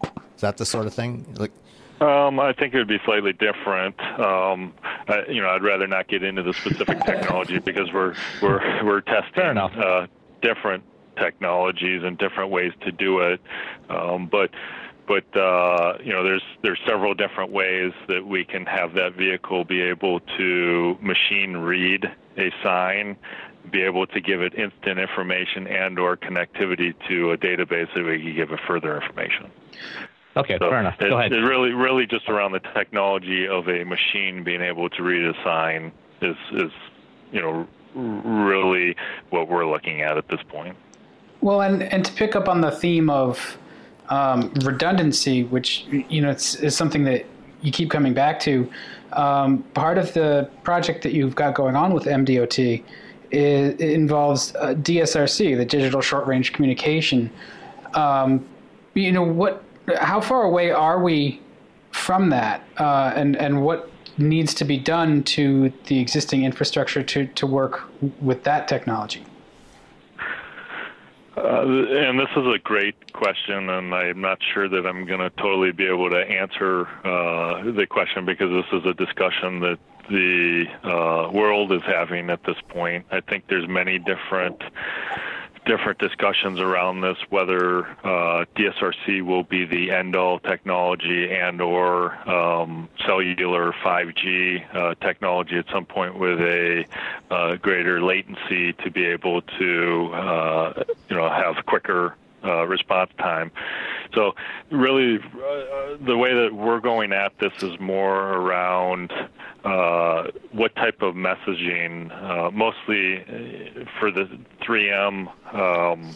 [0.04, 1.26] Is that the sort of thing?
[1.38, 1.52] Like,
[2.02, 4.00] um, I think it would be slightly different.
[4.20, 4.74] Um,
[5.08, 9.02] I, you know, I'd rather not get into the specific technology because we're we're we're
[9.02, 10.08] testing uh,
[10.42, 10.84] different
[11.18, 13.42] technologies and different ways to do it.
[13.90, 14.52] Um, but
[15.08, 19.66] but uh, you know, there's there's several different ways that we can have that vehicle
[19.66, 22.06] be able to machine read
[22.38, 23.18] a sign
[23.72, 28.22] be able to give it instant information and or connectivity to a database that we
[28.22, 29.52] can give it further information.
[30.40, 30.98] Okay, so fair enough.
[31.00, 31.32] Go ahead.
[31.32, 35.34] It's really, really just around the technology of a machine being able to read a
[35.44, 35.92] sign
[36.22, 36.72] is, is,
[37.32, 38.96] you know, really
[39.30, 40.76] what we're looking at at this point.
[41.42, 43.58] Well, and and to pick up on the theme of
[44.10, 47.26] um, redundancy, which you know it's, is something that
[47.62, 48.70] you keep coming back to.
[49.14, 52.84] Um, part of the project that you've got going on with MDOT
[53.32, 57.32] is, involves uh, DSRC, the Digital Short Range Communication.
[57.94, 58.46] Um,
[58.94, 59.64] you know what?
[59.98, 61.42] How far away are we
[61.92, 67.28] from that, uh, and and what needs to be done to the existing infrastructure to
[67.28, 67.90] to work
[68.22, 69.26] with that technology?
[71.38, 75.30] Uh, and this is a great question, and I'm not sure that I'm going to
[75.32, 79.80] totally be able to answer uh, the question because this is a discussion that
[80.10, 83.06] the uh, world is having at this point.
[83.12, 84.62] I think there's many different
[85.70, 93.72] different discussions around this, whether uh, DSRC will be the end-all technology and/or um, cellular
[93.86, 96.86] 5G uh, technology at some point with a
[97.30, 103.52] uh, greater latency to be able to, uh, you know, have quicker uh, response time.
[104.14, 104.34] So,
[104.72, 109.12] really, uh, the way that we're going at this is more around
[109.64, 114.30] uh, what type of messaging, uh, mostly uh, for the
[114.62, 115.54] 3M.
[115.54, 116.16] Um,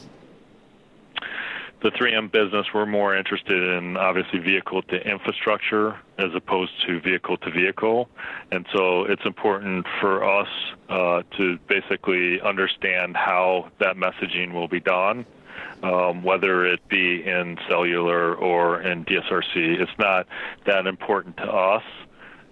[1.84, 7.36] the 3M business, we're more interested in obviously vehicle to infrastructure as opposed to vehicle
[7.38, 8.08] to vehicle.
[8.52, 10.48] And so it's important for us
[10.88, 15.26] uh, to basically understand how that messaging will be done
[15.84, 19.80] um, whether it be in cellular or in DSRC.
[19.80, 20.28] It's not
[20.66, 21.84] that important to us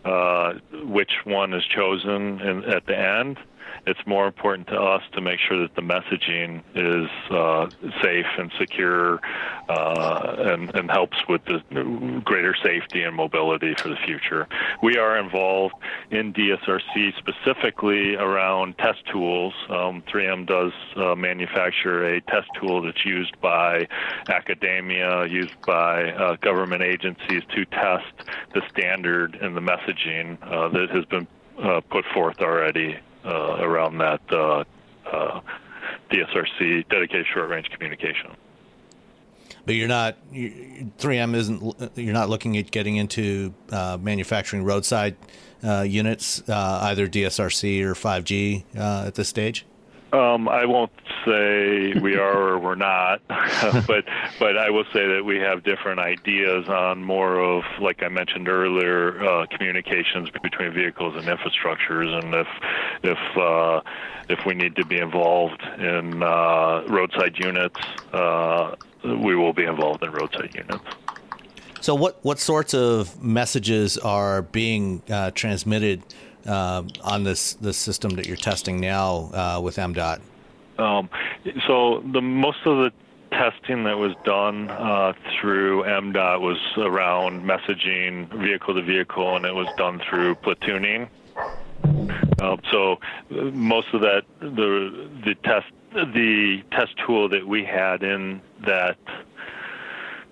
[0.06, 3.38] uh, which one is chosen in, at the end
[3.86, 7.70] it's more important to us to make sure that the messaging is uh,
[8.02, 9.20] safe and secure
[9.70, 14.48] uh, and, and, helps with the greater safety and mobility for the future.
[14.84, 15.76] We are involved
[16.10, 19.54] in DSRC specifically around test tools.
[19.70, 23.88] Um, 3M does uh, manufacture a test tool that's used by
[24.28, 28.14] academia, used by uh, government agencies to test
[28.54, 31.28] the standard and the messaging uh, that has been
[31.64, 34.64] uh, put forth already Uh, around that uh,
[35.06, 35.42] uh,
[36.10, 38.32] DSRC, dedicated short range communication.
[39.64, 45.16] But you're not, 3M isn't, you're not looking at getting into uh, manufacturing roadside
[45.64, 49.66] uh, units, either DSRC or 5G at this stage?
[50.14, 50.92] Um, I won't
[51.26, 54.04] say we are or we're not, but
[54.40, 58.50] but I will say that we have different ideas on more of, like I mentioned
[58.50, 62.48] earlier, uh, communications between vehicles and infrastructures, and if
[63.04, 63.82] if uh,
[64.28, 67.80] if we need to be involved in uh, roadside units,
[68.12, 70.84] uh, we will be involved in roadside units.
[71.80, 76.04] So, what what sorts of messages are being uh, transmitted?
[76.46, 80.22] Uh, on this this system that you're testing now uh, with MDOT?
[80.78, 81.10] Um,
[81.68, 82.92] so the most of the
[83.32, 89.56] testing that was done uh, through MDOT was around messaging vehicle to vehicle, and it
[89.56, 91.08] was done through platooning.
[92.42, 93.00] Uh, so
[93.30, 98.98] most of that the the test the test tool that we had in that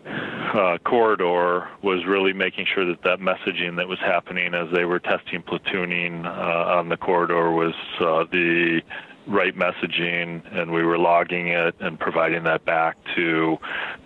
[0.09, 4.99] uh, corridor was really making sure that that messaging that was happening as they were
[4.99, 8.81] testing platooning uh, on the corridor was uh, the
[9.27, 13.57] right messaging, and we were logging it and providing that back to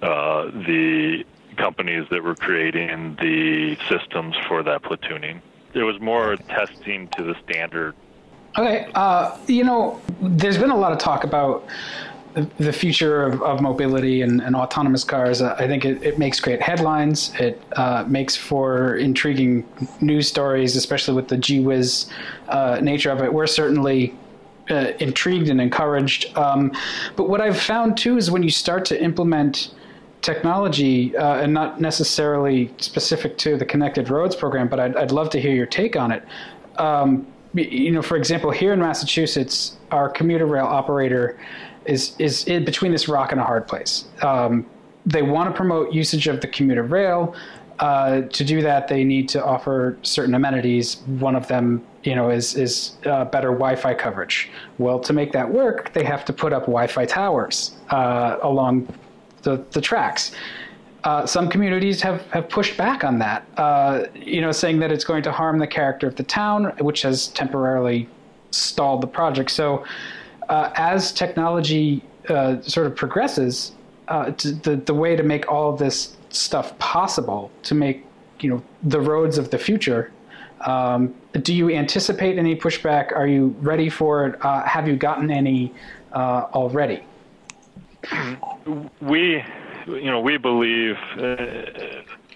[0.02, 1.24] uh, the
[1.58, 5.40] companies that were creating the systems for that platooning.
[5.74, 7.96] It was more testing to the standard.
[8.58, 11.68] Okay, uh, you know, there's been a lot of talk about
[12.58, 16.40] the future of, of mobility and, and, autonomous cars, uh, I think it, it, makes
[16.40, 17.34] great headlines.
[17.40, 19.68] It uh, makes for intriguing
[20.02, 22.10] news stories, especially with the gee whiz
[22.50, 23.32] uh, nature of it.
[23.32, 24.16] We're certainly
[24.70, 26.36] uh, intrigued and encouraged.
[26.38, 26.72] Um,
[27.16, 29.74] but what I've found too is when you start to implement
[30.24, 35.30] technology, uh, and not necessarily specific to the Connected Roads program, but I'd, I'd love
[35.32, 36.24] to hear your take on it.
[36.78, 41.40] Um, you know, for example, here in Massachusetts, our commuter rail operator
[41.86, 44.06] is is in between this rock and a hard place.
[44.22, 44.66] Um,
[45.06, 47.36] they want to promote usage of the commuter rail.
[47.80, 50.98] Uh, to do that, they need to offer certain amenities.
[51.20, 54.50] One of them, you know, is is uh, better Wi-Fi coverage.
[54.78, 58.88] Well, to make that work, they have to put up Wi-Fi towers uh, along
[59.42, 60.32] the the tracks.
[61.04, 65.04] Uh, some communities have, have pushed back on that, uh, you know, saying that it's
[65.04, 68.08] going to harm the character of the town, which has temporarily
[68.52, 69.52] stalled the project.
[69.52, 69.84] So,
[70.50, 73.74] uh, as technology uh, sort of progresses,
[74.08, 78.06] uh, the the way to make all this stuff possible, to make
[78.40, 80.12] you know the roads of the future.
[80.62, 83.12] Um, do you anticipate any pushback?
[83.12, 84.46] Are you ready for it?
[84.46, 85.74] Uh, have you gotten any
[86.14, 87.04] uh, already?
[89.02, 89.44] We,
[89.88, 91.36] you know, we believe uh,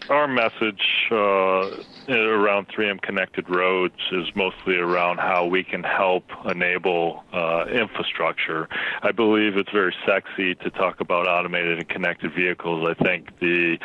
[0.10, 7.24] our message uh, around 3M Connected Roads is mostly around how we can help enable
[7.34, 8.70] uh, infrastructure.
[9.02, 12.88] I believe it's very sexy to talk about automated and connected vehicles.
[12.88, 13.78] I think the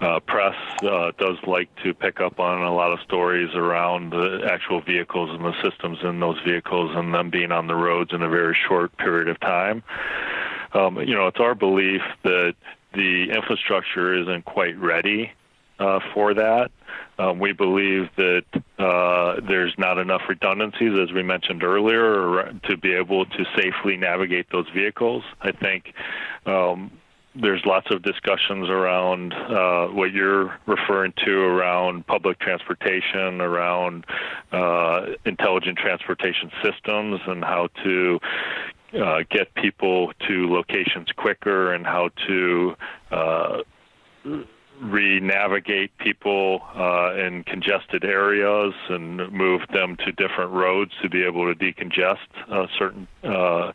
[0.00, 4.48] uh, press uh, does like to pick up on a lot of stories around the
[4.50, 8.22] actual vehicles and the systems in those vehicles and them being on the roads in
[8.22, 9.82] a very short period of time.
[10.72, 12.54] Um, you know, it's our belief that
[12.94, 15.32] the infrastructure isn't quite ready
[15.80, 16.70] uh, for that.
[17.18, 18.44] Um, we believe that
[18.78, 24.46] uh, there's not enough redundancies, as we mentioned earlier, to be able to safely navigate
[24.52, 25.24] those vehicles.
[25.40, 25.92] I think
[26.46, 26.90] um,
[27.34, 34.04] there's lots of discussions around uh, what you're referring to around public transportation, around
[34.52, 38.18] uh, intelligent transportation systems, and how to
[39.00, 42.76] uh, get people to locations quicker and how to
[43.12, 43.58] uh,
[44.80, 51.52] re-navigate people uh, in congested areas and move them to different roads to be able
[51.52, 52.16] to decongest
[52.50, 53.72] uh, certain uh,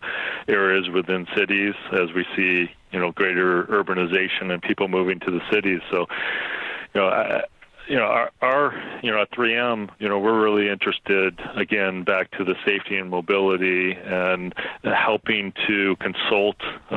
[0.48, 5.42] areas within cities as we see you know greater urbanization and people moving to the
[5.52, 5.82] cities.
[5.92, 6.06] So
[6.94, 7.44] you know I,
[7.88, 12.32] you know, our, our, you know, at 3M, you know, we're really interested, again, back
[12.32, 14.54] to the safety and mobility and
[14.84, 16.58] helping to consult
[16.92, 16.96] uh,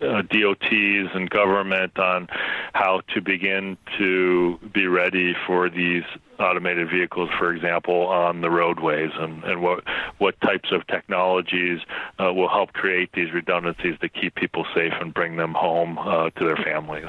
[0.00, 2.28] uh, DOTs and government on
[2.74, 6.04] how to begin to be ready for these
[6.38, 9.82] automated vehicles, for example, on the roadways, and, and what
[10.18, 11.80] what types of technologies
[12.20, 16.30] uh, will help create these redundancies to keep people safe and bring them home uh,
[16.30, 17.08] to their families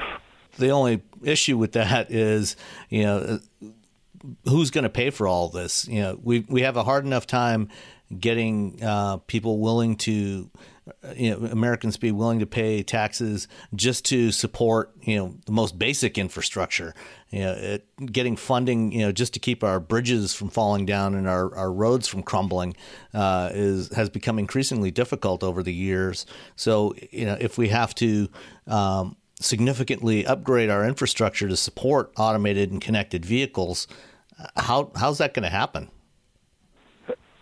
[0.60, 2.56] the only issue with that is,
[2.88, 3.40] you know,
[4.44, 5.88] who's going to pay for all this?
[5.88, 7.68] You know, we we have a hard enough time
[8.18, 10.50] getting uh, people willing to,
[11.14, 15.78] you know, Americans be willing to pay taxes just to support, you know, the most
[15.78, 16.92] basic infrastructure.
[17.30, 21.14] You know, it, getting funding, you know, just to keep our bridges from falling down
[21.14, 22.74] and our, our roads from crumbling
[23.14, 26.26] uh, is has become increasingly difficult over the years.
[26.56, 28.28] So, you know, if we have to
[28.66, 33.88] um, significantly upgrade our infrastructure to support automated and connected vehicles.
[34.56, 35.90] How how's that going to happen?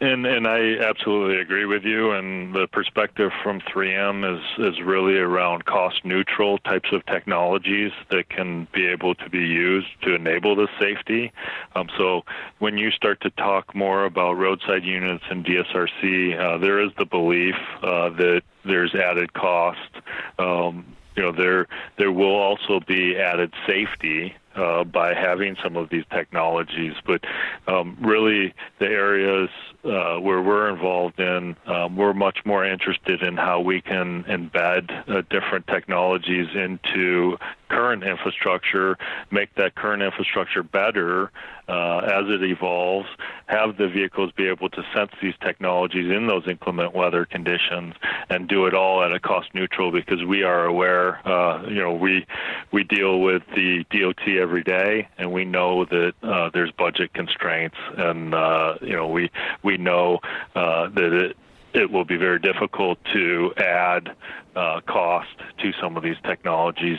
[0.00, 2.12] And and I absolutely agree with you.
[2.12, 8.28] And the perspective from 3M is is really around cost neutral types of technologies that
[8.28, 11.32] can be able to be used to enable the safety.
[11.74, 12.22] Um, so
[12.60, 17.04] when you start to talk more about roadside units and DSRC, uh, there is the
[17.04, 19.90] belief uh, that there's added cost.
[20.38, 21.66] Um, you know there
[21.96, 26.94] there will also be added safety uh, by having some of these technologies.
[27.04, 27.24] But
[27.66, 29.50] um, really, the areas
[29.84, 34.90] uh, where we're involved in, um, we're much more interested in how we can embed
[35.08, 37.38] uh, different technologies into
[37.68, 38.96] current infrastructure,
[39.30, 41.30] make that current infrastructure better
[41.68, 43.08] uh, as it evolves,
[43.46, 47.94] have the vehicles be able to sense these technologies in those inclement weather conditions,
[48.30, 51.92] and do it all at a cost neutral because we are aware, uh, you know,
[51.92, 52.26] we
[52.72, 57.76] we deal with the DOT every day, and we know that uh, there's budget constraints,
[57.96, 59.30] and uh, you know we
[59.68, 60.18] we know
[60.56, 61.36] uh, that it
[61.74, 64.16] it will be very difficult to add
[64.56, 66.98] uh, cost to some of these technologies,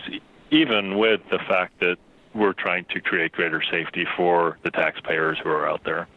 [0.51, 1.97] even with the fact that
[2.35, 6.07] we're trying to create greater safety for the taxpayers who are out there.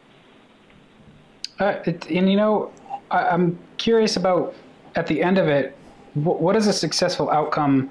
[1.59, 1.81] Uh,
[2.11, 2.71] and you know,
[3.11, 4.55] I, am curious about
[4.95, 5.75] at the end of it,
[6.13, 7.89] what is a successful outcome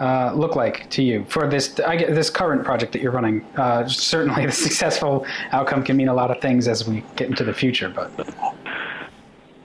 [0.00, 3.44] uh, look like to you for this I get this current project that you're running?
[3.56, 7.44] Uh, certainly, the successful outcome can mean a lot of things as we get into
[7.44, 8.10] the future, but.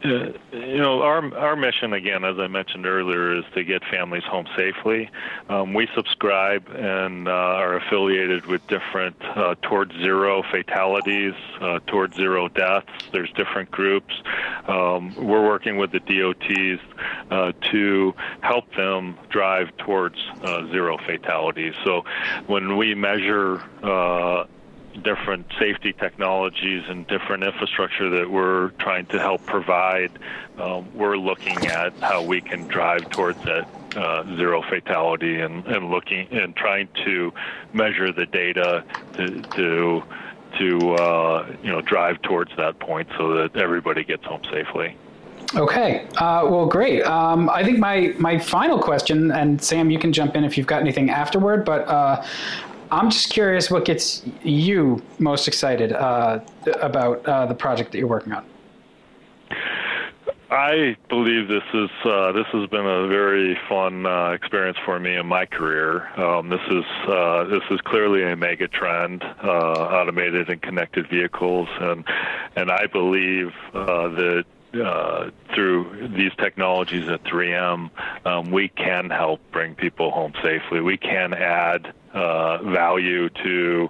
[0.05, 4.23] Uh, you know, our our mission again, as I mentioned earlier, is to get families
[4.23, 5.09] home safely.
[5.49, 12.15] Um, we subscribe and uh, are affiliated with different uh, towards zero fatalities, uh, towards
[12.15, 12.91] zero deaths.
[13.11, 14.13] There's different groups.
[14.67, 16.81] Um, we're working with the DOTs
[17.31, 21.73] uh, to help them drive towards uh, zero fatalities.
[21.83, 22.03] So
[22.45, 23.63] when we measure
[25.03, 30.11] different safety technologies and different infrastructure that we're trying to help provide,
[30.57, 35.89] um, we're looking at how we can drive towards that uh, zero fatality and, and
[35.89, 37.33] looking and trying to
[37.73, 40.03] measure the data to to,
[40.57, 44.95] to uh, you know drive towards that point so that everybody gets home safely.
[45.55, 46.05] Okay.
[46.17, 47.03] Uh, well, great.
[47.03, 50.67] Um, I think my my final question, and Sam, you can jump in if you've
[50.67, 51.63] got anything afterward.
[51.63, 52.25] But uh,
[52.91, 56.39] I'm just curious what gets you most excited uh,
[56.81, 58.45] about uh, the project that you're working on.
[60.51, 65.15] I believe this is uh, this has been a very fun uh, experience for me
[65.15, 66.07] in my career.
[66.19, 71.67] Um, this is uh, this is clearly a mega trend, uh, automated and connected vehicles,
[71.79, 72.05] and
[72.55, 74.45] and I believe uh, that
[74.75, 77.89] uh, through these technologies at 3M,
[78.25, 80.79] um, we can help bring people home safely.
[80.79, 83.89] We can add uh, value to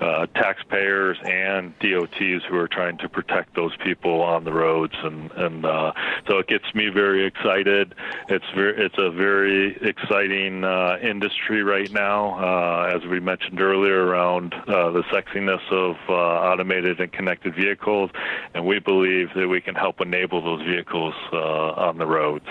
[0.00, 5.30] uh, taxpayers and DOTs who are trying to protect those people on the roads, and
[5.32, 5.92] and uh,
[6.28, 7.94] so it gets me very excited.
[8.28, 14.04] It's very it's a very exciting uh, industry right now, uh, as we mentioned earlier
[14.04, 18.10] around uh, the sexiness of automated and connected vehicles,
[18.54, 22.46] and we believe that we can help enable those vehicles on the roads.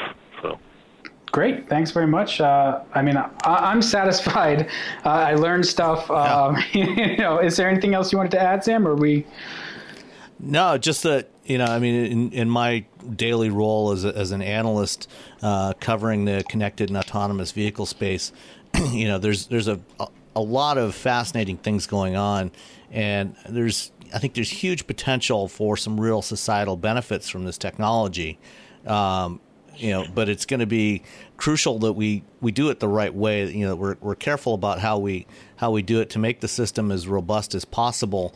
[1.35, 2.39] Great, thanks very much.
[2.39, 3.29] Uh, I mean, I,
[3.69, 4.69] am satisfied.
[5.05, 6.09] Uh, I learned stuff.
[6.09, 8.87] Um, you know, is there anything else you wanted to add, Sam?
[8.87, 9.25] Or we?
[10.39, 12.85] No, just that you know, I mean, in, in my
[13.17, 15.09] daily role as a, as an analyst
[15.41, 18.31] uh, covering the connected and autonomous vehicle space,
[18.91, 19.77] you know, there's there's a
[20.37, 22.49] a lot of fascinating things going on,
[22.91, 28.39] and there's I think there's huge potential for some real societal benefits from this technology.
[28.87, 29.41] Um,
[29.77, 31.03] you know, but it's going to be
[31.37, 33.49] crucial that we, we do it the right way.
[33.51, 35.27] You know, we're we're careful about how we
[35.57, 38.33] how we do it to make the system as robust as possible,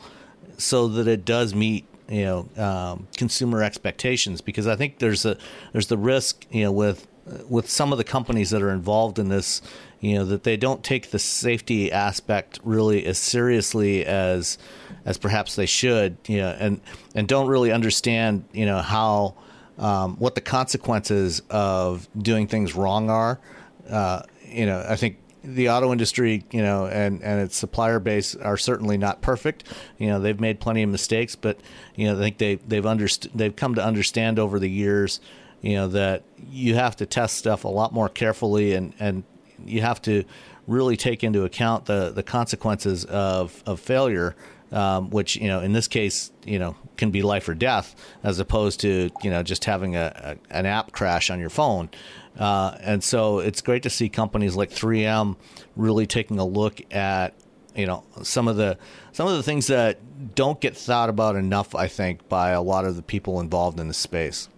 [0.57, 4.41] so that it does meet you know um, consumer expectations.
[4.41, 5.38] Because I think there's a
[5.74, 7.07] there's the risk you know with
[7.48, 9.61] with some of the companies that are involved in this,
[9.99, 14.57] you know, that they don't take the safety aspect really as seriously as
[15.06, 16.82] as perhaps they should, you know, and
[17.16, 19.36] and don't really understand, you know, how
[19.80, 23.39] um, what the consequences of doing things wrong are.
[23.89, 28.35] Uh, you know, I think the auto industry, you know, and, and its supplier base
[28.35, 29.64] are certainly not perfect.
[29.97, 31.60] You know, they've made plenty of mistakes, but
[31.95, 35.22] you know, I think they they've underst- they've come to understand over the years,
[35.61, 39.23] you know, that you have to test stuff a lot more carefully, and and
[39.65, 40.26] you have to
[40.68, 44.35] really take into account the the consequences of of failure
[44.71, 48.39] um, which you know in this case you know can be life or death as
[48.39, 51.89] opposed to you know just having a, a an app crash on your phone.
[52.37, 55.35] Uh, and so it's great to see companies like 3M
[55.75, 57.33] really taking a look at
[57.75, 58.77] you know some of the
[59.11, 59.99] some of the things that
[60.35, 61.75] don't get thought about enough.
[61.75, 64.49] I think by a lot of the people involved in the space.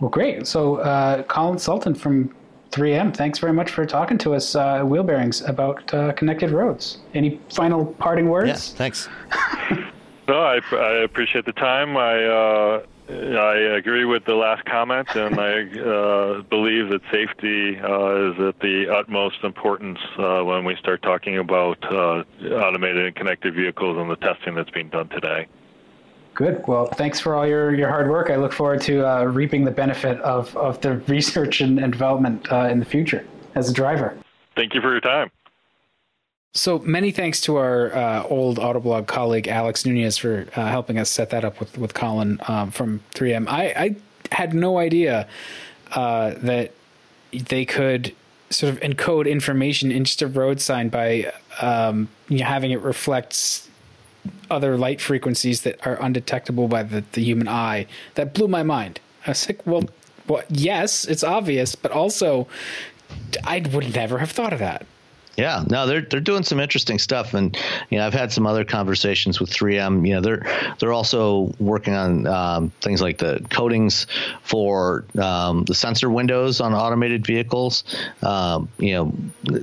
[0.00, 0.46] Well, great.
[0.46, 2.34] So, uh, Colin Sultan from
[2.70, 6.98] 3M, thanks very much for talking to us, uh, Wheel Bearings, about uh, connected roads.
[7.14, 8.48] Any final parting words?
[8.48, 9.08] Yes, thanks.
[10.28, 11.96] no, I, I, appreciate the time.
[11.96, 18.32] I uh, I agree with the last comment, and I uh, believe that safety uh,
[18.32, 23.96] is at the utmost importance uh, when we start talking about automated and connected vehicles
[23.96, 25.46] and the testing that's being done today.
[26.38, 26.64] Good.
[26.68, 28.30] Well, thanks for all your, your hard work.
[28.30, 32.52] I look forward to uh, reaping the benefit of, of the research and, and development
[32.52, 34.16] uh, in the future as a driver.
[34.54, 35.32] Thank you for your time.
[36.54, 41.10] So many thanks to our uh, old Autoblog colleague Alex Nunez for uh, helping us
[41.10, 43.48] set that up with with Colin um, from 3M.
[43.48, 43.96] I, I,
[44.30, 45.26] had no idea
[45.92, 46.72] uh, that
[47.32, 48.14] they could
[48.50, 52.80] sort of encode information in just a road sign by um, you know, having it
[52.80, 53.67] reflect
[54.50, 57.86] other light frequencies that are undetectable by the, the human eye.
[58.14, 59.00] That blew my mind.
[59.26, 59.84] I was like, well,
[60.26, 62.46] well, yes, it's obvious, but also
[63.44, 64.86] I would never have thought of that.
[65.38, 67.56] Yeah, no, they're they're doing some interesting stuff, and
[67.90, 70.04] you know I've had some other conversations with 3M.
[70.04, 74.08] You know they're they're also working on um, things like the coatings
[74.42, 77.84] for um, the sensor windows on automated vehicles.
[78.20, 79.14] Um, you know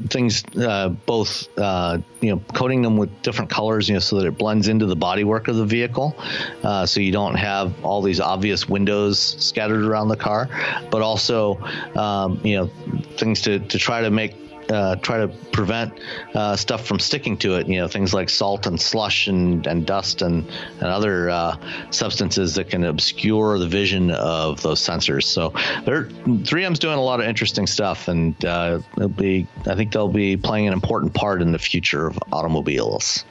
[0.07, 4.27] things uh, both uh, you know coating them with different colors, you know, so that
[4.27, 6.15] it blends into the bodywork of the vehicle,
[6.63, 10.47] uh, so you don't have all these obvious windows scattered around the car,
[10.89, 11.57] but also
[11.97, 12.71] um, you know
[13.17, 15.93] things to to try to make uh, try to prevent
[16.33, 17.67] uh, stuff from sticking to it.
[17.67, 20.47] You know, things like salt and slush and, and dust and,
[20.79, 21.57] and other uh,
[21.91, 25.23] substances that can obscure the vision of those sensors.
[25.23, 25.49] So,
[25.85, 30.07] they're 3M's doing a lot of interesting stuff, and uh, it'll be I think they'll
[30.07, 33.25] be playing an important part in the future of automobiles.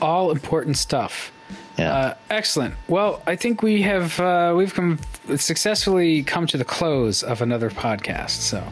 [0.00, 1.32] All important stuff.
[1.78, 1.94] Yeah.
[1.94, 2.74] Uh, excellent.
[2.88, 4.98] Well, I think we have uh, we've come
[5.36, 8.30] successfully come to the close of another podcast.
[8.30, 8.64] So.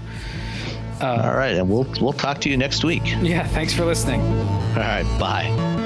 [1.00, 3.02] Uh, All right, and we'll we'll talk to you next week.
[3.20, 4.20] Yeah, thanks for listening.
[4.22, 5.85] All right, bye.